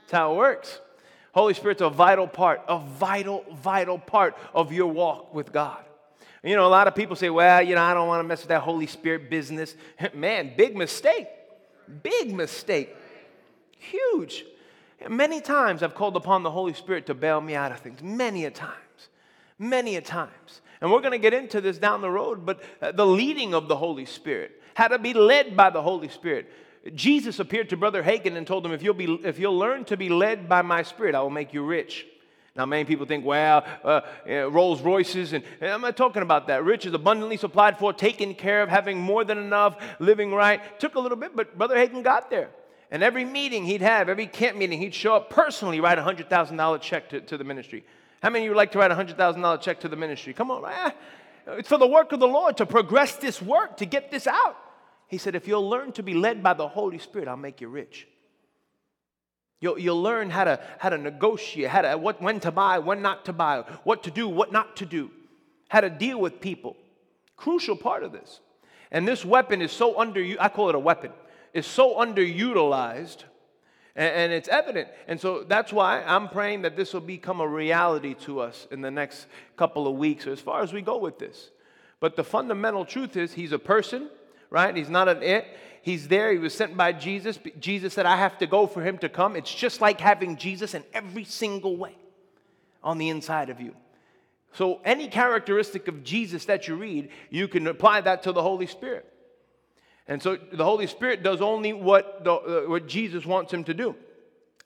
That's 0.00 0.12
how 0.12 0.32
it 0.32 0.36
works. 0.36 0.80
Holy 1.32 1.52
Spirit's 1.52 1.82
a 1.82 1.90
vital 1.90 2.26
part, 2.26 2.62
a 2.68 2.78
vital, 2.78 3.44
vital 3.52 3.98
part 3.98 4.34
of 4.54 4.72
your 4.72 4.88
walk 4.88 5.34
with 5.34 5.52
God. 5.52 5.84
You 6.42 6.56
know, 6.56 6.66
a 6.66 6.68
lot 6.68 6.88
of 6.88 6.94
people 6.94 7.16
say, 7.16 7.28
well, 7.28 7.62
you 7.62 7.74
know, 7.74 7.82
I 7.82 7.92
don't 7.92 8.08
want 8.08 8.20
to 8.20 8.26
mess 8.26 8.40
with 8.40 8.48
that 8.48 8.62
Holy 8.62 8.86
Spirit 8.86 9.28
business. 9.28 9.76
Man, 10.14 10.54
big 10.56 10.74
mistake. 10.74 11.28
Big 12.02 12.34
mistake. 12.34 12.94
Huge. 13.78 14.44
Many 15.08 15.40
times 15.40 15.82
I've 15.82 15.94
called 15.94 16.16
upon 16.16 16.42
the 16.42 16.50
Holy 16.50 16.74
Spirit 16.74 17.06
to 17.06 17.14
bail 17.14 17.40
me 17.40 17.54
out 17.54 17.72
of 17.72 17.80
things. 17.80 18.02
Many 18.02 18.44
a 18.44 18.50
times. 18.50 18.74
Many 19.58 19.96
a 19.96 20.00
times. 20.00 20.60
And 20.80 20.90
we're 20.90 21.00
going 21.00 21.12
to 21.12 21.18
get 21.18 21.34
into 21.34 21.60
this 21.60 21.78
down 21.78 22.00
the 22.00 22.10
road, 22.10 22.46
but 22.46 22.62
uh, 22.80 22.92
the 22.92 23.06
leading 23.06 23.54
of 23.54 23.68
the 23.68 23.76
Holy 23.76 24.06
Spirit, 24.06 24.62
how 24.74 24.88
to 24.88 24.98
be 24.98 25.12
led 25.12 25.56
by 25.56 25.70
the 25.70 25.82
Holy 25.82 26.08
Spirit. 26.08 26.50
Jesus 26.94 27.38
appeared 27.38 27.68
to 27.70 27.76
Brother 27.76 28.02
Hagin 28.02 28.36
and 28.36 28.46
told 28.46 28.64
him, 28.64 28.72
if 28.72 28.82
you'll, 28.82 28.94
be, 28.94 29.20
if 29.24 29.38
you'll 29.38 29.58
learn 29.58 29.84
to 29.86 29.96
be 29.96 30.08
led 30.08 30.48
by 30.48 30.62
my 30.62 30.82
Spirit, 30.82 31.14
I 31.14 31.20
will 31.20 31.30
make 31.30 31.52
you 31.52 31.62
rich. 31.62 32.06
Now, 32.60 32.66
many 32.66 32.84
people 32.84 33.06
think, 33.06 33.24
well, 33.24 33.64
uh, 33.82 34.02
Rolls 34.50 34.82
Royces, 34.82 35.32
and, 35.32 35.42
and, 35.62 35.70
I'm 35.70 35.80
not 35.80 35.96
talking 35.96 36.20
about 36.20 36.48
that. 36.48 36.62
Rich 36.62 36.84
is 36.84 36.92
abundantly 36.92 37.38
supplied 37.38 37.78
for, 37.78 37.90
taken 37.94 38.34
care 38.34 38.62
of, 38.62 38.68
having 38.68 39.00
more 39.00 39.24
than 39.24 39.38
enough, 39.38 39.82
living 39.98 40.34
right. 40.34 40.78
Took 40.78 40.94
a 40.96 41.00
little 41.00 41.16
bit, 41.16 41.34
but 41.34 41.56
Brother 41.56 41.74
Hagin 41.74 42.04
got 42.04 42.28
there. 42.28 42.50
And 42.90 43.02
every 43.02 43.24
meeting 43.24 43.64
he'd 43.64 43.80
have, 43.80 44.10
every 44.10 44.26
camp 44.26 44.58
meeting, 44.58 44.78
he'd 44.78 44.94
show 44.94 45.16
up 45.16 45.30
personally, 45.30 45.80
write 45.80 45.98
a 45.98 46.02
$100,000 46.02 46.80
check 46.82 47.08
to, 47.08 47.22
to 47.22 47.38
the 47.38 47.44
ministry. 47.44 47.82
How 48.22 48.28
many 48.28 48.44
of 48.44 48.44
you 48.44 48.50
would 48.50 48.58
like 48.58 48.72
to 48.72 48.78
write 48.78 48.90
a 48.90 48.94
$100,000 48.94 49.60
check 49.62 49.80
to 49.80 49.88
the 49.88 49.96
ministry? 49.96 50.34
Come 50.34 50.50
on, 50.50 50.62
ah, 50.66 50.92
it's 51.52 51.68
for 51.70 51.78
the 51.78 51.86
work 51.86 52.12
of 52.12 52.20
the 52.20 52.28
Lord 52.28 52.58
to 52.58 52.66
progress 52.66 53.16
this 53.16 53.40
work, 53.40 53.78
to 53.78 53.86
get 53.86 54.10
this 54.10 54.26
out. 54.26 54.58
He 55.08 55.16
said, 55.16 55.34
if 55.34 55.48
you'll 55.48 55.66
learn 55.66 55.92
to 55.92 56.02
be 56.02 56.12
led 56.12 56.42
by 56.42 56.52
the 56.52 56.68
Holy 56.68 56.98
Spirit, 56.98 57.26
I'll 57.26 57.38
make 57.38 57.62
you 57.62 57.68
rich. 57.68 58.06
You'll, 59.60 59.78
you'll 59.78 60.02
learn 60.02 60.30
how 60.30 60.44
to, 60.44 60.60
how 60.78 60.88
to 60.88 60.98
negotiate, 60.98 61.68
how 61.68 61.82
to, 61.82 61.96
what, 61.98 62.20
when 62.22 62.40
to 62.40 62.50
buy, 62.50 62.78
when 62.78 63.02
not 63.02 63.26
to 63.26 63.32
buy, 63.32 63.64
what 63.84 64.02
to 64.04 64.10
do, 64.10 64.26
what 64.26 64.52
not 64.52 64.76
to 64.76 64.86
do, 64.86 65.10
how 65.68 65.82
to 65.82 65.90
deal 65.90 66.18
with 66.18 66.40
people. 66.40 66.76
Crucial 67.36 67.76
part 67.76 68.02
of 68.02 68.12
this. 68.12 68.40
And 68.90 69.06
this 69.06 69.24
weapon 69.24 69.62
is 69.62 69.70
so 69.70 69.98
under, 69.98 70.24
I 70.40 70.48
call 70.48 70.70
it 70.70 70.74
a 70.74 70.78
weapon, 70.78 71.12
is 71.52 71.66
so 71.66 71.96
underutilized 71.96 73.24
and, 73.94 74.14
and 74.14 74.32
it's 74.32 74.48
evident. 74.48 74.88
And 75.08 75.20
so 75.20 75.44
that's 75.44 75.72
why 75.72 76.02
I'm 76.02 76.28
praying 76.28 76.62
that 76.62 76.76
this 76.76 76.94
will 76.94 77.00
become 77.00 77.40
a 77.40 77.46
reality 77.46 78.14
to 78.24 78.40
us 78.40 78.66
in 78.70 78.80
the 78.80 78.90
next 78.90 79.26
couple 79.56 79.86
of 79.86 79.96
weeks 79.96 80.26
or 80.26 80.32
as 80.32 80.40
far 80.40 80.62
as 80.62 80.72
we 80.72 80.80
go 80.82 80.96
with 80.98 81.18
this. 81.18 81.50
But 82.00 82.16
the 82.16 82.24
fundamental 82.24 82.84
truth 82.84 83.16
is 83.16 83.34
he's 83.34 83.52
a 83.52 83.58
person, 83.58 84.08
right? 84.48 84.74
He's 84.74 84.88
not 84.88 85.08
an 85.08 85.22
it. 85.22 85.46
He's 85.82 86.08
there. 86.08 86.32
He 86.32 86.38
was 86.38 86.54
sent 86.54 86.76
by 86.76 86.92
Jesus. 86.92 87.38
Jesus 87.58 87.94
said, 87.94 88.06
I 88.06 88.16
have 88.16 88.38
to 88.38 88.46
go 88.46 88.66
for 88.66 88.82
him 88.82 88.98
to 88.98 89.08
come. 89.08 89.36
It's 89.36 89.52
just 89.52 89.80
like 89.80 90.00
having 90.00 90.36
Jesus 90.36 90.74
in 90.74 90.84
every 90.92 91.24
single 91.24 91.76
way 91.76 91.94
on 92.82 92.98
the 92.98 93.08
inside 93.08 93.50
of 93.50 93.60
you. 93.60 93.74
So, 94.52 94.80
any 94.84 95.08
characteristic 95.08 95.86
of 95.88 96.02
Jesus 96.02 96.44
that 96.46 96.66
you 96.66 96.74
read, 96.74 97.10
you 97.30 97.46
can 97.46 97.66
apply 97.66 98.00
that 98.02 98.24
to 98.24 98.32
the 98.32 98.42
Holy 98.42 98.66
Spirit. 98.66 99.06
And 100.08 100.20
so, 100.20 100.36
the 100.52 100.64
Holy 100.64 100.88
Spirit 100.88 101.22
does 101.22 101.40
only 101.40 101.72
what, 101.72 102.24
the, 102.24 102.32
uh, 102.32 102.68
what 102.68 102.88
Jesus 102.88 103.24
wants 103.24 103.52
him 103.52 103.62
to 103.64 103.74
do. 103.74 103.94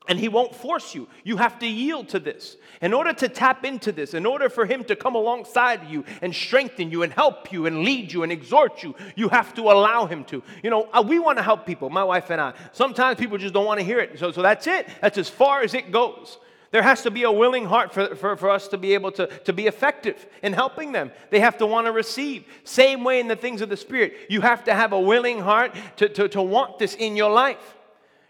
And 0.06 0.18
he 0.18 0.28
won't 0.28 0.54
force 0.54 0.94
you. 0.94 1.08
You 1.22 1.38
have 1.38 1.58
to 1.60 1.66
yield 1.66 2.10
to 2.10 2.18
this. 2.18 2.56
In 2.82 2.92
order 2.92 3.14
to 3.14 3.28
tap 3.28 3.64
into 3.64 3.90
this, 3.90 4.12
in 4.12 4.26
order 4.26 4.50
for 4.50 4.66
him 4.66 4.84
to 4.84 4.96
come 4.96 5.14
alongside 5.14 5.88
you 5.88 6.04
and 6.20 6.34
strengthen 6.34 6.90
you 6.90 7.02
and 7.02 7.12
help 7.12 7.50
you 7.50 7.64
and 7.64 7.84
lead 7.84 8.12
you 8.12 8.22
and 8.22 8.30
exhort 8.30 8.82
you, 8.82 8.94
you 9.16 9.30
have 9.30 9.54
to 9.54 9.62
allow 9.62 10.04
him 10.04 10.24
to. 10.24 10.42
You 10.62 10.68
know, 10.68 10.88
uh, 10.92 11.02
we 11.06 11.18
want 11.18 11.38
to 11.38 11.42
help 11.42 11.64
people, 11.64 11.88
my 11.88 12.04
wife 12.04 12.30
and 12.30 12.40
I. 12.40 12.52
Sometimes 12.72 13.18
people 13.18 13.38
just 13.38 13.54
don't 13.54 13.64
want 13.64 13.80
to 13.80 13.86
hear 13.86 13.98
it. 13.98 14.18
So, 14.18 14.30
so 14.30 14.42
that's 14.42 14.66
it. 14.66 14.88
That's 15.00 15.16
as 15.16 15.30
far 15.30 15.62
as 15.62 15.72
it 15.72 15.90
goes. 15.90 16.38
There 16.74 16.82
has 16.82 17.02
to 17.02 17.10
be 17.12 17.22
a 17.22 17.30
willing 17.30 17.66
heart 17.66 17.94
for, 17.94 18.16
for, 18.16 18.36
for 18.36 18.50
us 18.50 18.66
to 18.68 18.76
be 18.76 18.94
able 18.94 19.12
to, 19.12 19.28
to 19.44 19.52
be 19.52 19.68
effective 19.68 20.26
in 20.42 20.52
helping 20.52 20.90
them. 20.90 21.12
They 21.30 21.38
have 21.38 21.56
to 21.58 21.66
want 21.66 21.86
to 21.86 21.92
receive. 21.92 22.44
Same 22.64 23.04
way 23.04 23.20
in 23.20 23.28
the 23.28 23.36
things 23.36 23.60
of 23.60 23.68
the 23.68 23.76
Spirit. 23.76 24.14
You 24.28 24.40
have 24.40 24.64
to 24.64 24.74
have 24.74 24.92
a 24.92 25.00
willing 25.00 25.38
heart 25.38 25.76
to, 25.98 26.08
to, 26.08 26.28
to 26.30 26.42
want 26.42 26.80
this 26.80 26.96
in 26.96 27.14
your 27.14 27.30
life. 27.30 27.73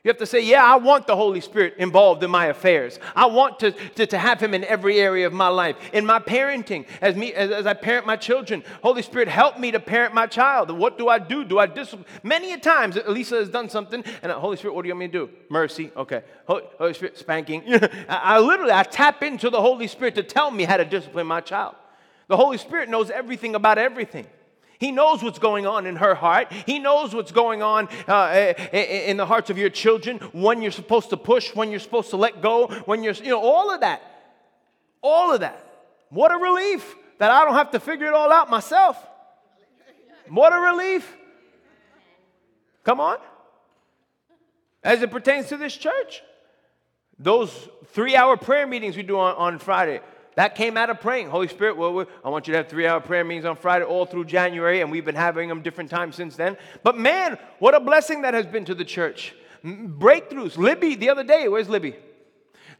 You 0.04 0.10
have 0.10 0.18
to 0.18 0.26
say, 0.26 0.44
Yeah, 0.44 0.62
I 0.62 0.76
want 0.76 1.06
the 1.06 1.16
Holy 1.16 1.40
Spirit 1.40 1.76
involved 1.78 2.22
in 2.22 2.30
my 2.30 2.46
affairs. 2.46 2.98
I 3.16 3.24
want 3.24 3.58
to, 3.60 3.72
to, 3.72 4.06
to 4.06 4.18
have 4.18 4.38
Him 4.38 4.52
in 4.52 4.62
every 4.64 5.00
area 5.00 5.26
of 5.26 5.32
my 5.32 5.48
life. 5.48 5.76
In 5.94 6.04
my 6.04 6.18
parenting, 6.18 6.86
as, 7.00 7.16
me, 7.16 7.32
as, 7.32 7.50
as 7.50 7.66
I 7.66 7.72
parent 7.72 8.06
my 8.06 8.16
children, 8.16 8.62
Holy 8.82 9.00
Spirit, 9.00 9.28
help 9.28 9.58
me 9.58 9.70
to 9.70 9.80
parent 9.80 10.12
my 10.12 10.26
child. 10.26 10.70
What 10.70 10.98
do 10.98 11.08
I 11.08 11.18
do? 11.18 11.42
Do 11.42 11.58
I 11.58 11.64
discipline? 11.64 12.04
Many 12.22 12.52
a 12.52 12.58
times, 12.58 12.98
Lisa 13.08 13.36
has 13.36 13.48
done 13.48 13.70
something, 13.70 14.04
and 14.22 14.30
Holy 14.30 14.58
Spirit, 14.58 14.74
what 14.74 14.82
do 14.82 14.88
you 14.88 14.94
want 14.94 15.00
me 15.00 15.18
to 15.18 15.26
do? 15.26 15.30
Mercy. 15.48 15.90
Okay. 15.96 16.22
Holy, 16.46 16.64
Holy 16.76 16.92
Spirit, 16.92 17.16
spanking. 17.16 17.62
I, 17.74 17.88
I 18.08 18.38
literally, 18.40 18.72
I 18.72 18.82
tap 18.82 19.22
into 19.22 19.48
the 19.48 19.60
Holy 19.60 19.86
Spirit 19.86 20.16
to 20.16 20.22
tell 20.22 20.50
me 20.50 20.64
how 20.64 20.76
to 20.76 20.84
discipline 20.84 21.26
my 21.26 21.40
child. 21.40 21.76
The 22.28 22.36
Holy 22.36 22.58
Spirit 22.58 22.90
knows 22.90 23.10
everything 23.10 23.54
about 23.54 23.78
everything. 23.78 24.26
He 24.78 24.92
knows 24.92 25.22
what's 25.22 25.38
going 25.38 25.66
on 25.66 25.86
in 25.86 25.96
her 25.96 26.14
heart. 26.14 26.52
He 26.52 26.78
knows 26.78 27.14
what's 27.14 27.32
going 27.32 27.62
on 27.62 27.88
uh, 28.08 28.54
in 28.72 29.16
the 29.16 29.26
hearts 29.26 29.50
of 29.50 29.58
your 29.58 29.70
children, 29.70 30.18
when 30.32 30.62
you're 30.62 30.72
supposed 30.72 31.10
to 31.10 31.16
push, 31.16 31.54
when 31.54 31.70
you're 31.70 31.80
supposed 31.80 32.10
to 32.10 32.16
let 32.16 32.42
go, 32.42 32.68
when 32.84 33.02
you're, 33.02 33.14
you 33.14 33.30
know, 33.30 33.40
all 33.40 33.72
of 33.72 33.80
that. 33.80 34.02
All 35.02 35.32
of 35.32 35.40
that. 35.40 35.60
What 36.10 36.32
a 36.32 36.36
relief 36.36 36.94
that 37.18 37.30
I 37.30 37.44
don't 37.44 37.54
have 37.54 37.70
to 37.72 37.80
figure 37.80 38.06
it 38.06 38.14
all 38.14 38.32
out 38.32 38.50
myself. 38.50 38.96
What 40.28 40.52
a 40.52 40.58
relief. 40.58 41.16
Come 42.82 43.00
on. 43.00 43.18
As 44.82 45.02
it 45.02 45.10
pertains 45.10 45.48
to 45.48 45.56
this 45.56 45.76
church, 45.76 46.22
those 47.18 47.50
three 47.92 48.16
hour 48.16 48.36
prayer 48.36 48.66
meetings 48.66 48.96
we 48.96 49.02
do 49.02 49.18
on, 49.18 49.34
on 49.36 49.58
Friday, 49.58 50.00
that 50.36 50.54
came 50.54 50.76
out 50.76 50.90
of 50.90 51.00
praying. 51.00 51.28
Holy 51.28 51.48
Spirit, 51.48 51.76
well, 51.76 52.06
I 52.24 52.28
want 52.28 52.46
you 52.46 52.52
to 52.52 52.58
have 52.58 52.68
three 52.68 52.86
hour 52.86 53.00
prayer 53.00 53.24
meetings 53.24 53.44
on 53.44 53.56
Friday 53.56 53.84
all 53.84 54.06
through 54.06 54.24
January, 54.24 54.80
and 54.80 54.90
we've 54.90 55.04
been 55.04 55.14
having 55.14 55.48
them 55.48 55.62
different 55.62 55.90
times 55.90 56.16
since 56.16 56.36
then. 56.36 56.56
But 56.82 56.96
man, 56.96 57.38
what 57.58 57.74
a 57.74 57.80
blessing 57.80 58.22
that 58.22 58.34
has 58.34 58.46
been 58.46 58.64
to 58.64 58.74
the 58.74 58.84
church. 58.84 59.34
Breakthroughs. 59.64 60.56
Libby, 60.56 60.94
the 60.96 61.10
other 61.10 61.24
day, 61.24 61.48
where's 61.48 61.68
Libby? 61.68 61.96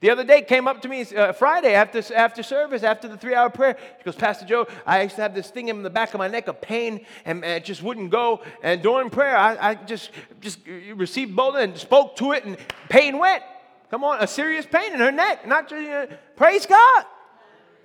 The 0.00 0.10
other 0.10 0.24
day 0.24 0.42
came 0.42 0.66
up 0.66 0.82
to 0.82 0.88
me 0.88 1.02
uh, 1.02 1.32
Friday 1.32 1.72
after, 1.72 2.02
after 2.14 2.42
service, 2.42 2.82
after 2.82 3.08
the 3.08 3.16
three 3.16 3.34
hour 3.34 3.48
prayer. 3.48 3.78
She 3.98 4.04
goes, 4.04 4.16
Pastor 4.16 4.44
Joe, 4.44 4.66
I 4.84 5.02
used 5.02 5.14
to 5.16 5.22
have 5.22 5.34
this 5.34 5.48
thing 5.48 5.68
in 5.68 5.82
the 5.82 5.88
back 5.88 6.12
of 6.12 6.18
my 6.18 6.28
neck, 6.28 6.48
a 6.48 6.52
pain, 6.52 7.06
and, 7.24 7.44
and 7.44 7.54
it 7.54 7.64
just 7.64 7.82
wouldn't 7.82 8.10
go. 8.10 8.42
And 8.62 8.82
during 8.82 9.08
prayer, 9.08 9.36
I, 9.36 9.70
I 9.70 9.74
just, 9.76 10.10
just 10.40 10.58
received 10.94 11.34
boldness 11.34 11.64
and 11.64 11.78
spoke 11.78 12.16
to 12.16 12.32
it, 12.32 12.44
and 12.44 12.58
pain 12.88 13.18
went. 13.18 13.44
Come 13.90 14.02
on, 14.02 14.20
a 14.20 14.26
serious 14.26 14.66
pain 14.66 14.92
in 14.92 14.98
her 14.98 15.12
neck. 15.12 15.46
Not 15.46 15.70
just, 15.70 15.88
uh, 15.88 16.06
praise 16.36 16.66
God 16.66 17.04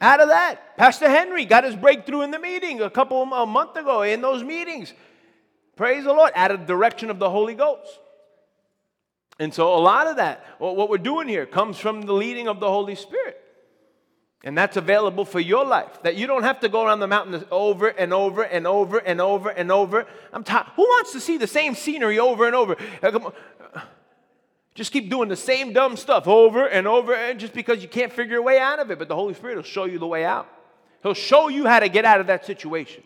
out 0.02 0.22
of 0.22 0.30
that. 0.30 0.78
Pastor 0.78 1.10
Henry 1.10 1.46
got 1.46 1.64
his 1.64 1.76
breakthrough 1.76 2.22
in 2.22 2.32
the 2.32 2.40
meeting 2.40 2.82
a 2.82 2.90
couple 2.90 3.22
a 3.22 3.46
month 3.46 3.76
ago 3.76 4.02
in 4.02 4.22
those 4.22 4.44
meetings. 4.44 4.94
Praise 5.76 6.04
the 6.04 6.14
Lord, 6.14 6.32
out 6.36 6.52
of 6.52 6.62
the 6.62 6.66
direction 6.66 7.10
of 7.10 7.20
the 7.20 7.30
Holy 7.30 7.56
Ghost. 7.56 8.00
And 9.40 9.54
so 9.54 9.74
a 9.74 9.80
lot 9.80 10.08
of 10.08 10.18
that, 10.18 10.46
what 10.58 10.90
we're 10.90 10.98
doing 10.98 11.28
here, 11.28 11.46
comes 11.46 11.78
from 11.78 12.02
the 12.02 12.14
leading 12.14 12.48
of 12.48 12.60
the 12.60 12.70
Holy 12.70 12.96
Spirit. 12.96 13.42
And 14.44 14.58
that's 14.58 14.78
available 14.78 15.26
for 15.26 15.40
your 15.40 15.66
life. 15.66 16.02
That 16.04 16.16
you 16.16 16.28
don't 16.28 16.44
have 16.44 16.62
to 16.62 16.70
go 16.70 16.86
around 16.86 17.00
the 17.00 17.08
mountain 17.08 17.46
over 17.52 17.88
and 17.88 18.14
over 18.14 18.44
and 18.44 18.66
over 18.66 18.98
and 18.98 19.20
over 19.20 19.50
and 19.50 19.72
over. 19.72 20.08
I'm 20.32 20.44
tired. 20.44 20.68
Who 20.76 20.84
wants 20.84 21.12
to 21.14 21.20
see 21.20 21.38
the 21.38 21.48
same 21.48 21.76
scenery 21.76 22.20
over 22.20 22.46
and 22.46 22.56
over? 22.56 22.78
Just 24.76 24.92
keep 24.92 25.10
doing 25.10 25.30
the 25.30 25.36
same 25.36 25.74
dumb 25.74 25.98
stuff 25.98 26.28
over 26.28 26.66
and 26.66 26.88
over, 26.88 27.14
and 27.14 27.40
just 27.40 27.54
because 27.54 27.82
you 27.82 27.90
can't 27.90 28.14
figure 28.14 28.38
a 28.38 28.42
way 28.42 28.60
out 28.60 28.80
of 28.80 28.92
it. 28.92 29.00
But 29.00 29.08
the 29.08 29.16
Holy 29.16 29.34
Spirit 29.34 29.58
will 29.58 29.64
show 29.64 29.86
you 29.86 30.00
the 30.00 30.08
way 30.08 30.24
out. 30.24 30.48
He'll 31.04 31.14
show 31.14 31.48
you 31.48 31.66
how 31.66 31.80
to 31.80 31.90
get 31.90 32.06
out 32.06 32.22
of 32.22 32.28
that 32.28 32.46
situation. 32.46 33.04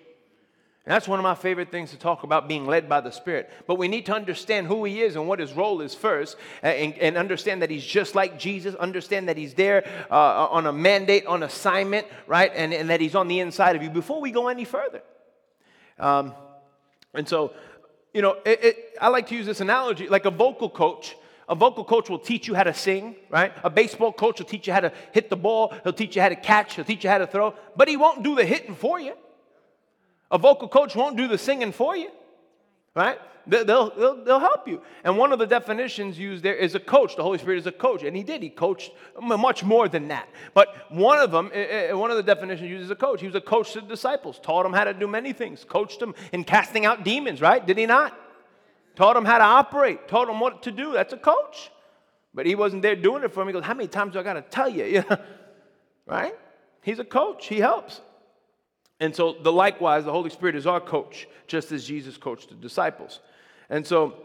And 0.86 0.94
that's 0.94 1.08
one 1.08 1.18
of 1.18 1.24
my 1.24 1.36
favorite 1.36 1.72
things 1.72 1.92
to 1.92 1.98
talk 1.98 2.24
about 2.24 2.50
being 2.50 2.68
led 2.68 2.90
by 2.90 3.00
the 3.00 3.12
Spirit. 3.12 3.50
But 3.68 3.76
we 3.76 3.88
need 3.88 4.06
to 4.08 4.14
understand 4.14 4.68
who 4.68 4.84
He 4.84 5.02
is 5.02 5.16
and 5.16 5.30
what 5.30 5.40
His 5.40 5.54
role 5.54 5.80
is 5.80 5.96
first, 5.96 6.36
and, 6.62 6.94
and 6.96 7.16
understand 7.16 7.62
that 7.62 7.70
He's 7.70 7.86
just 7.86 8.16
like 8.16 8.38
Jesus, 8.38 8.76
understand 8.76 9.30
that 9.30 9.38
He's 9.38 9.54
there 9.54 9.88
uh, 10.12 10.48
on 10.48 10.68
a 10.68 10.74
mandate, 10.74 11.26
on 11.26 11.44
assignment, 11.44 12.06
right? 12.28 12.52
And, 12.54 12.74
and 12.74 12.90
that 12.90 13.00
He's 13.00 13.16
on 13.16 13.30
the 13.30 13.40
inside 13.40 13.78
of 13.78 13.84
you 13.84 13.90
before 13.90 14.20
we 14.20 14.32
go 14.32 14.50
any 14.50 14.66
further. 14.66 15.02
Um, 15.98 16.34
and 17.14 17.30
so, 17.30 17.54
you 18.14 18.22
know, 18.22 18.38
it, 18.46 18.64
it, 18.64 18.78
I 19.00 19.08
like 19.08 19.28
to 19.28 19.36
use 19.36 19.46
this 19.46 19.62
analogy 19.62 20.10
like 20.10 20.26
a 20.26 20.32
vocal 20.32 20.70
coach 20.70 21.16
a 21.50 21.56
vocal 21.56 21.84
coach 21.84 22.10
will 22.10 22.20
teach 22.20 22.48
you 22.48 22.54
how 22.54 22.64
to 22.64 22.74
sing, 22.74 23.16
right? 23.30 23.54
A 23.64 23.70
baseball 23.70 24.14
coach 24.14 24.40
will 24.40 24.46
teach 24.46 24.68
you 24.68 24.74
how 24.74 24.80
to 24.80 24.94
hit 25.12 25.30
the 25.30 25.36
ball. 25.36 25.74
He'll 25.84 25.94
teach 25.94 26.16
you 26.16 26.22
how 26.22 26.30
to 26.30 26.36
catch. 26.36 26.76
He'll 26.76 26.86
teach 26.86 27.04
you 27.04 27.10
how 27.10 27.18
to 27.18 27.28
throw. 27.28 27.54
But 27.76 27.88
he 27.88 27.98
won't 27.98 28.24
do 28.24 28.36
the 28.36 28.46
hitting 28.46 28.76
for 28.76 29.00
you. 29.00 29.14
A 30.32 30.38
vocal 30.38 30.68
coach 30.68 30.96
won't 30.96 31.18
do 31.18 31.28
the 31.28 31.38
singing 31.38 31.72
for 31.72 31.96
you, 31.96 32.10
right? 32.96 33.20
They'll, 33.46 33.66
they'll, 33.66 34.24
they'll 34.24 34.40
help 34.40 34.68
you. 34.68 34.82
And 35.04 35.18
one 35.18 35.34
of 35.34 35.40
the 35.40 35.46
definitions 35.46 36.18
used 36.18 36.44
there 36.44 36.56
is 36.56 36.76
a 36.76 36.80
coach. 36.80 37.16
The 37.18 37.24
Holy 37.24 37.38
Spirit 37.38 37.60
is 37.60 37.68
a 37.68 37.74
coach. 37.74 38.04
And 38.04 38.16
he 38.16 38.24
did. 38.24 38.42
He 38.42 38.50
coached 38.50 38.92
much 39.22 39.64
more 39.64 39.90
than 39.90 40.08
that. 40.08 40.30
But 40.54 40.70
one 40.90 41.20
of 41.20 41.32
them, 41.32 41.52
eh, 41.54 41.90
eh, 41.90 41.94
one 41.94 42.10
of 42.10 42.18
the 42.18 42.24
definitions 42.24 42.70
used 42.70 42.86
is 42.86 42.90
a 42.92 42.96
coach. 42.96 43.20
He 43.20 43.28
was 43.28 43.36
a 43.36 43.42
coach 43.42 43.74
to 43.74 43.82
the 43.82 43.88
disciples, 43.88 44.40
taught 44.42 44.64
them 44.64 44.72
how 44.72 44.86
to 44.86 44.94
do 44.94 45.08
many 45.08 45.34
things, 45.34 45.66
coached 45.66 46.00
them 46.00 46.16
in 46.32 46.46
casting 46.46 46.86
out 46.86 47.04
demons, 47.04 47.42
right? 47.42 47.66
Did 47.66 47.78
he 47.78 47.86
not? 47.86 48.18
Taught 48.96 49.18
him 49.18 49.26
how 49.26 49.38
to 49.38 49.44
operate, 49.44 50.08
taught 50.08 50.30
him 50.30 50.40
what 50.40 50.64
to 50.64 50.72
do. 50.72 50.94
That's 50.94 51.14
a 51.14 51.18
coach. 51.18 51.72
But 52.34 52.46
he 52.46 52.56
wasn't 52.56 52.82
there 52.82 52.96
doing 52.96 53.24
it 53.24 53.32
for 53.32 53.42
him. 53.42 53.48
He 53.48 53.54
goes, 53.54 53.64
How 53.64 53.74
many 53.74 53.88
times 53.88 54.14
do 54.14 54.20
I 54.20 54.24
got 54.24 54.34
to 54.34 54.42
tell 54.42 54.70
you? 54.70 55.04
right? 56.06 56.34
He's 56.82 57.00
a 57.00 57.06
coach, 57.06 57.48
he 57.48 57.60
helps. 57.60 58.02
And 59.00 59.16
so, 59.16 59.34
the 59.42 59.52
likewise, 59.52 60.06
the 60.06 60.12
Holy 60.12 60.30
Spirit 60.30 60.56
is 60.56 60.66
our 60.66 60.80
coach, 60.80 61.28
just 61.48 61.72
as 61.72 61.86
Jesus 61.86 62.18
coached 62.18 62.50
the 62.50 62.56
disciples. 62.56 63.20
And 63.70 63.86
so, 63.86 64.16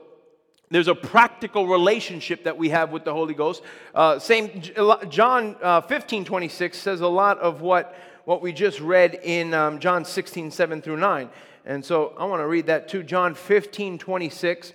there's 0.70 0.88
a 0.88 0.94
practical 0.94 1.66
relationship 1.66 2.44
that 2.44 2.57
we 2.57 2.68
have 2.68 2.90
with 2.90 3.04
the 3.04 3.12
Holy 3.12 3.35
Ghost. 3.35 3.62
Uh, 3.94 4.18
same 4.18 4.62
John 5.09 5.57
uh, 5.62 5.81
15, 5.81 6.24
26 6.24 6.76
says 6.76 7.00
a 7.00 7.09
lot 7.09 7.38
of 7.38 7.62
what, 7.62 7.96
what 8.24 8.42
we 8.42 8.52
just 8.52 8.81
read 8.81 9.18
in 9.22 9.54
um, 9.54 9.78
John 9.78 10.04
16, 10.04 10.50
7 10.50 10.83
through 10.83 10.98
9. 10.98 11.31
And 11.68 11.85
so 11.85 12.14
I 12.18 12.24
want 12.24 12.40
to 12.40 12.46
read 12.46 12.66
that 12.66 12.88
too. 12.88 13.02
John 13.02 13.35
15, 13.35 13.98
26. 13.98 14.72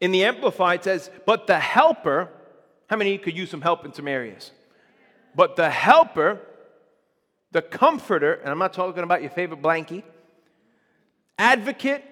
In 0.00 0.12
the 0.12 0.24
Amplified, 0.24 0.78
it 0.80 0.84
says, 0.84 1.10
But 1.26 1.48
the 1.48 1.58
helper, 1.58 2.28
how 2.88 2.96
many 2.96 3.18
could 3.18 3.36
use 3.36 3.50
some 3.50 3.60
help 3.60 3.84
in 3.84 3.92
some 3.92 4.06
areas? 4.06 4.52
But 5.34 5.56
the 5.56 5.70
helper, 5.70 6.38
the 7.50 7.60
comforter, 7.62 8.34
and 8.34 8.48
I'm 8.48 8.60
not 8.60 8.72
talking 8.72 9.02
about 9.02 9.20
your 9.20 9.32
favorite 9.32 9.60
blankie, 9.60 10.04
advocate, 11.36 12.04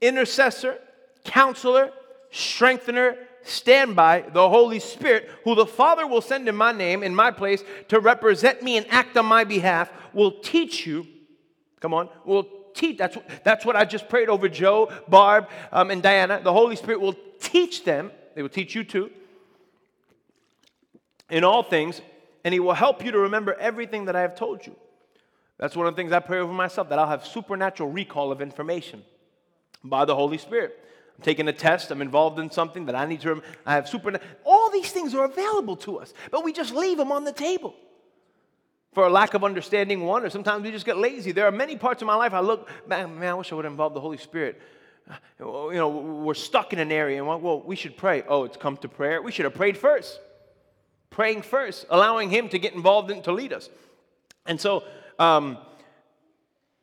intercessor, 0.00 0.78
counselor, 1.24 1.90
strengthener, 2.30 3.16
standby, 3.42 4.26
the 4.32 4.48
Holy 4.48 4.78
Spirit, 4.78 5.28
who 5.42 5.56
the 5.56 5.66
Father 5.66 6.06
will 6.06 6.22
send 6.22 6.48
in 6.48 6.54
my 6.54 6.70
name, 6.70 7.02
in 7.02 7.16
my 7.16 7.32
place, 7.32 7.64
to 7.88 7.98
represent 7.98 8.62
me 8.62 8.76
and 8.76 8.86
act 8.90 9.16
on 9.16 9.26
my 9.26 9.42
behalf, 9.42 9.90
will 10.12 10.40
teach 10.40 10.86
you 10.86 11.04
Come 11.84 11.92
on. 11.92 12.08
we'll 12.24 12.48
teach. 12.72 12.96
That's, 12.96 13.18
that's 13.42 13.66
what 13.66 13.76
I 13.76 13.84
just 13.84 14.08
prayed 14.08 14.30
over 14.30 14.48
Joe, 14.48 14.90
Barb, 15.06 15.50
um, 15.70 15.90
and 15.90 16.02
Diana. 16.02 16.40
The 16.42 16.50
Holy 16.50 16.76
Spirit 16.76 16.98
will 16.98 17.14
teach 17.38 17.84
them. 17.84 18.10
They 18.34 18.40
will 18.40 18.48
teach 18.48 18.74
you 18.74 18.84
too. 18.84 19.10
In 21.28 21.44
all 21.44 21.62
things, 21.62 22.00
and 22.42 22.54
He 22.54 22.58
will 22.58 22.72
help 22.72 23.04
you 23.04 23.10
to 23.12 23.18
remember 23.18 23.52
everything 23.60 24.06
that 24.06 24.16
I 24.16 24.22
have 24.22 24.34
told 24.34 24.66
you. 24.66 24.74
That's 25.58 25.76
one 25.76 25.86
of 25.86 25.94
the 25.94 26.00
things 26.00 26.10
I 26.10 26.20
pray 26.20 26.38
over 26.38 26.54
myself, 26.54 26.88
that 26.88 26.98
I'll 26.98 27.06
have 27.06 27.26
supernatural 27.26 27.90
recall 27.90 28.32
of 28.32 28.40
information 28.40 29.02
by 29.84 30.06
the 30.06 30.14
Holy 30.14 30.38
Spirit. 30.38 30.74
I'm 31.18 31.22
taking 31.22 31.48
a 31.48 31.52
test, 31.52 31.90
I'm 31.90 32.00
involved 32.00 32.38
in 32.38 32.50
something 32.50 32.86
that 32.86 32.94
I 32.94 33.04
need 33.04 33.20
to 33.20 33.28
remember. 33.28 33.46
I 33.66 33.74
have 33.74 33.90
supernatural. 33.90 34.30
All 34.46 34.70
these 34.70 34.90
things 34.90 35.14
are 35.14 35.26
available 35.26 35.76
to 35.76 35.98
us, 35.98 36.14
but 36.30 36.44
we 36.44 36.54
just 36.54 36.72
leave 36.72 36.96
them 36.96 37.12
on 37.12 37.24
the 37.24 37.32
table 37.32 37.74
for 38.94 39.06
a 39.06 39.10
lack 39.10 39.34
of 39.34 39.42
understanding 39.42 40.04
one, 40.04 40.24
or 40.24 40.30
sometimes 40.30 40.62
we 40.64 40.70
just 40.70 40.86
get 40.86 40.96
lazy. 40.96 41.32
There 41.32 41.46
are 41.46 41.52
many 41.52 41.76
parts 41.76 42.00
of 42.00 42.06
my 42.06 42.14
life 42.14 42.32
I 42.32 42.40
look, 42.40 42.70
man, 42.86 43.18
man 43.18 43.30
I 43.30 43.34
wish 43.34 43.52
I 43.52 43.56
would 43.56 43.66
involve 43.66 43.92
the 43.92 44.00
Holy 44.00 44.16
Spirit. 44.16 44.60
You 45.38 45.72
know, 45.74 45.88
we're 45.88 46.34
stuck 46.34 46.72
in 46.72 46.78
an 46.78 46.90
area, 46.90 47.18
and 47.18 47.26
well, 47.26 47.60
we 47.60 47.76
should 47.76 47.96
pray. 47.96 48.22
Oh, 48.26 48.44
it's 48.44 48.56
come 48.56 48.76
to 48.78 48.88
prayer. 48.88 49.20
We 49.20 49.32
should 49.32 49.44
have 49.44 49.54
prayed 49.54 49.76
first. 49.76 50.18
Praying 51.10 51.42
first, 51.42 51.86
allowing 51.90 52.30
Him 52.30 52.48
to 52.48 52.58
get 52.58 52.72
involved 52.72 53.10
and 53.10 53.22
to 53.24 53.32
lead 53.32 53.52
us. 53.52 53.68
And 54.46 54.60
so, 54.60 54.84
um, 55.18 55.58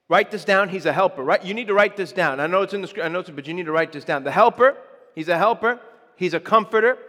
write 0.08 0.30
this 0.30 0.46
down. 0.46 0.70
He's 0.70 0.86
a 0.86 0.94
helper, 0.94 1.24
right? 1.24 1.44
You 1.44 1.54
need 1.54 1.68
to 1.68 1.74
write 1.74 1.98
this 1.98 2.12
down. 2.12 2.40
I 2.40 2.48
know 2.48 2.62
it's 2.62 2.74
in 2.74 2.82
the 2.82 2.88
script, 2.88 3.06
I 3.06 3.10
know 3.10 3.20
it's, 3.20 3.30
but 3.30 3.48
you 3.48 3.54
need 3.54 3.66
to 3.66 3.72
write 3.72 3.92
this 3.92 4.04
down. 4.04 4.24
The 4.24 4.32
helper, 4.32 4.78
He's 5.16 5.30
a 5.30 5.38
helper. 5.38 5.80
He's 6.16 6.36
a 6.36 6.40
comforter 6.40 7.00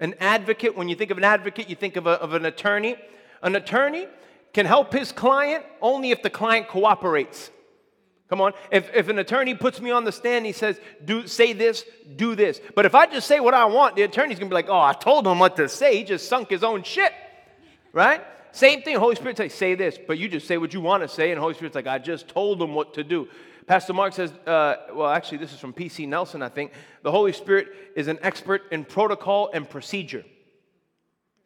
An 0.00 0.14
advocate, 0.20 0.76
when 0.76 0.88
you 0.88 0.94
think 0.94 1.10
of 1.10 1.18
an 1.18 1.24
advocate, 1.24 1.68
you 1.68 1.76
think 1.76 1.96
of, 1.96 2.06
a, 2.06 2.12
of 2.12 2.32
an 2.32 2.46
attorney. 2.46 2.96
An 3.42 3.56
attorney 3.56 4.06
can 4.52 4.66
help 4.66 4.92
his 4.92 5.12
client 5.12 5.64
only 5.80 6.10
if 6.10 6.22
the 6.22 6.30
client 6.30 6.68
cooperates. 6.68 7.50
Come 8.28 8.40
on. 8.40 8.54
If, 8.70 8.88
if 8.94 9.08
an 9.08 9.18
attorney 9.18 9.54
puts 9.54 9.80
me 9.80 9.90
on 9.90 10.04
the 10.04 10.12
stand, 10.12 10.46
he 10.46 10.52
says, 10.52 10.80
do, 11.04 11.26
say 11.26 11.52
this, 11.52 11.84
do 12.16 12.34
this. 12.34 12.60
But 12.74 12.86
if 12.86 12.94
I 12.94 13.04
just 13.06 13.26
say 13.26 13.40
what 13.40 13.52
I 13.52 13.66
want, 13.66 13.94
the 13.94 14.02
attorney's 14.02 14.38
going 14.38 14.48
to 14.48 14.52
be 14.52 14.54
like, 14.54 14.70
oh, 14.70 14.80
I 14.80 14.94
told 14.94 15.26
him 15.26 15.38
what 15.38 15.56
to 15.56 15.68
say. 15.68 15.98
He 15.98 16.04
just 16.04 16.28
sunk 16.28 16.48
his 16.48 16.64
own 16.64 16.82
shit. 16.82 17.12
Right? 17.92 18.22
Same 18.52 18.80
thing. 18.80 18.96
Holy 18.96 19.16
Spirit 19.16 19.36
says, 19.36 19.52
say 19.52 19.74
this, 19.74 19.98
but 20.06 20.18
you 20.18 20.28
just 20.28 20.46
say 20.46 20.56
what 20.56 20.72
you 20.72 20.80
want 20.80 21.02
to 21.02 21.08
say. 21.08 21.30
And 21.30 21.38
Holy 21.38 21.54
Spirit's 21.54 21.74
like, 21.74 21.86
I 21.86 21.98
just 21.98 22.28
told 22.28 22.60
him 22.62 22.74
what 22.74 22.94
to 22.94 23.04
do. 23.04 23.28
Pastor 23.66 23.92
Mark 23.92 24.12
says, 24.12 24.32
uh, 24.46 24.76
well, 24.94 25.08
actually, 25.08 25.38
this 25.38 25.52
is 25.52 25.60
from 25.60 25.72
P.C. 25.72 26.06
Nelson, 26.06 26.42
I 26.42 26.48
think. 26.48 26.72
The 27.02 27.10
Holy 27.10 27.32
Spirit 27.32 27.68
is 27.96 28.08
an 28.08 28.18
expert 28.22 28.62
in 28.72 28.84
protocol 28.84 29.50
and 29.52 29.68
procedure. 29.68 30.24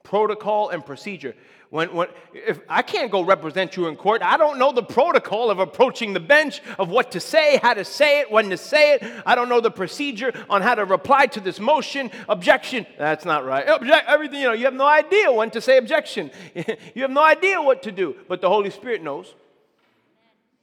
Protocol 0.03 0.69
and 0.69 0.87
procedure. 0.87 1.35
When, 1.71 1.93
when, 1.93 2.09
if 2.33 2.61
I 2.69 2.83
can't 2.83 3.11
go 3.11 3.23
represent 3.23 3.77
you 3.77 3.89
in 3.89 3.97
court, 3.97 4.23
I 4.23 4.37
don't 4.37 4.59
know 4.59 4.71
the 4.71 4.85
protocol 4.85 5.51
of 5.51 5.59
approaching 5.59 6.13
the 6.13 6.21
bench, 6.21 6.63
of 6.79 6.91
what 6.91 7.11
to 7.13 7.21
say, 7.21 7.59
how 7.61 7.75
to 7.75 7.85
say 7.85 8.21
it, 8.21 8.31
when 8.31 8.51
to 8.51 8.57
say 8.57 8.95
it. 8.95 9.03
I 9.27 9.35
don't 9.35 9.49
know 9.49 9.61
the 9.61 9.71
procedure 9.71 10.33
on 10.49 10.63
how 10.63 10.77
to 10.77 10.85
reply 10.85 11.27
to 11.27 11.41
this 11.41 11.59
motion. 11.59 12.13
Objection. 12.29 12.87
That's 12.99 13.25
not 13.25 13.45
right. 13.45 13.69
Object, 13.69 14.05
everything, 14.07 14.41
you 14.41 14.47
know, 14.47 14.53
you 14.53 14.65
have 14.67 14.75
no 14.75 14.87
idea 14.87 15.33
when 15.33 15.51
to 15.51 15.61
say 15.61 15.77
objection. 15.77 16.31
you 16.95 17.03
have 17.03 17.11
no 17.11 17.25
idea 17.25 17.61
what 17.61 17.83
to 17.83 17.91
do, 17.91 18.15
but 18.29 18.41
the 18.41 18.49
Holy 18.49 18.71
Spirit 18.71 19.03
knows. 19.03 19.35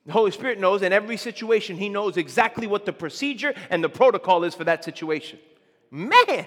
The 0.05 0.13
Holy 0.13 0.31
Spirit 0.31 0.59
knows 0.59 0.81
in 0.81 0.93
every 0.93 1.17
situation, 1.17 1.77
He 1.77 1.89
knows 1.89 2.15
exactly 2.15 2.67
what 2.67 2.85
the 2.85 2.93
procedure 2.93 3.53
and 3.69 3.83
the 3.83 3.89
protocol 3.89 4.45
is 4.45 4.55
for 4.55 4.63
that 4.63 4.83
situation. 4.83 5.39
Man, 5.91 6.45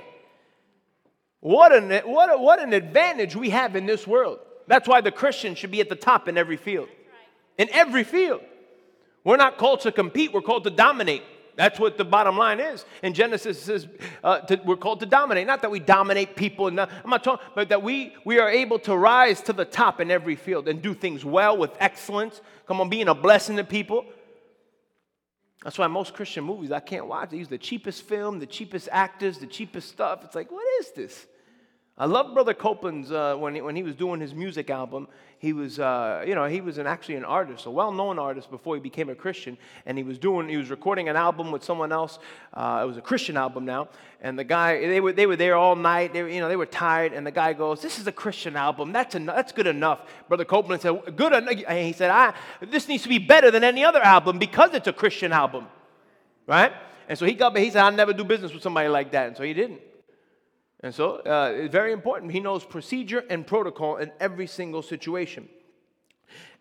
what 1.47 1.73
an, 1.73 1.93
what, 2.11 2.35
a, 2.35 2.37
what 2.37 2.61
an 2.61 2.73
advantage 2.73 3.37
we 3.37 3.51
have 3.51 3.77
in 3.77 3.87
this 3.87 4.05
world. 4.05 4.41
That's 4.67 4.89
why 4.89 5.01
the 5.01 5.13
Christian 5.13 5.55
should 5.55 5.71
be 5.71 5.81
at 5.81 5.89
the 5.89 5.95
top 5.95 6.27
in 6.27 6.37
every 6.37 6.57
field. 6.57 6.89
In 7.57 7.69
every 7.71 8.03
field. 8.03 8.41
We're 9.23 9.37
not 9.37 9.57
called 9.57 9.83
to 9.83 9.93
compete, 9.93 10.33
we're 10.33 10.41
called 10.41 10.65
to 10.65 10.71
dominate. 10.71 11.23
That's 11.55 11.79
what 11.79 11.99
the 11.99 12.05
bottom 12.05 12.37
line 12.37 12.59
is. 12.59 12.85
In 13.01 13.15
Genesis, 13.15 13.63
says 13.63 13.87
uh, 14.25 14.41
to, 14.41 14.61
we're 14.65 14.77
called 14.77 14.99
to 15.01 15.07
dominate. 15.07 15.47
Not 15.47 15.63
that 15.63 15.71
we 15.71 15.79
dominate 15.79 16.35
people, 16.35 16.67
and 16.67 16.81
I'm 16.81 16.89
not 17.07 17.23
talking, 17.23 17.47
but 17.55 17.69
that 17.69 17.81
we, 17.81 18.17
we 18.25 18.41
are 18.41 18.51
able 18.51 18.81
to 18.81 18.97
rise 18.97 19.41
to 19.43 19.53
the 19.53 19.65
top 19.65 20.01
in 20.01 20.11
every 20.11 20.35
field 20.35 20.67
and 20.67 20.83
do 20.83 20.95
things 20.95 21.25
well 21.25 21.57
with 21.57 21.71
excellence. 21.79 22.41
Come 22.67 22.81
on, 22.81 22.89
being 22.89 23.07
a 23.07 23.15
blessing 23.15 23.57
to 23.59 23.65
people. 23.65 24.05
That's 25.63 25.79
why 25.79 25.87
most 25.87 26.13
Christian 26.13 26.43
movies 26.43 26.73
I 26.73 26.81
can't 26.81 27.07
watch. 27.07 27.31
They 27.31 27.37
use 27.37 27.47
the 27.47 27.57
cheapest 27.57 28.03
film, 28.03 28.41
the 28.41 28.47
cheapest 28.47 28.89
actors, 28.91 29.39
the 29.39 29.47
cheapest 29.47 29.89
stuff. 29.89 30.25
It's 30.25 30.35
like, 30.35 30.51
what 30.51 30.67
is 30.81 30.91
this? 30.91 31.27
I 31.99 32.05
love 32.05 32.35
Brother 32.35 32.53
Copeland's 32.53 33.11
uh, 33.11 33.37
when, 33.37 33.55
he, 33.55 33.63
when 33.63 33.75
he 33.75 33.83
was 33.83 33.95
doing 33.95 34.21
his 34.21 34.35
music 34.35 34.69
album. 34.69 35.09
He 35.39 35.55
was, 35.55 35.79
uh, 35.79 36.25
you 36.27 36.35
know, 36.35 36.45
he 36.45 36.61
was 36.61 36.77
an, 36.77 36.87
actually 36.87 37.15
an 37.15 37.25
artist, 37.25 37.65
a 37.65 37.71
well-known 37.71 38.19
artist 38.19 38.51
before 38.51 38.75
he 38.75 38.81
became 38.81 39.09
a 39.09 39.15
Christian. 39.15 39.57
And 39.87 39.97
he 39.97 40.05
was 40.05 40.19
doing, 40.19 40.47
he 40.47 40.59
was 40.59 40.69
recording 40.69 41.09
an 41.09 41.17
album 41.17 41.51
with 41.51 41.65
someone 41.65 41.93
else. 41.93 42.19
Uh, 42.53 42.81
it 42.85 42.87
was 42.87 42.99
a 42.99 43.01
Christian 43.01 43.39
album 43.39 43.65
now. 43.65 43.89
And 44.21 44.39
the 44.39 44.45
guy, 44.45 44.79
they 44.87 45.01
were, 45.01 45.13
they 45.13 45.27
were 45.27 45.37
there 45.37 45.57
all 45.57 45.75
night. 45.75 46.13
They 46.13 46.23
were, 46.23 46.29
you 46.29 46.41
know, 46.41 46.49
they 46.49 46.57
were 46.57 46.67
tired. 46.67 47.15
And 47.15 47.27
the 47.27 47.31
guy 47.31 47.55
goes, 47.55 47.81
"This 47.81 47.99
is 47.99 48.07
a 48.07 48.13
Christian 48.13 48.57
album. 48.57 48.93
That's 48.93 49.15
enough. 49.15 49.37
That's 49.37 49.53
good 49.53 49.67
enough." 49.67 50.01
Brother 50.29 50.45
Copeland 50.45 50.83
said, 50.83 51.17
"Good 51.17 51.33
enough." 51.33 51.65
And 51.69 51.87
he 51.87 51.93
said, 51.93 52.11
"I, 52.11 52.35
this 52.61 52.89
needs 52.89 53.03
to 53.05 53.09
be 53.09 53.19
better 53.19 53.51
than 53.51 53.63
any 53.63 53.85
other 53.85 54.03
album 54.03 54.39
because 54.39 54.75
it's 54.75 54.89
a 54.89 54.93
Christian 54.93 55.33
album, 55.33 55.67
right?" 56.47 56.73
And 57.09 57.19
so 57.19 57.27
he 57.27 57.35
got, 57.35 57.57
he 57.57 57.71
said, 57.71 57.83
"I'll 57.83 57.93
never 57.93 58.15
do 58.15 58.25
business 58.25 58.53
with 58.53 58.63
somebody 58.63 58.89
like 58.89 59.13
that." 59.13 59.29
And 59.29 59.37
so 59.37 59.43
he 59.43 59.53
didn't. 59.55 59.81
And 60.87 60.95
so 60.95 61.17
uh, 61.17 61.53
it's 61.53 61.73
very 61.73 61.91
important. 61.91 62.31
He 62.31 62.39
knows 62.39 62.65
procedure 62.65 63.25
and 63.29 63.45
protocol 63.45 63.97
in 63.97 64.13
every 64.21 64.47
single 64.47 64.83
situation. 64.83 65.49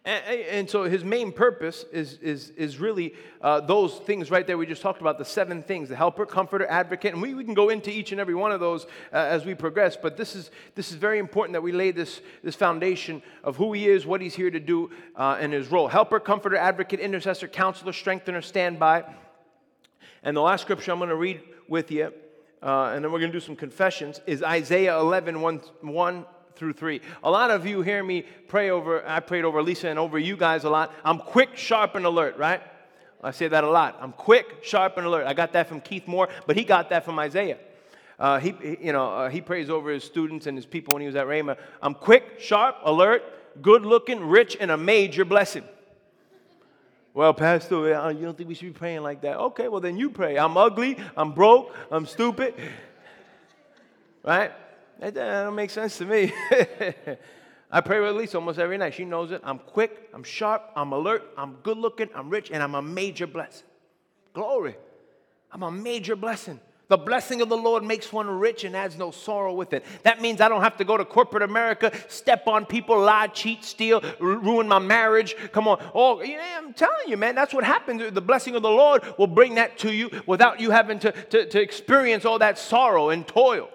And, 0.03 0.67
so 0.67 0.83
his 0.85 1.03
main 1.03 1.31
purpose 1.31 1.85
is, 1.91 2.17
is, 2.17 2.49
is 2.51 2.79
really 2.79 3.13
uh, 3.41 3.61
those 3.61 3.93
things 3.99 4.31
right 4.31 4.45
there 4.45 4.57
we 4.57 4.65
just 4.65 4.81
talked 4.81 5.01
about 5.01 5.19
the 5.19 5.25
seven 5.25 5.61
things 5.61 5.89
the 5.89 5.95
helper, 5.95 6.25
comforter, 6.25 6.65
advocate. 6.65 7.13
And 7.13 7.21
we, 7.21 7.35
we 7.35 7.43
can 7.43 7.53
go 7.53 7.69
into 7.69 7.91
each 7.91 8.11
and 8.11 8.19
every 8.19 8.33
one 8.33 8.51
of 8.51 8.59
those 8.59 8.85
uh, 9.13 9.17
as 9.17 9.45
we 9.45 9.53
progress. 9.53 9.95
But 9.95 10.17
this 10.17 10.35
is, 10.35 10.49
this 10.73 10.89
is 10.89 10.95
very 10.95 11.19
important 11.19 11.53
that 11.53 11.61
we 11.61 11.71
lay 11.71 11.91
this, 11.91 12.21
this 12.43 12.55
foundation 12.55 13.21
of 13.43 13.57
who 13.57 13.73
he 13.73 13.87
is, 13.87 14.07
what 14.07 14.21
he's 14.21 14.33
here 14.33 14.49
to 14.49 14.59
do, 14.59 14.89
uh, 15.15 15.37
and 15.39 15.53
his 15.53 15.67
role 15.67 15.87
helper, 15.87 16.19
comforter, 16.19 16.55
advocate, 16.55 16.99
intercessor, 16.99 17.47
counselor, 17.47 17.93
strengthener, 17.93 18.41
standby. 18.41 19.03
And 20.23 20.35
the 20.35 20.41
last 20.41 20.61
scripture 20.61 20.91
I'm 20.91 20.97
going 20.97 21.09
to 21.09 21.15
read 21.15 21.41
with 21.67 21.91
you 21.91 22.11
uh, 22.65 22.91
and 22.95 23.05
then 23.05 23.11
we're 23.11 23.19
going 23.19 23.31
to 23.31 23.37
do 23.37 23.45
some 23.45 23.55
confessions, 23.55 24.19
is 24.25 24.41
Isaiah 24.41 24.97
11, 24.97 25.39
1, 25.39 25.61
1 25.81 26.25
through 26.55 26.73
3. 26.73 26.99
A 27.23 27.29
lot 27.29 27.51
of 27.51 27.67
you 27.67 27.83
hear 27.83 28.03
me 28.03 28.23
pray 28.47 28.71
over, 28.71 29.07
I 29.07 29.19
prayed 29.19 29.45
over 29.45 29.61
Lisa 29.61 29.87
and 29.87 29.99
over 29.99 30.17
you 30.17 30.35
guys 30.35 30.63
a 30.63 30.69
lot. 30.69 30.91
I'm 31.03 31.19
quick, 31.19 31.55
sharp, 31.55 31.93
and 31.93 32.05
alert, 32.05 32.37
right? 32.37 32.61
I 33.23 33.31
say 33.31 33.47
that 33.47 33.63
a 33.63 33.69
lot. 33.69 33.97
I'm 34.01 34.13
quick, 34.13 34.63
sharp, 34.63 34.97
and 34.97 35.05
alert. 35.05 35.27
I 35.27 35.33
got 35.33 35.53
that 35.53 35.67
from 35.67 35.79
Keith 35.79 36.07
Moore, 36.07 36.27
but 36.47 36.57
he 36.57 36.63
got 36.63 36.89
that 36.89 37.05
from 37.05 37.19
Isaiah. 37.19 37.59
Uh, 38.17 38.39
he, 38.39 38.55
you 38.81 38.93
know, 38.93 39.11
uh, 39.11 39.29
he 39.29 39.41
prays 39.41 39.69
over 39.69 39.91
his 39.91 40.03
students 40.03 40.47
and 40.47 40.57
his 40.57 40.65
people 40.65 40.93
when 40.93 41.01
he 41.01 41.07
was 41.07 41.15
at 41.15 41.27
Rhema. 41.27 41.57
I'm 41.83 41.93
quick, 41.93 42.39
sharp, 42.39 42.77
alert, 42.83 43.23
good 43.61 43.85
looking, 43.85 44.25
rich, 44.25 44.57
and 44.59 44.71
a 44.71 44.77
major 44.77 45.23
blessing. 45.23 45.65
Well, 47.15 47.33
Pastor, 47.33 47.95
uh, 47.95 48.09
you 48.09 48.25
don't 48.25 48.37
think 48.37 48.49
we 48.49 48.55
should 48.55 48.73
be 48.73 48.77
praying 48.77 49.01
like 49.01 49.21
that? 49.21 49.37
Okay, 49.37 49.69
well, 49.69 49.79
then 49.79 49.95
you 49.95 50.09
pray. 50.09 50.37
I'm 50.37 50.57
ugly, 50.57 50.97
I'm 51.15 51.31
broke, 51.31 51.73
I'm 51.89 52.05
stupid. 52.05 52.55
Right? 54.21 54.51
That 54.99 55.13
don't 55.13 55.55
make 55.55 55.69
sense 55.69 55.97
to 55.99 56.05
me. 56.05 56.33
I 57.71 57.79
pray 57.79 58.01
with 58.01 58.17
Lisa 58.17 58.37
almost 58.37 58.59
every 58.59 58.77
night. 58.77 58.95
She 58.95 59.05
knows 59.05 59.31
it. 59.31 59.39
I'm 59.45 59.59
quick, 59.59 60.09
I'm 60.13 60.23
sharp, 60.23 60.71
I'm 60.75 60.91
alert, 60.91 61.23
I'm 61.37 61.53
good 61.63 61.77
looking, 61.77 62.09
I'm 62.13 62.29
rich, 62.29 62.51
and 62.51 62.61
I'm 62.61 62.75
a 62.75 62.81
major 62.81 63.27
blessing. 63.27 63.67
Glory. 64.33 64.75
I'm 65.53 65.63
a 65.63 65.71
major 65.71 66.17
blessing. 66.17 66.59
The 66.87 66.97
blessing 66.97 67.41
of 67.41 67.49
the 67.49 67.57
Lord 67.57 67.83
makes 67.83 68.13
one 68.13 68.29
rich 68.29 68.63
and 68.63 68.75
adds 68.75 68.97
no 68.97 69.09
sorrow 69.09 69.53
with 69.53 69.73
it. 69.73 69.83
That 70.03 70.21
means 70.21 70.39
I 70.39 70.49
don't 70.49 70.61
have 70.61 70.77
to 70.77 70.85
go 70.85 70.97
to 70.97 71.05
corporate 71.05 71.41
America, 71.41 71.91
step 72.09 72.47
on 72.47 72.65
people, 72.65 72.99
lie, 72.99 73.27
cheat, 73.27 73.63
steal, 73.63 74.03
ruin 74.19 74.67
my 74.67 74.77
marriage. 74.77 75.35
Come 75.51 75.67
on. 75.67 75.83
Oh, 75.95 76.21
yeah, 76.21 76.57
I'm 76.57 76.73
telling 76.73 77.07
you, 77.07 77.17
man, 77.17 77.33
that's 77.33 77.53
what 77.53 77.63
happens. 77.63 78.13
The 78.13 78.21
blessing 78.21 78.55
of 78.55 78.61
the 78.61 78.69
Lord 78.69 79.03
will 79.17 79.27
bring 79.27 79.55
that 79.55 79.79
to 79.79 79.91
you 79.91 80.11
without 80.27 80.59
you 80.59 80.69
having 80.69 80.99
to, 80.99 81.11
to, 81.11 81.47
to 81.47 81.61
experience 81.61 82.23
all 82.23 82.39
that 82.39 82.59
sorrow 82.59 83.09
and 83.09 83.27
toil. 83.27 83.69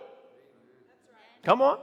Come 1.43 1.63
on. 1.63 1.79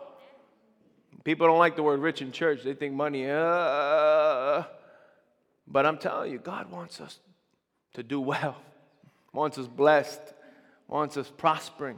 People 1.25 1.47
don't 1.47 1.59
like 1.59 1.75
the 1.75 1.83
word 1.83 1.99
rich 1.99 2.21
in 2.21 2.31
church. 2.31 2.63
They 2.63 2.73
think 2.73 2.93
money, 2.93 3.29
uh, 3.29 4.63
but 5.67 5.85
I'm 5.85 5.97
telling 5.97 6.31
you, 6.31 6.39
God 6.39 6.71
wants 6.71 7.01
us 7.01 7.19
to 7.95 8.03
do 8.03 8.21
well, 8.21 8.55
wants 9.33 9.57
us 9.57 9.67
blessed 9.67 10.21
wants 10.87 11.17
us 11.17 11.31
prospering. 11.37 11.97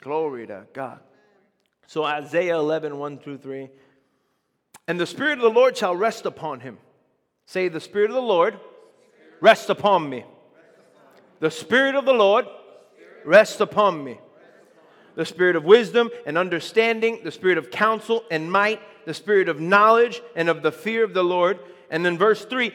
Glory 0.00 0.46
to 0.46 0.66
God. 0.72 1.00
So 1.86 2.04
Isaiah 2.04 2.56
11, 2.56 2.96
1 2.98 3.18
through 3.18 3.38
3. 3.38 3.68
And 4.86 4.98
the 4.98 5.06
Spirit 5.06 5.34
of 5.34 5.42
the 5.42 5.50
Lord 5.50 5.76
shall 5.76 5.94
rest 5.94 6.26
upon 6.26 6.60
him. 6.60 6.78
Say, 7.46 7.68
the 7.68 7.80
Spirit 7.80 8.10
of 8.10 8.14
the 8.14 8.22
Lord 8.22 8.58
rest 9.40 9.70
upon 9.70 10.08
me. 10.08 10.24
The 11.40 11.50
Spirit 11.50 11.94
of 11.94 12.04
the 12.04 12.12
Lord 12.12 12.46
rest 13.24 13.60
upon 13.60 14.04
me. 14.04 14.18
The 15.16 15.26
Spirit 15.26 15.56
of 15.56 15.64
wisdom 15.64 16.10
and 16.26 16.38
understanding, 16.38 17.20
the 17.24 17.32
Spirit 17.32 17.58
of 17.58 17.70
counsel 17.70 18.24
and 18.30 18.50
might, 18.50 18.80
the 19.06 19.14
Spirit 19.14 19.48
of 19.48 19.60
knowledge 19.60 20.22
and 20.36 20.48
of 20.48 20.62
the 20.62 20.72
fear 20.72 21.02
of 21.02 21.14
the 21.14 21.24
Lord. 21.24 21.58
And 21.90 22.04
then 22.04 22.16
verse 22.16 22.44
3 22.44 22.72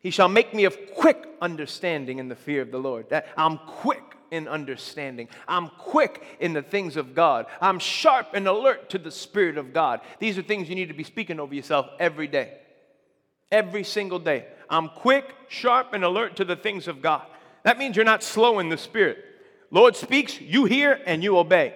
He 0.00 0.10
shall 0.10 0.28
make 0.28 0.52
me 0.52 0.64
of 0.64 0.76
quick 0.94 1.26
understanding 1.40 2.18
in 2.18 2.28
the 2.28 2.36
fear 2.36 2.60
of 2.60 2.70
the 2.70 2.78
Lord. 2.78 3.08
That 3.08 3.26
I'm 3.36 3.58
quick 3.58 4.11
in 4.32 4.48
understanding. 4.48 5.28
I'm 5.46 5.68
quick 5.68 6.24
in 6.40 6.54
the 6.54 6.62
things 6.62 6.96
of 6.96 7.14
God. 7.14 7.46
I'm 7.60 7.78
sharp 7.78 8.28
and 8.32 8.48
alert 8.48 8.88
to 8.90 8.98
the 8.98 9.10
Spirit 9.10 9.58
of 9.58 9.72
God. 9.72 10.00
These 10.18 10.38
are 10.38 10.42
things 10.42 10.68
you 10.68 10.74
need 10.74 10.88
to 10.88 10.94
be 10.94 11.04
speaking 11.04 11.38
over 11.38 11.54
yourself 11.54 11.88
every 12.00 12.26
day. 12.26 12.54
Every 13.52 13.84
single 13.84 14.18
day. 14.18 14.46
I'm 14.70 14.88
quick, 14.88 15.34
sharp, 15.48 15.92
and 15.92 16.02
alert 16.02 16.36
to 16.36 16.46
the 16.46 16.56
things 16.56 16.88
of 16.88 17.02
God. 17.02 17.26
That 17.62 17.76
means 17.76 17.94
you're 17.94 18.06
not 18.06 18.22
slow 18.22 18.58
in 18.58 18.70
the 18.70 18.78
Spirit. 18.78 19.18
Lord 19.70 19.94
speaks, 19.94 20.40
you 20.40 20.64
hear, 20.64 20.98
and 21.06 21.22
you 21.22 21.36
obey. 21.36 21.74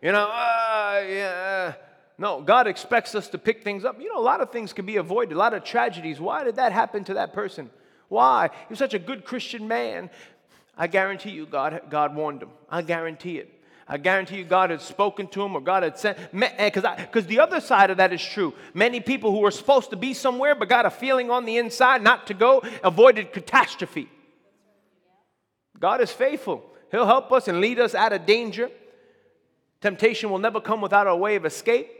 You 0.00 0.12
know, 0.12 0.28
uh, 0.28 1.04
yeah. 1.06 1.74
No, 2.16 2.40
God 2.40 2.68
expects 2.68 3.16
us 3.16 3.28
to 3.30 3.38
pick 3.38 3.64
things 3.64 3.84
up. 3.84 4.00
You 4.00 4.12
know, 4.12 4.20
a 4.20 4.22
lot 4.22 4.40
of 4.40 4.52
things 4.52 4.72
can 4.72 4.86
be 4.86 4.96
avoided, 4.96 5.34
a 5.34 5.38
lot 5.38 5.54
of 5.54 5.64
tragedies. 5.64 6.20
Why 6.20 6.44
did 6.44 6.56
that 6.56 6.72
happen 6.72 7.02
to 7.04 7.14
that 7.14 7.32
person? 7.32 7.68
Why? 8.08 8.50
He 8.52 8.66
was 8.72 8.78
such 8.78 8.94
a 8.94 8.98
good 8.98 9.24
Christian 9.24 9.66
man. 9.66 10.10
I 10.80 10.86
guarantee 10.86 11.32
you, 11.32 11.44
God, 11.44 11.82
God 11.90 12.16
warned 12.16 12.42
him. 12.42 12.48
I 12.70 12.80
guarantee 12.80 13.36
it. 13.36 13.52
I 13.86 13.98
guarantee 13.98 14.38
you, 14.38 14.44
God 14.44 14.70
had 14.70 14.80
spoken 14.80 15.26
to 15.26 15.42
him 15.42 15.54
or 15.54 15.60
God 15.60 15.82
had 15.82 15.98
sent. 15.98 16.16
Because 16.32 16.84
eh, 16.84 17.28
the 17.28 17.40
other 17.40 17.60
side 17.60 17.90
of 17.90 17.98
that 17.98 18.14
is 18.14 18.24
true. 18.24 18.54
Many 18.72 19.00
people 19.00 19.30
who 19.30 19.40
were 19.40 19.50
supposed 19.50 19.90
to 19.90 19.96
be 19.96 20.14
somewhere 20.14 20.54
but 20.54 20.70
got 20.70 20.86
a 20.86 20.90
feeling 20.90 21.30
on 21.30 21.44
the 21.44 21.58
inside 21.58 22.02
not 22.02 22.28
to 22.28 22.34
go 22.34 22.62
avoided 22.82 23.30
catastrophe. 23.30 24.08
God 25.78 26.00
is 26.00 26.10
faithful. 26.10 26.64
He'll 26.90 27.04
help 27.04 27.30
us 27.30 27.46
and 27.46 27.60
lead 27.60 27.78
us 27.78 27.94
out 27.94 28.14
of 28.14 28.24
danger. 28.24 28.70
Temptation 29.82 30.30
will 30.30 30.38
never 30.38 30.62
come 30.62 30.80
without 30.80 31.06
a 31.06 31.14
way 31.14 31.36
of 31.36 31.44
escape. 31.44 31.90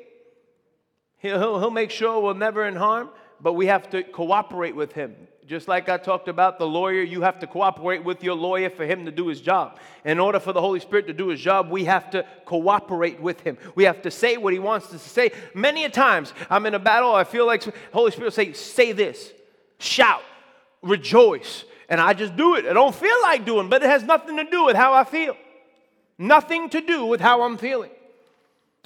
He'll, 1.19 1.39
he'll, 1.39 1.59
he'll 1.59 1.71
make 1.71 1.91
sure 1.91 2.19
we're 2.19 2.33
never 2.33 2.65
in 2.65 2.77
harm, 2.77 3.11
but 3.43 3.53
we 3.53 3.67
have 3.67 3.91
to 3.91 4.05
cooperate 4.05 4.75
with 4.75 4.95
him. 4.95 5.15
Just 5.51 5.67
like 5.67 5.89
I 5.89 5.97
talked 5.97 6.29
about 6.29 6.61
the 6.61 6.67
lawyer, 6.67 7.03
you 7.03 7.23
have 7.23 7.41
to 7.41 7.47
cooperate 7.49 8.05
with 8.05 8.23
your 8.23 8.37
lawyer 8.37 8.71
for 8.71 8.87
him 8.87 9.05
to 9.07 9.11
do 9.11 9.27
his 9.27 9.41
job. 9.41 9.81
In 10.05 10.21
order 10.21 10.39
for 10.39 10.53
the 10.53 10.61
Holy 10.61 10.79
Spirit 10.79 11.09
to 11.09 11.13
do 11.13 11.27
his 11.27 11.41
job, 11.41 11.71
we 11.71 11.87
have 11.87 12.09
to 12.13 12.25
cooperate 12.45 13.21
with 13.21 13.41
him. 13.41 13.59
We 13.75 13.83
have 13.83 14.01
to 14.03 14.13
say 14.13 14.37
what 14.37 14.53
he 14.53 14.61
wants 14.61 14.95
us 14.95 15.03
to 15.03 15.09
say. 15.09 15.33
Many 15.53 15.85
a 15.85 15.89
times 15.89 16.33
I'm 16.49 16.67
in 16.67 16.75
a 16.77 16.79
battle, 16.79 17.13
I 17.13 17.25
feel 17.25 17.47
like 17.47 17.65
Holy 17.93 18.13
Spirit 18.13 18.33
say, 18.33 18.53
say 18.53 18.93
this, 18.93 19.33
shout, 19.81 20.23
rejoice. 20.83 21.65
And 21.89 22.01
I 22.01 22.13
just 22.13 22.37
do 22.37 22.55
it. 22.55 22.65
I 22.65 22.73
don't 22.73 22.95
feel 22.95 23.21
like 23.21 23.45
doing, 23.45 23.69
but 23.69 23.83
it 23.83 23.91
has 23.91 24.05
nothing 24.05 24.37
to 24.37 24.45
do 24.45 24.67
with 24.67 24.77
how 24.77 24.95
I 24.95 25.03
feel. 25.03 25.37
Nothing 26.17 26.71
to 26.71 26.81
do 26.81 27.07
with 27.07 27.21
how 27.21 27.43
I'm 27.43 27.59
feeling. 27.59 27.91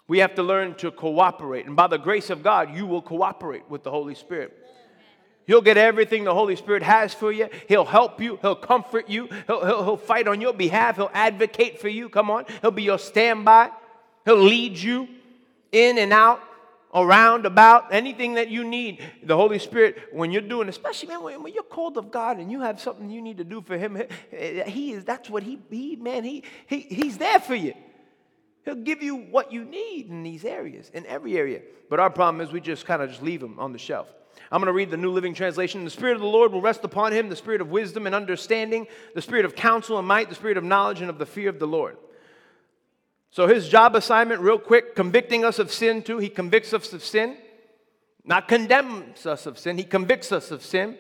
We 0.09 0.21
have 0.21 0.35
to 0.37 0.43
learn 0.43 0.77
to 0.77 0.91
cooperate. 0.91 1.67
And 1.67 1.77
by 1.77 1.89
the 1.89 1.99
grace 1.99 2.31
of 2.31 2.43
God, 2.43 2.75
you 2.75 2.87
will 2.87 3.03
cooperate 3.03 3.69
with 3.69 3.83
the 3.83 3.91
Holy 3.91 4.15
Spirit. 4.15 4.64
You'll 5.47 5.63
get 5.63 5.77
everything 5.77 6.25
the 6.25 6.35
Holy 6.35 6.57
Spirit 6.57 6.83
has 6.83 7.13
for 7.13 7.31
you. 7.31 7.49
He'll 7.69 7.85
help 7.85 8.21
you. 8.21 8.39
He'll 8.41 8.55
comfort 8.55 9.09
you. 9.11 9.29
He'll, 9.47 9.65
he'll, 9.65 9.85
he'll 9.85 9.97
fight 9.97 10.27
on 10.27 10.41
your 10.41 10.55
behalf. 10.55 10.97
He'll 10.97 11.11
advocate 11.13 11.81
for 11.81 11.89
you. 11.89 12.09
Come 12.09 12.31
on. 12.31 12.47
He'll 12.63 12.71
be 12.71 12.83
your 12.83 12.99
standby. 12.99 13.71
He'll 14.25 14.43
lead 14.43 14.79
you 14.79 15.07
in 15.71 15.99
and 15.99 16.13
out, 16.13 16.41
around, 16.95 17.45
about, 17.45 17.93
anything 17.93 18.35
that 18.35 18.49
you 18.49 18.65
need. 18.65 19.03
The 19.23 19.37
Holy 19.37 19.59
Spirit, 19.59 19.99
when 20.13 20.31
you're 20.31 20.41
doing, 20.41 20.69
especially 20.69 21.09
man, 21.09 21.23
when, 21.23 21.53
you're 21.53 21.63
called 21.63 21.99
of 21.99 22.11
God 22.11 22.39
and 22.39 22.51
you 22.51 22.61
have 22.63 22.81
something 22.81 23.11
you 23.11 23.21
need 23.21 23.39
to 23.39 23.45
do 23.45 23.61
for 23.61 23.77
Him, 23.77 24.01
He 24.31 24.93
is, 24.93 25.05
that's 25.05 25.29
what 25.29 25.43
He, 25.43 25.59
he 25.69 25.97
man, 25.97 26.25
he, 26.25 26.43
he, 26.67 26.81
He's 26.81 27.19
there 27.19 27.41
for 27.41 27.55
you. 27.55 27.75
He'll 28.65 28.77
give 28.77 29.03
you 29.03 29.17
what 29.17 29.53
you 29.53 29.65
need 29.65 30.09
in 30.09 30.23
these 30.23 30.45
areas, 30.45 30.91
in 30.95 31.05
every 31.05 31.37
area. 31.37 31.61
But 31.91 32.01
our 32.01 32.09
problem 32.09 32.41
is 32.41 32.51
we 32.51 32.63
just 32.63 32.87
kind 32.87 33.03
of 33.03 33.11
just 33.11 33.23
leave 33.23 33.43
Him 33.43 33.59
on 33.59 33.73
the 33.73 33.79
shelf. 33.79 34.09
I'm 34.51 34.61
going 34.61 34.67
to 34.67 34.73
read 34.73 34.91
the 34.91 34.97
New 34.97 35.11
Living 35.11 35.35
Translation. 35.35 35.85
The 35.85 35.91
Spirit 35.91 36.15
of 36.15 36.21
the 36.21 36.27
Lord 36.27 36.53
will 36.53 36.61
rest 36.61 36.85
upon 36.85 37.13
him, 37.13 37.29
the 37.29 37.37
Spirit 37.37 37.61
of 37.61 37.71
wisdom 37.71 38.07
and 38.07 38.15
understanding, 38.15 38.87
the 39.15 39.23
Spirit 39.23 39.45
of 39.45 39.57
counsel 39.57 39.99
and 39.99 40.07
might, 40.07 40.29
the 40.29 40.35
Spirit 40.35 40.57
of 40.57 40.65
knowledge 40.65 41.01
and 41.01 41.11
of 41.11 41.19
the 41.19 41.27
fear 41.27 41.49
of 41.49 41.59
the 41.59 41.67
Lord. 41.67 41.97
So, 43.31 43.49
his 43.49 43.69
job 43.69 43.97
assignment, 43.97 44.43
real 44.43 44.59
quick, 44.59 44.95
convicting 44.95 45.45
us 45.45 45.59
of 45.59 45.73
sin 45.73 46.03
too. 46.03 46.19
He 46.19 46.29
convicts 46.29 46.73
us 46.73 46.93
of 46.93 47.03
sin, 47.03 47.37
not 48.25 48.47
condemns 48.47 49.27
us 49.27 49.47
of 49.47 49.59
sin, 49.59 49.77
he 49.77 49.85
convicts 49.85 50.31
us 50.31 50.51
of 50.51 50.63
sin. 50.63 50.97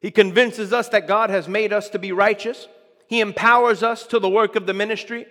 He 0.00 0.10
convinces 0.10 0.72
us 0.72 0.90
that 0.90 1.08
God 1.08 1.30
has 1.30 1.48
made 1.48 1.72
us 1.72 1.88
to 1.90 1.98
be 1.98 2.12
righteous. 2.12 2.68
He 3.06 3.20
empowers 3.20 3.82
us 3.82 4.06
to 4.08 4.18
the 4.18 4.28
work 4.28 4.54
of 4.54 4.66
the 4.66 4.74
ministry, 4.74 5.26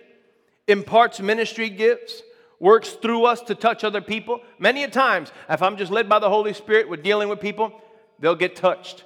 imparts 0.66 1.20
ministry 1.20 1.70
gifts, 1.70 2.22
works 2.64 2.92
through 2.92 3.26
us 3.26 3.42
to 3.42 3.54
touch 3.54 3.84
other 3.84 4.00
people. 4.00 4.40
Many 4.58 4.84
a 4.84 4.88
times, 4.88 5.30
if 5.50 5.60
I'm 5.60 5.76
just 5.76 5.92
led 5.92 6.08
by 6.08 6.18
the 6.18 6.30
Holy 6.30 6.54
Spirit 6.54 6.88
with 6.88 7.02
dealing 7.02 7.28
with 7.28 7.38
people, 7.38 7.78
they'll 8.18 8.34
get 8.34 8.56
touched. 8.56 9.04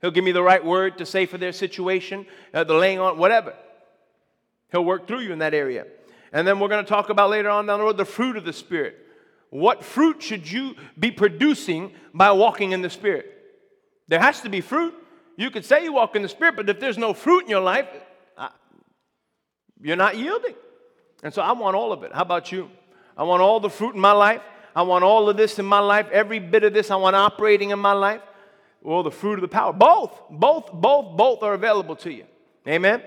He'll 0.00 0.12
give 0.12 0.22
me 0.22 0.30
the 0.30 0.44
right 0.44 0.64
word 0.64 0.96
to 0.98 1.04
say 1.04 1.26
for 1.26 1.38
their 1.38 1.50
situation, 1.50 2.24
uh, 2.54 2.62
the 2.62 2.74
laying 2.74 3.00
on, 3.00 3.18
whatever. 3.18 3.52
He'll 4.70 4.84
work 4.84 5.08
through 5.08 5.22
you 5.22 5.32
in 5.32 5.40
that 5.40 5.54
area. 5.54 5.88
And 6.32 6.46
then 6.46 6.60
we're 6.60 6.68
going 6.68 6.84
to 6.84 6.88
talk 6.88 7.08
about 7.08 7.30
later 7.30 7.50
on 7.50 7.66
down 7.66 7.80
the 7.80 7.84
road 7.84 7.96
the 7.96 8.04
fruit 8.04 8.36
of 8.36 8.44
the 8.44 8.52
Spirit. 8.52 8.96
What 9.50 9.82
fruit 9.82 10.22
should 10.22 10.48
you 10.48 10.76
be 10.96 11.10
producing 11.10 11.90
by 12.14 12.30
walking 12.30 12.70
in 12.70 12.82
the 12.82 12.90
Spirit? 12.90 13.26
There 14.06 14.20
has 14.20 14.40
to 14.42 14.48
be 14.48 14.60
fruit. 14.60 14.94
You 15.36 15.50
could 15.50 15.64
say 15.64 15.82
you 15.82 15.94
walk 15.94 16.14
in 16.14 16.22
the 16.22 16.28
Spirit, 16.28 16.54
but 16.54 16.70
if 16.70 16.78
there's 16.78 16.96
no 16.96 17.12
fruit 17.12 17.42
in 17.42 17.50
your 17.50 17.60
life, 17.60 17.88
uh, 18.36 18.50
you're 19.82 19.96
not 19.96 20.16
yielding. 20.16 20.54
And 21.22 21.32
so 21.32 21.42
I 21.42 21.52
want 21.52 21.76
all 21.76 21.92
of 21.92 22.02
it. 22.02 22.12
How 22.12 22.22
about 22.22 22.52
you? 22.52 22.70
I 23.16 23.24
want 23.24 23.42
all 23.42 23.60
the 23.60 23.70
fruit 23.70 23.94
in 23.94 24.00
my 24.00 24.12
life. 24.12 24.42
I 24.74 24.82
want 24.82 25.02
all 25.02 25.28
of 25.28 25.36
this 25.36 25.58
in 25.58 25.64
my 25.64 25.80
life. 25.80 26.08
Every 26.12 26.38
bit 26.38 26.62
of 26.62 26.72
this 26.72 26.90
I 26.90 26.96
want 26.96 27.16
operating 27.16 27.70
in 27.70 27.78
my 27.78 27.92
life. 27.92 28.22
Well, 28.82 29.02
the 29.02 29.10
fruit 29.10 29.34
of 29.34 29.40
the 29.40 29.48
power. 29.48 29.72
Both, 29.72 30.20
both, 30.30 30.72
both, 30.72 31.16
both 31.16 31.42
are 31.42 31.54
available 31.54 31.96
to 31.96 32.12
you. 32.12 32.24
Amen. 32.66 33.02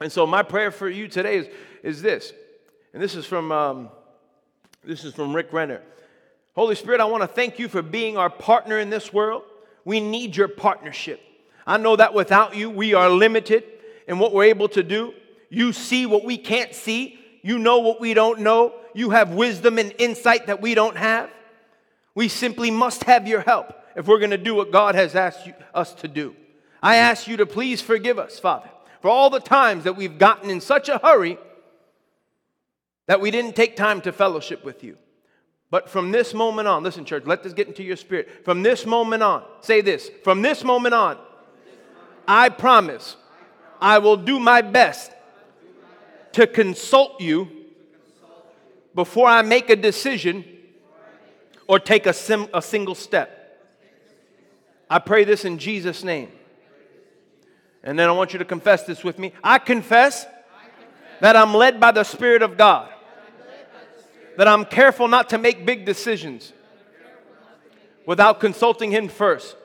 And 0.00 0.12
so 0.12 0.26
my 0.26 0.42
prayer 0.42 0.70
for 0.70 0.88
you 0.88 1.08
today 1.08 1.38
is, 1.38 1.48
is 1.82 2.02
this. 2.02 2.32
And 2.92 3.02
this 3.02 3.14
is 3.14 3.26
from 3.26 3.50
um, 3.50 3.90
this 4.84 5.04
is 5.04 5.14
from 5.14 5.34
Rick 5.34 5.52
Renner. 5.52 5.82
Holy 6.54 6.76
Spirit, 6.76 7.00
I 7.00 7.04
want 7.06 7.22
to 7.22 7.26
thank 7.26 7.58
you 7.58 7.68
for 7.68 7.82
being 7.82 8.16
our 8.16 8.30
partner 8.30 8.78
in 8.78 8.88
this 8.88 9.12
world. 9.12 9.42
We 9.84 9.98
need 9.98 10.36
your 10.36 10.48
partnership. 10.48 11.20
I 11.66 11.76
know 11.76 11.96
that 11.96 12.14
without 12.14 12.54
you, 12.54 12.70
we 12.70 12.94
are 12.94 13.10
limited 13.10 13.64
in 14.06 14.20
what 14.20 14.32
we're 14.32 14.44
able 14.44 14.68
to 14.68 14.82
do. 14.84 15.12
You 15.48 15.72
see 15.72 16.06
what 16.06 16.24
we 16.24 16.38
can't 16.38 16.74
see. 16.74 17.18
You 17.42 17.58
know 17.58 17.78
what 17.78 18.00
we 18.00 18.14
don't 18.14 18.40
know. 18.40 18.74
You 18.94 19.10
have 19.10 19.34
wisdom 19.34 19.78
and 19.78 19.94
insight 19.98 20.46
that 20.46 20.60
we 20.60 20.74
don't 20.74 20.96
have. 20.96 21.30
We 22.14 22.28
simply 22.28 22.70
must 22.70 23.04
have 23.04 23.28
your 23.28 23.40
help 23.40 23.72
if 23.94 24.06
we're 24.06 24.18
going 24.18 24.30
to 24.30 24.38
do 24.38 24.54
what 24.54 24.72
God 24.72 24.94
has 24.94 25.14
asked 25.14 25.46
you, 25.46 25.54
us 25.74 25.92
to 25.94 26.08
do. 26.08 26.34
I 26.82 26.96
ask 26.96 27.26
you 27.26 27.36
to 27.38 27.46
please 27.46 27.80
forgive 27.80 28.18
us, 28.18 28.38
Father, 28.38 28.68
for 29.00 29.08
all 29.08 29.30
the 29.30 29.40
times 29.40 29.84
that 29.84 29.96
we've 29.96 30.18
gotten 30.18 30.50
in 30.50 30.60
such 30.60 30.88
a 30.88 30.98
hurry 30.98 31.38
that 33.06 33.20
we 33.20 33.30
didn't 33.30 33.54
take 33.54 33.76
time 33.76 34.00
to 34.02 34.12
fellowship 34.12 34.64
with 34.64 34.82
you. 34.82 34.96
But 35.70 35.88
from 35.88 36.12
this 36.12 36.32
moment 36.32 36.68
on, 36.68 36.82
listen, 36.82 37.04
church, 37.04 37.24
let 37.26 37.42
this 37.42 37.52
get 37.52 37.66
into 37.68 37.82
your 37.82 37.96
spirit. 37.96 38.44
From 38.44 38.62
this 38.62 38.86
moment 38.86 39.22
on, 39.22 39.42
say 39.60 39.80
this 39.80 40.10
from 40.22 40.42
this 40.42 40.62
moment 40.62 40.94
on, 40.94 41.18
I 42.26 42.48
promise 42.48 43.16
I 43.80 43.98
will 43.98 44.16
do 44.16 44.38
my 44.38 44.62
best 44.62 45.10
to 46.36 46.46
consult 46.46 47.18
you 47.18 47.48
before 48.94 49.26
I 49.26 49.40
make 49.40 49.70
a 49.70 49.76
decision 49.76 50.44
or 51.66 51.78
take 51.78 52.04
a, 52.04 52.12
sim- 52.12 52.48
a 52.52 52.60
single 52.60 52.94
step. 52.94 53.32
I 54.90 54.98
pray 54.98 55.24
this 55.24 55.46
in 55.46 55.56
Jesus' 55.56 56.04
name. 56.04 56.28
And 57.82 57.98
then 57.98 58.10
I 58.10 58.12
want 58.12 58.34
you 58.34 58.38
to 58.38 58.44
confess 58.44 58.82
this 58.84 59.02
with 59.02 59.18
me. 59.18 59.32
I 59.42 59.58
confess 59.58 60.26
that 61.20 61.36
I'm 61.36 61.54
led 61.54 61.80
by 61.80 61.90
the 61.90 62.04
Spirit 62.04 62.42
of 62.42 62.58
God, 62.58 62.90
that 64.36 64.46
I'm 64.46 64.66
careful 64.66 65.08
not 65.08 65.30
to 65.30 65.38
make 65.38 65.64
big 65.64 65.86
decisions 65.86 66.52
without 68.04 68.40
consulting 68.40 68.90
Him 68.90 69.08
first. 69.08 69.56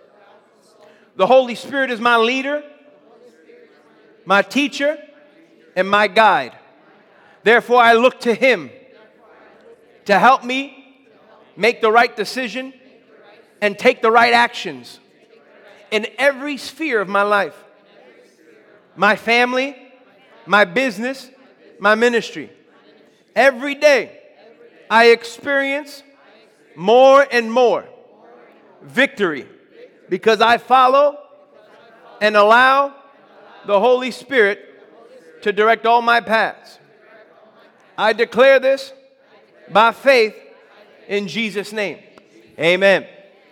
The 1.18 1.28
Holy 1.28 1.56
Spirit 1.56 1.92
is 1.92 2.00
my 2.00 2.16
leader, 2.16 2.64
my 4.24 4.42
teacher, 4.42 4.98
and 5.76 5.90
my 5.90 6.08
guide. 6.08 6.54
Therefore, 7.44 7.82
I 7.82 7.94
look 7.94 8.22
to 8.22 8.34
Him 8.34 8.70
to 10.06 10.18
help 10.18 10.44
me 10.44 11.08
make 11.56 11.82
the 11.82 11.92
right 11.92 12.16
decision 12.16 12.74
and 13.62 13.78
take 13.78 14.02
the 14.02 14.12
right 14.12 14.34
actions 14.34 15.00
in 15.92 16.08
every 16.18 16.58
sphere 16.58 17.02
of 17.02 17.08
my 17.08 17.22
life 17.22 17.56
my 18.96 19.16
family, 19.16 19.76
my 20.46 20.66
business, 20.66 21.30
my 21.80 21.96
ministry. 21.96 22.52
Every 23.36 23.74
day, 23.74 24.20
I 24.90 25.08
experience 25.12 26.04
more 26.76 27.26
and 27.32 27.52
more 27.52 27.86
victory 28.82 29.48
because 30.10 30.42
I 30.42 30.58
follow 30.58 31.18
and 32.20 32.36
allow 32.36 32.94
the 33.66 33.80
Holy 33.80 34.12
Spirit 34.12 34.60
to 35.44 35.54
direct 35.54 35.86
all 35.86 36.02
my 36.02 36.20
paths. 36.20 36.78
I 38.02 38.14
declare 38.14 38.60
this 38.60 38.94
by 39.70 39.92
faith 39.92 40.34
in 41.08 41.28
Jesus' 41.28 41.72
name. 41.72 42.00
Amen. 42.58 43.06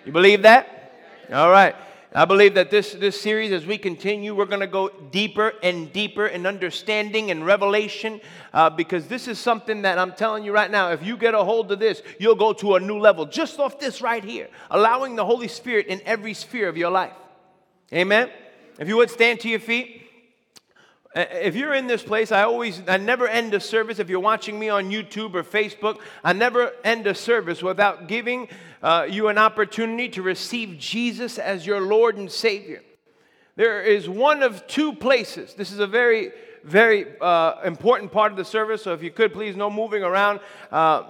You 0.06 0.12
believe 0.12 0.42
that? 0.42 0.92
All 1.32 1.52
right. 1.52 1.76
I 2.16 2.26
believe 2.26 2.56
that 2.56 2.72
this, 2.72 2.94
this 2.94 3.22
series, 3.22 3.52
as 3.52 3.68
we 3.68 3.78
continue, 3.78 4.34
we're 4.34 4.48
going 4.48 4.62
to 4.62 4.66
go 4.66 4.90
deeper 5.12 5.54
and 5.62 5.94
deeper 5.94 6.26
in 6.26 6.48
understanding 6.48 7.30
and 7.30 7.46
revelation 7.46 8.22
uh, 8.52 8.72
because 8.72 9.06
this 9.06 9.28
is 9.28 9.38
something 9.38 9.84
that 9.84 10.00
I'm 10.00 10.14
telling 10.14 10.44
you 10.44 10.52
right 10.52 10.72
now. 10.72 10.90
If 10.94 11.06
you 11.06 11.16
get 11.16 11.36
a 11.36 11.44
hold 11.44 11.72
of 11.72 11.78
this, 11.78 12.02
you'll 12.20 12.34
go 12.34 12.52
to 12.54 12.74
a 12.74 12.80
new 12.80 12.98
level 12.98 13.28
just 13.28 13.60
off 13.60 13.80
this 13.80 14.02
right 14.02 14.24
here, 14.24 14.48
allowing 14.72 15.16
the 15.16 15.26
Holy 15.26 15.48
Spirit 15.48 15.86
in 15.86 16.02
every 16.08 16.34
sphere 16.34 16.68
of 16.68 16.76
your 16.76 16.90
life. 16.90 17.14
Amen. 17.94 18.32
If 18.80 18.88
you 18.88 18.98
would 18.98 19.12
stand 19.12 19.42
to 19.42 19.48
your 19.48 19.60
feet. 19.60 20.09
If 21.16 21.56
you're 21.56 21.74
in 21.74 21.88
this 21.88 22.04
place, 22.04 22.32
I 22.32 22.44
always, 22.44 22.84
I 22.88 22.98
never 22.98 23.28
end 23.28 23.56
a 23.56 23.60
service. 23.60 23.98
If 23.98 24.10
you're 24.10 24.20
watching 24.20 24.60
me 24.60 24.70
on 24.70 24.92
YouTube 24.92 25.34
or 25.34 25.44
Facebook, 25.44 26.00
I 26.24 26.34
never 26.34 26.72
end 26.84 27.08
a 27.08 27.16
service 27.16 27.64
without 27.64 28.08
giving 28.08 28.48
uh, 28.84 29.08
you 29.10 29.28
an 29.28 29.40
opportunity 29.40 30.08
to 30.10 30.22
receive 30.22 30.78
Jesus 30.78 31.40
as 31.40 31.66
your 31.66 31.82
Lord 31.82 32.18
and 32.18 32.32
Savior. 32.32 32.84
There 33.56 33.82
is 33.82 34.08
one 34.08 34.44
of 34.44 34.68
two 34.68 34.94
places. 34.94 35.56
This 35.56 35.72
is 35.72 35.80
a 35.80 35.88
very, 35.88 36.32
very 36.64 37.08
uh, 37.20 37.56
important 37.66 38.12
part 38.12 38.32
of 38.32 38.38
the 38.38 38.46
service. 38.46 38.84
So 38.84 38.94
if 38.94 39.02
you 39.02 39.10
could, 39.10 39.34
please, 39.34 39.56
no 39.56 39.72
moving 39.72 40.04
around, 40.04 40.42
because 40.70 41.04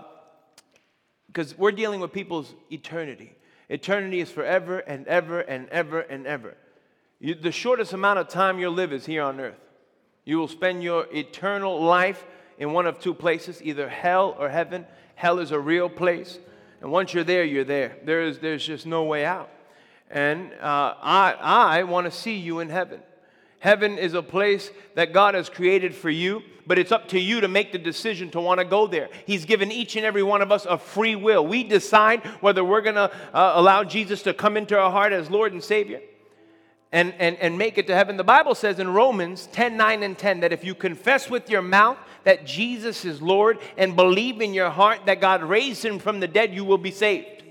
uh, 1.51 1.55
we're 1.57 1.73
dealing 1.73 1.99
with 1.99 2.13
people's 2.13 2.55
eternity. 2.71 3.35
Eternity 3.67 4.21
is 4.21 4.31
forever 4.31 4.79
and 4.79 5.05
ever 5.07 5.41
and 5.41 5.67
ever 5.69 5.99
and 5.99 6.25
ever. 6.25 6.55
You, 7.19 7.35
the 7.35 7.51
shortest 7.51 7.91
amount 7.91 8.17
of 8.19 8.29
time 8.29 8.59
you'll 8.59 8.71
live 8.71 8.93
is 8.93 9.05
here 9.05 9.23
on 9.23 9.41
earth. 9.41 9.59
You 10.25 10.37
will 10.37 10.47
spend 10.47 10.83
your 10.83 11.07
eternal 11.11 11.81
life 11.81 12.25
in 12.57 12.73
one 12.73 12.85
of 12.85 12.99
two 12.99 13.13
places, 13.13 13.61
either 13.63 13.89
hell 13.89 14.35
or 14.37 14.49
heaven. 14.49 14.85
Hell 15.15 15.39
is 15.39 15.51
a 15.51 15.59
real 15.59 15.89
place. 15.89 16.39
And 16.81 16.91
once 16.91 17.13
you're 17.13 17.23
there, 17.23 17.43
you're 17.43 17.63
there. 17.63 17.97
There 18.03 18.23
is, 18.23 18.39
there's 18.39 18.65
just 18.65 18.85
no 18.85 19.03
way 19.03 19.25
out. 19.25 19.49
And 20.09 20.51
uh, 20.53 20.95
I, 21.01 21.35
I 21.39 21.83
want 21.83 22.05
to 22.05 22.11
see 22.11 22.35
you 22.35 22.59
in 22.59 22.69
heaven. 22.69 23.01
Heaven 23.59 23.97
is 23.97 24.13
a 24.13 24.23
place 24.23 24.71
that 24.95 25.13
God 25.13 25.35
has 25.35 25.49
created 25.49 25.93
for 25.93 26.09
you, 26.09 26.41
but 26.65 26.79
it's 26.79 26.91
up 26.91 27.09
to 27.09 27.19
you 27.19 27.41
to 27.41 27.47
make 27.47 27.71
the 27.71 27.77
decision 27.77 28.29
to 28.31 28.39
want 28.39 28.59
to 28.59 28.65
go 28.65 28.87
there. 28.87 29.09
He's 29.25 29.43
given 29.43 29.71
each 29.71 29.97
and 29.97 30.05
every 30.05 30.23
one 30.23 30.41
of 30.41 30.51
us 30.51 30.65
a 30.65 30.77
free 30.77 31.15
will. 31.15 31.45
We 31.45 31.63
decide 31.63 32.25
whether 32.41 32.63
we're 32.63 32.81
going 32.81 32.95
to 32.95 33.11
uh, 33.33 33.53
allow 33.55 33.83
Jesus 33.83 34.21
to 34.23 34.33
come 34.33 34.55
into 34.55 34.79
our 34.79 34.91
heart 34.91 35.11
as 35.11 35.29
Lord 35.29 35.51
and 35.51 35.63
Savior 35.63 36.01
and, 36.91 37.13
and, 37.19 37.37
and 37.37 37.57
make 37.57 37.77
it 37.77 37.87
to 37.87 37.95
heaven. 37.95 38.17
The 38.17 38.23
Bible 38.23 38.55
says 38.55 38.79
in 38.79 38.89
Romans 38.93 39.47
10 39.51 39.77
9 39.77 40.03
and 40.03 40.17
10 40.17 40.39
that 40.39 40.53
if 40.53 40.63
you 40.63 40.73
confess 40.73 41.29
with 41.29 41.49
your 41.49 41.61
mouth 41.61 41.97
that 42.23 42.45
Jesus 42.45 43.05
is 43.05 43.21
Lord 43.21 43.59
and 43.77 43.95
believe 43.95 44.41
in 44.41 44.53
your 44.53 44.69
heart 44.69 45.05
that 45.05 45.21
God 45.21 45.43
raised 45.43 45.83
him 45.85 45.99
from 45.99 46.19
the 46.19 46.27
dead, 46.27 46.53
you 46.53 46.65
will 46.65 46.77
be 46.77 46.91
saved. 46.91 47.43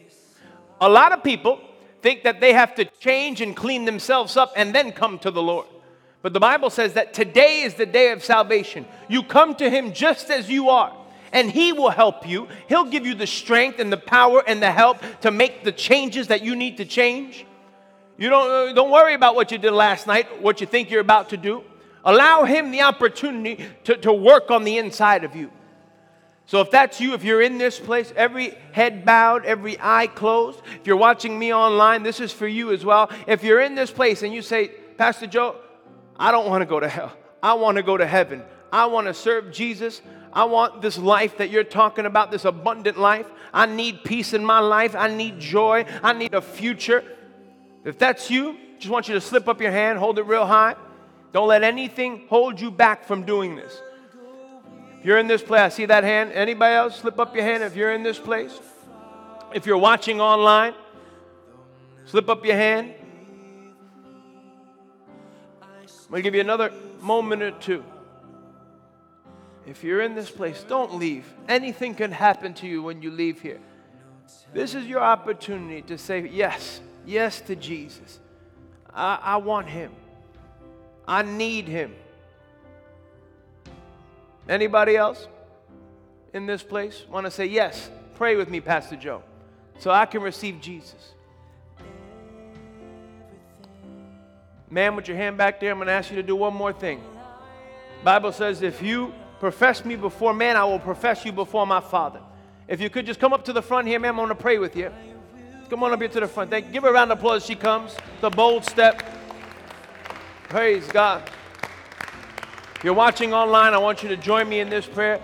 A 0.80 0.88
lot 0.88 1.12
of 1.12 1.22
people 1.22 1.60
think 2.02 2.24
that 2.24 2.40
they 2.40 2.52
have 2.52 2.74
to 2.76 2.84
change 2.84 3.40
and 3.40 3.56
clean 3.56 3.84
themselves 3.84 4.36
up 4.36 4.52
and 4.56 4.74
then 4.74 4.92
come 4.92 5.18
to 5.20 5.30
the 5.30 5.42
Lord. 5.42 5.66
But 6.22 6.32
the 6.32 6.40
Bible 6.40 6.70
says 6.70 6.94
that 6.94 7.14
today 7.14 7.62
is 7.62 7.74
the 7.74 7.86
day 7.86 8.10
of 8.10 8.24
salvation. 8.24 8.86
You 9.08 9.22
come 9.22 9.54
to 9.56 9.70
Him 9.70 9.92
just 9.92 10.30
as 10.30 10.50
you 10.50 10.68
are, 10.68 10.92
and 11.32 11.50
He 11.50 11.72
will 11.72 11.90
help 11.90 12.28
you. 12.28 12.48
He'll 12.68 12.84
give 12.84 13.06
you 13.06 13.14
the 13.14 13.26
strength 13.26 13.78
and 13.78 13.92
the 13.92 13.96
power 13.96 14.42
and 14.46 14.60
the 14.60 14.72
help 14.72 14.98
to 15.20 15.30
make 15.30 15.64
the 15.64 15.72
changes 15.72 16.28
that 16.28 16.42
you 16.42 16.56
need 16.56 16.76
to 16.78 16.84
change. 16.84 17.46
You 18.18 18.28
don't, 18.28 18.50
uh, 18.50 18.72
don't 18.74 18.90
worry 18.90 19.14
about 19.14 19.36
what 19.36 19.52
you 19.52 19.58
did 19.58 19.72
last 19.72 20.06
night, 20.06 20.42
what 20.42 20.60
you 20.60 20.66
think 20.66 20.90
you're 20.90 21.00
about 21.00 21.30
to 21.30 21.36
do. 21.36 21.62
Allow 22.04 22.44
Him 22.44 22.72
the 22.72 22.82
opportunity 22.82 23.64
to, 23.84 23.96
to 23.98 24.12
work 24.12 24.50
on 24.50 24.64
the 24.64 24.76
inside 24.76 25.24
of 25.24 25.36
you. 25.36 25.50
So 26.46 26.60
if 26.60 26.70
that's 26.70 27.00
you, 27.00 27.14
if 27.14 27.22
you're 27.24 27.42
in 27.42 27.58
this 27.58 27.78
place, 27.78 28.12
every 28.16 28.56
head 28.72 29.04
bowed, 29.04 29.44
every 29.44 29.76
eye 29.78 30.06
closed, 30.06 30.60
if 30.80 30.86
you're 30.86 30.96
watching 30.96 31.38
me 31.38 31.54
online, 31.54 32.02
this 32.02 32.20
is 32.20 32.32
for 32.32 32.48
you 32.48 32.72
as 32.72 32.84
well. 32.84 33.10
If 33.26 33.44
you're 33.44 33.60
in 33.60 33.74
this 33.74 33.90
place 33.90 34.22
and 34.22 34.32
you 34.32 34.42
say, 34.42 34.68
Pastor 34.96 35.26
Joe, 35.26 35.56
I 36.16 36.32
don't 36.32 36.48
want 36.48 36.62
to 36.62 36.66
go 36.66 36.80
to 36.80 36.88
hell. 36.88 37.12
I 37.42 37.54
want 37.54 37.76
to 37.76 37.82
go 37.82 37.96
to 37.96 38.06
heaven. 38.06 38.42
I 38.72 38.86
want 38.86 39.06
to 39.06 39.14
serve 39.14 39.52
Jesus. 39.52 40.00
I 40.32 40.44
want 40.44 40.80
this 40.80 40.98
life 40.98 41.36
that 41.36 41.50
you're 41.50 41.64
talking 41.64 42.06
about, 42.06 42.30
this 42.30 42.46
abundant 42.46 42.98
life. 42.98 43.26
I 43.52 43.66
need 43.66 44.02
peace 44.02 44.32
in 44.32 44.44
my 44.44 44.58
life. 44.58 44.96
I 44.96 45.14
need 45.14 45.38
joy. 45.38 45.84
I 46.02 46.14
need 46.14 46.34
a 46.34 46.40
future. 46.40 47.04
If 47.84 47.98
that's 47.98 48.30
you, 48.30 48.56
just 48.78 48.90
want 48.90 49.08
you 49.08 49.14
to 49.14 49.20
slip 49.20 49.48
up 49.48 49.60
your 49.60 49.70
hand, 49.70 49.98
hold 49.98 50.18
it 50.18 50.22
real 50.22 50.46
high. 50.46 50.76
Don't 51.32 51.48
let 51.48 51.62
anything 51.62 52.26
hold 52.28 52.60
you 52.60 52.70
back 52.70 53.04
from 53.04 53.24
doing 53.24 53.56
this. 53.56 53.80
If 54.98 55.04
you're 55.04 55.18
in 55.18 55.26
this 55.26 55.42
place, 55.42 55.60
I 55.60 55.68
see 55.68 55.86
that 55.86 56.04
hand. 56.04 56.32
Anybody 56.32 56.74
else? 56.74 56.96
Slip 56.96 57.18
up 57.20 57.34
your 57.34 57.44
hand 57.44 57.62
if 57.62 57.76
you're 57.76 57.92
in 57.92 58.02
this 58.02 58.18
place. 58.18 58.58
If 59.54 59.64
you're 59.66 59.78
watching 59.78 60.20
online, 60.20 60.74
slip 62.06 62.28
up 62.28 62.44
your 62.44 62.56
hand. 62.56 62.94
I'm 65.62 66.12
going 66.12 66.18
to 66.18 66.22
give 66.22 66.34
you 66.34 66.40
another 66.40 66.72
moment 67.00 67.42
or 67.42 67.50
two. 67.52 67.84
If 69.66 69.84
you're 69.84 70.00
in 70.00 70.14
this 70.14 70.30
place, 70.30 70.64
don't 70.66 70.94
leave. 70.94 71.26
Anything 71.46 71.94
can 71.94 72.10
happen 72.10 72.54
to 72.54 72.66
you 72.66 72.82
when 72.82 73.02
you 73.02 73.10
leave 73.10 73.42
here. 73.42 73.60
This 74.54 74.74
is 74.74 74.86
your 74.86 75.00
opportunity 75.00 75.82
to 75.82 75.98
say 75.98 76.26
yes, 76.26 76.80
yes 77.08 77.40
to 77.42 77.56
Jesus. 77.56 78.20
I, 78.94 79.18
I 79.22 79.36
want 79.38 79.68
Him. 79.68 79.92
I 81.08 81.22
need 81.22 81.66
him. 81.66 81.94
Anybody 84.46 84.94
else 84.94 85.26
in 86.34 86.44
this 86.44 86.62
place 86.62 87.04
want 87.10 87.24
to 87.24 87.30
say, 87.30 87.46
Yes, 87.46 87.90
pray 88.14 88.36
with 88.36 88.50
me, 88.50 88.60
Pastor 88.60 88.94
Joe, 88.94 89.22
so 89.78 89.90
I 89.90 90.04
can 90.04 90.20
receive 90.20 90.60
Jesus? 90.60 91.14
Man, 94.70 94.94
with 94.96 95.08
your 95.08 95.16
hand 95.16 95.38
back 95.38 95.60
there, 95.60 95.72
I'm 95.72 95.78
going 95.78 95.86
to 95.86 95.94
ask 95.94 96.10
you 96.10 96.16
to 96.16 96.22
do 96.22 96.36
one 96.36 96.52
more 96.52 96.74
thing. 96.74 97.02
Bible 98.04 98.32
says, 98.32 98.60
if 98.60 98.82
you 98.82 99.14
profess 99.40 99.82
me 99.82 99.96
before 99.96 100.34
man, 100.34 100.58
I 100.58 100.64
will 100.64 100.78
profess 100.78 101.24
you 101.24 101.32
before 101.32 101.66
my 101.66 101.80
Father. 101.80 102.20
If 102.68 102.82
you 102.82 102.90
could 102.90 103.06
just 103.06 103.18
come 103.18 103.32
up 103.32 103.46
to 103.46 103.54
the 103.54 103.62
front 103.62 103.88
here, 103.88 103.98
man, 103.98 104.10
I'm 104.10 104.16
going 104.16 104.28
to 104.28 104.34
pray 104.34 104.58
with 104.58 104.76
you. 104.76 104.92
Come 105.70 105.82
on 105.82 105.92
up 105.92 106.00
here 106.00 106.08
to 106.08 106.20
the 106.20 106.28
front. 106.28 106.50
Thank, 106.50 106.72
give 106.72 106.82
her 106.82 106.88
a 106.88 106.92
round 106.92 107.12
of 107.12 107.18
applause 107.18 107.44
she 107.44 107.54
comes. 107.54 107.94
The 108.22 108.30
bold 108.30 108.64
step. 108.64 109.02
Praise 110.48 110.86
God. 110.88 111.28
If 112.76 112.84
you're 112.84 112.94
watching 112.94 113.34
online, 113.34 113.74
I 113.74 113.78
want 113.78 114.02
you 114.02 114.08
to 114.08 114.16
join 114.16 114.48
me 114.48 114.60
in 114.60 114.70
this 114.70 114.86
prayer. 114.86 115.20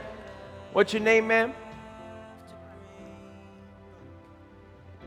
What's 0.75 0.93
your 0.93 1.03
name, 1.03 1.29
ma'am? 1.29 1.55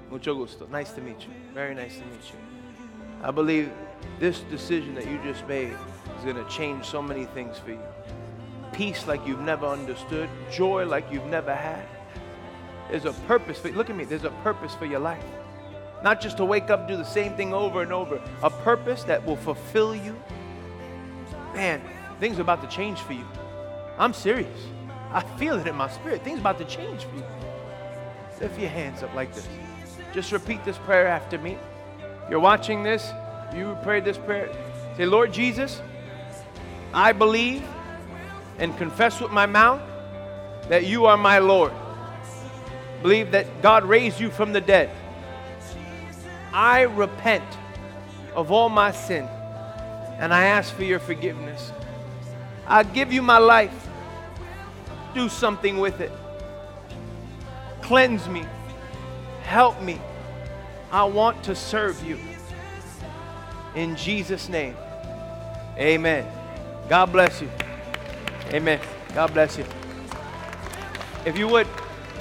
Mucho 0.10 0.34
gusto. 0.34 0.66
Nice 0.72 0.92
to 0.94 1.02
meet 1.02 1.22
you. 1.22 1.34
Very 1.54 1.76
nice 1.76 1.98
to 1.98 2.06
meet 2.06 2.32
you. 2.32 2.40
I 3.22 3.30
believe 3.30 3.72
this 4.20 4.40
decision 4.42 4.96
that 4.96 5.06
you 5.06 5.20
just 5.24 5.48
made 5.48 5.76
is 6.18 6.24
going 6.24 6.36
to 6.36 6.50
change 6.50 6.86
so 6.86 7.02
many 7.02 7.26
things 7.26 7.60
for 7.60 7.72
you. 7.72 7.82
Peace 8.72 9.06
like 9.06 9.26
you've 9.28 9.42
never 9.42 9.68
understood, 9.68 10.30
joy 10.52 10.86
like 10.86 11.12
you've 11.12 11.26
never 11.26 11.54
had. 11.54 11.86
There's 12.90 13.06
a 13.06 13.14
purpose 13.14 13.60
for 13.60 13.70
look 13.70 13.90
at 13.90 13.96
me, 13.96 14.06
there's 14.06 14.24
a 14.24 14.32
purpose 14.44 14.74
for 14.74 14.86
your 14.86 15.00
life. 15.00 15.24
Not 16.04 16.22
just 16.22 16.38
to 16.38 16.46
wake 16.46 16.70
up, 16.70 16.88
do 16.88 16.96
the 16.96 17.04
same 17.04 17.36
thing 17.36 17.54
over 17.54 17.82
and 17.82 17.92
over. 17.92 18.22
A 18.44 18.50
purpose 18.50 19.04
that 19.04 19.26
will 19.26 19.36
fulfill 19.36 19.96
you. 19.96 20.16
Man, 21.54 21.82
things 22.20 22.38
are 22.38 22.44
about 22.44 22.62
to 22.62 22.76
change 22.76 23.00
for 23.00 23.14
you. 23.14 23.26
I'm 23.98 24.14
serious. 24.14 24.60
I 25.12 25.22
feel 25.38 25.58
it 25.60 25.68
in 25.68 25.76
my 25.76 25.90
spirit. 25.90 26.24
Things 26.24 26.40
about 26.40 26.60
to 26.60 26.66
change 26.66 27.04
for 27.06 27.16
you. 27.16 27.24
Lift 28.40 28.60
your 28.60 28.70
hands 28.70 29.02
up 29.02 29.14
like 29.16 29.34
this. 29.34 29.48
Just 30.14 30.32
repeat 30.32 30.64
this 30.66 30.78
prayer 30.80 31.08
after 31.08 31.38
me. 31.40 31.58
You're 32.30 32.40
watching 32.40 32.84
this, 32.84 33.10
you 33.56 33.78
prayed 33.84 34.06
this 34.06 34.18
prayer. 34.18 34.50
Say, 34.98 35.06
Lord 35.06 35.34
Jesus, 35.34 35.82
I 36.94 37.12
believe 37.14 37.64
and 38.60 38.78
confess 38.78 39.20
with 39.20 39.32
my 39.32 39.46
mouth 39.46 39.82
that 40.70 40.86
you 40.86 41.06
are 41.06 41.18
my 41.18 41.40
Lord. 41.40 41.72
Believe 43.02 43.32
that 43.32 43.62
God 43.62 43.86
raised 43.86 44.20
you 44.20 44.30
from 44.30 44.54
the 44.54 44.62
dead 44.62 44.90
I 46.54 46.82
repent 46.82 47.46
of 48.34 48.52
all 48.52 48.70
my 48.70 48.92
sin 48.92 49.26
and 50.18 50.34
I 50.34 50.46
ask 50.46 50.74
for 50.74 50.84
your 50.84 51.00
forgiveness. 51.00 51.72
I 52.66 52.82
give 52.84 53.14
you 53.14 53.22
my 53.22 53.38
life. 53.38 53.88
Do 55.14 55.30
something 55.30 55.78
with 55.78 56.02
it. 56.02 56.12
Cleanse 57.82 58.28
me. 58.28 58.44
Help 59.44 59.82
me. 59.82 60.02
I 60.92 61.04
want 61.04 61.44
to 61.44 61.56
serve 61.56 62.04
you. 62.04 62.18
In 63.76 63.96
Jesus' 63.96 64.50
name, 64.50 64.76
amen. 65.78 66.26
God 66.90 67.12
bless 67.12 67.42
you. 67.42 67.52
Amen. 68.48 68.80
God 69.14 69.32
bless 69.34 69.58
you. 69.58 69.66
If 71.26 71.38
you 71.38 71.48
would, 71.50 71.68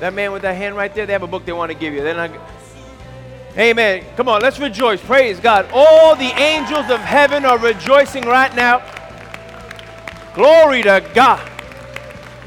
that 0.01 0.15
man 0.15 0.33
with 0.33 0.43
that 0.43 0.57
hand 0.57 0.77
right 0.77 0.95
there, 0.95 1.07
they 1.07 1.13
have 1.13 1.23
a 1.23 1.27
book 1.27 1.45
they 1.45 1.53
want 1.53 1.73
to 1.73 1.79
give 1.79 1.95
you. 1.95 2.03
They're 2.03 2.15
not. 2.15 2.31
Amen. 3.57 4.05
Come 4.17 4.29
on, 4.29 4.43
let's 4.43 4.59
rejoice. 4.59 5.01
Praise 5.01 5.41
God. 5.41 5.67
All 5.73 6.15
the 6.15 6.25
angels 6.25 6.91
of 6.91 7.01
heaven 7.01 7.47
are 7.47 7.59
rejoicing 7.59 8.25
right 8.25 8.55
now. 8.55 8.83
Glory 10.35 10.83
to 10.83 11.03
God. 11.15 11.51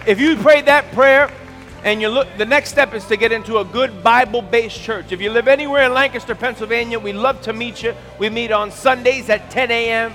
If 0.06 0.20
you 0.20 0.38
prayed 0.38 0.68
that 0.68 0.92
prayer 0.92 1.32
and 1.84 2.00
you 2.00 2.10
look, 2.10 2.28
the 2.38 2.46
next 2.46 2.70
step 2.70 2.94
is 2.94 3.06
to 3.08 3.18
get 3.18 3.32
into 3.32 3.58
a 3.58 3.66
good 3.66 4.04
Bible 4.04 4.44
based 4.44 4.80
church. 4.80 5.12
If 5.12 5.20
you 5.20 5.32
live 5.32 5.48
anywhere 5.48 5.86
in 5.86 5.94
Lancaster, 5.94 6.36
Pennsylvania, 6.36 7.00
we 7.00 7.14
love 7.14 7.42
to 7.42 7.54
meet 7.54 7.82
you. 7.82 7.96
We 8.20 8.30
meet 8.30 8.52
on 8.52 8.70
Sundays 8.70 9.30
at 9.30 9.50
10 9.50 9.72
a.m. 9.72 10.14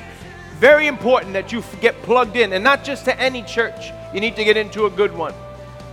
Very 0.59 0.87
important 0.87 1.33
that 1.33 1.51
you 1.51 1.65
get 1.81 2.01
plugged 2.03 2.37
in 2.37 2.53
and 2.53 2.63
not 2.63 2.85
just 2.85 3.05
to 3.07 3.21
any 3.21 3.43
church. 3.43 3.91
You 4.15 4.21
need 4.21 4.37
to 4.37 4.45
get 4.45 4.57
into 4.57 4.87
a 4.87 4.91
good 4.91 5.13
one. 5.13 5.35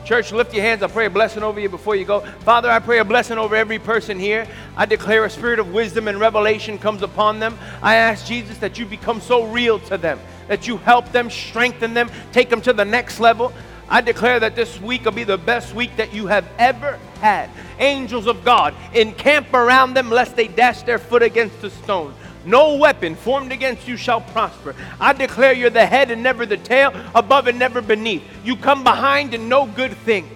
Church, 0.06 0.32
lift 0.32 0.54
your 0.54 0.64
hands. 0.64 0.82
I 0.82 0.88
pray 0.88 1.06
a 1.06 1.10
blessing 1.10 1.43
over 1.43 1.60
you 1.60 1.70
before 1.70 1.95
you 1.95 2.06
go. 2.06 2.22
Father, 2.39 2.70
I 2.70 2.80
pray 2.80 2.99
a 2.99 3.06
blessing 3.06 3.38
over 3.38 3.56
every 3.56 3.80
person 3.80 4.20
here. 4.20 4.47
I 4.76 4.86
declare 4.86 5.26
a 5.26 5.30
spirit 5.30 5.60
of 5.60 5.74
wisdom 5.74 6.08
and 6.08 6.20
revelation 6.20 6.80
comes 6.80 7.04
upon 7.04 7.39
them. 7.39 7.58
I 7.82 7.95
ask 7.95 8.26
Jesus 8.26 8.58
that 8.58 8.80
you 8.80 8.86
become 8.86 9.22
so 9.22 9.45
real 9.45 9.80
to 9.82 9.97
them, 9.97 10.20
that 10.47 10.68
you 10.68 10.78
help 10.78 11.12
them, 11.12 11.30
strengthen 11.30 11.93
them, 11.93 12.10
take 12.32 12.49
them 12.49 12.62
to 12.62 12.74
the 12.74 12.86
next 12.86 13.20
level. 13.20 13.54
I 13.89 14.02
declare 14.02 14.39
that 14.39 14.56
this 14.56 14.80
week 14.80 15.06
will 15.06 15.12
be 15.12 15.26
the 15.26 15.38
best 15.38 15.76
week 15.76 15.95
that 15.97 16.14
you 16.14 16.26
have 16.28 16.47
ever 16.58 16.97
had. 17.20 17.49
Angels 17.78 18.26
of 18.26 18.43
God 18.43 18.74
encamp 18.93 19.54
around 19.54 19.93
them 19.93 20.10
lest 20.10 20.36
they 20.36 20.47
dash 20.47 20.82
their 20.84 20.97
foot 20.97 21.22
against 21.22 21.64
a 21.64 21.70
stone. 21.70 22.14
No 22.45 22.75
weapon 22.75 23.15
formed 23.15 23.51
against 23.51 23.87
you 23.87 23.97
shall 23.97 24.21
prosper. 24.21 24.75
I 24.99 25.13
declare 25.13 25.53
you're 25.53 25.69
the 25.69 25.85
head 25.85 26.09
and 26.11 26.23
never 26.23 26.45
the 26.45 26.57
tail, 26.57 26.93
above 27.13 27.47
and 27.47 27.59
never 27.59 27.81
beneath. 27.81 28.23
You 28.43 28.55
come 28.55 28.83
behind 28.83 29.33
and 29.33 29.47
no 29.47 29.67
good 29.67 29.93
thing. 29.97 30.29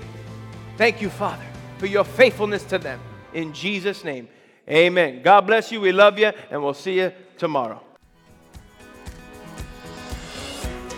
Thank 0.78 1.02
you, 1.02 1.10
Father, 1.10 1.46
for 1.78 1.88
your 1.88 2.04
faithfulness 2.04 2.64
to 2.66 2.78
them. 2.78 3.00
In 3.34 3.54
Jesus' 3.54 4.04
name, 4.04 4.28
amen. 4.70 5.22
God 5.24 5.42
bless 5.42 5.72
you. 5.72 5.82
We 5.82 5.92
love 5.92 6.20
you, 6.20 6.32
and 6.52 6.64
we'll 6.64 6.74
see 6.74 7.00
you 7.00 7.12
tomorrow. 7.38 7.82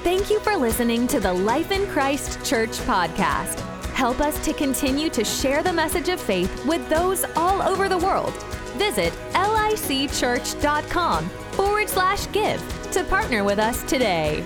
Thank 0.04 0.30
you 0.30 0.40
for 0.40 0.56
listening 0.56 1.08
to 1.08 1.20
the 1.20 1.34
Life 1.34 1.72
in 1.72 1.86
Christ 1.88 2.46
Church 2.46 2.70
podcast. 2.70 3.60
Help 3.94 4.20
us 4.22 4.44
to 4.46 4.54
continue 4.54 5.10
to 5.10 5.24
share 5.24 5.64
the 5.64 5.74
message 5.74 6.08
of 6.08 6.22
faith 6.22 6.66
with 6.66 6.88
those 6.88 7.26
all 7.36 7.62
over 7.62 7.90
the 7.90 7.98
world 7.98 8.34
Visit 8.78 9.14
licchurch.com 9.34 11.30
forward 11.52 11.90
slash 11.90 12.32
give 12.32 12.62
to 12.92 13.04
partner 13.04 13.44
with 13.44 13.60
us 13.60 13.84
today. 13.84 14.46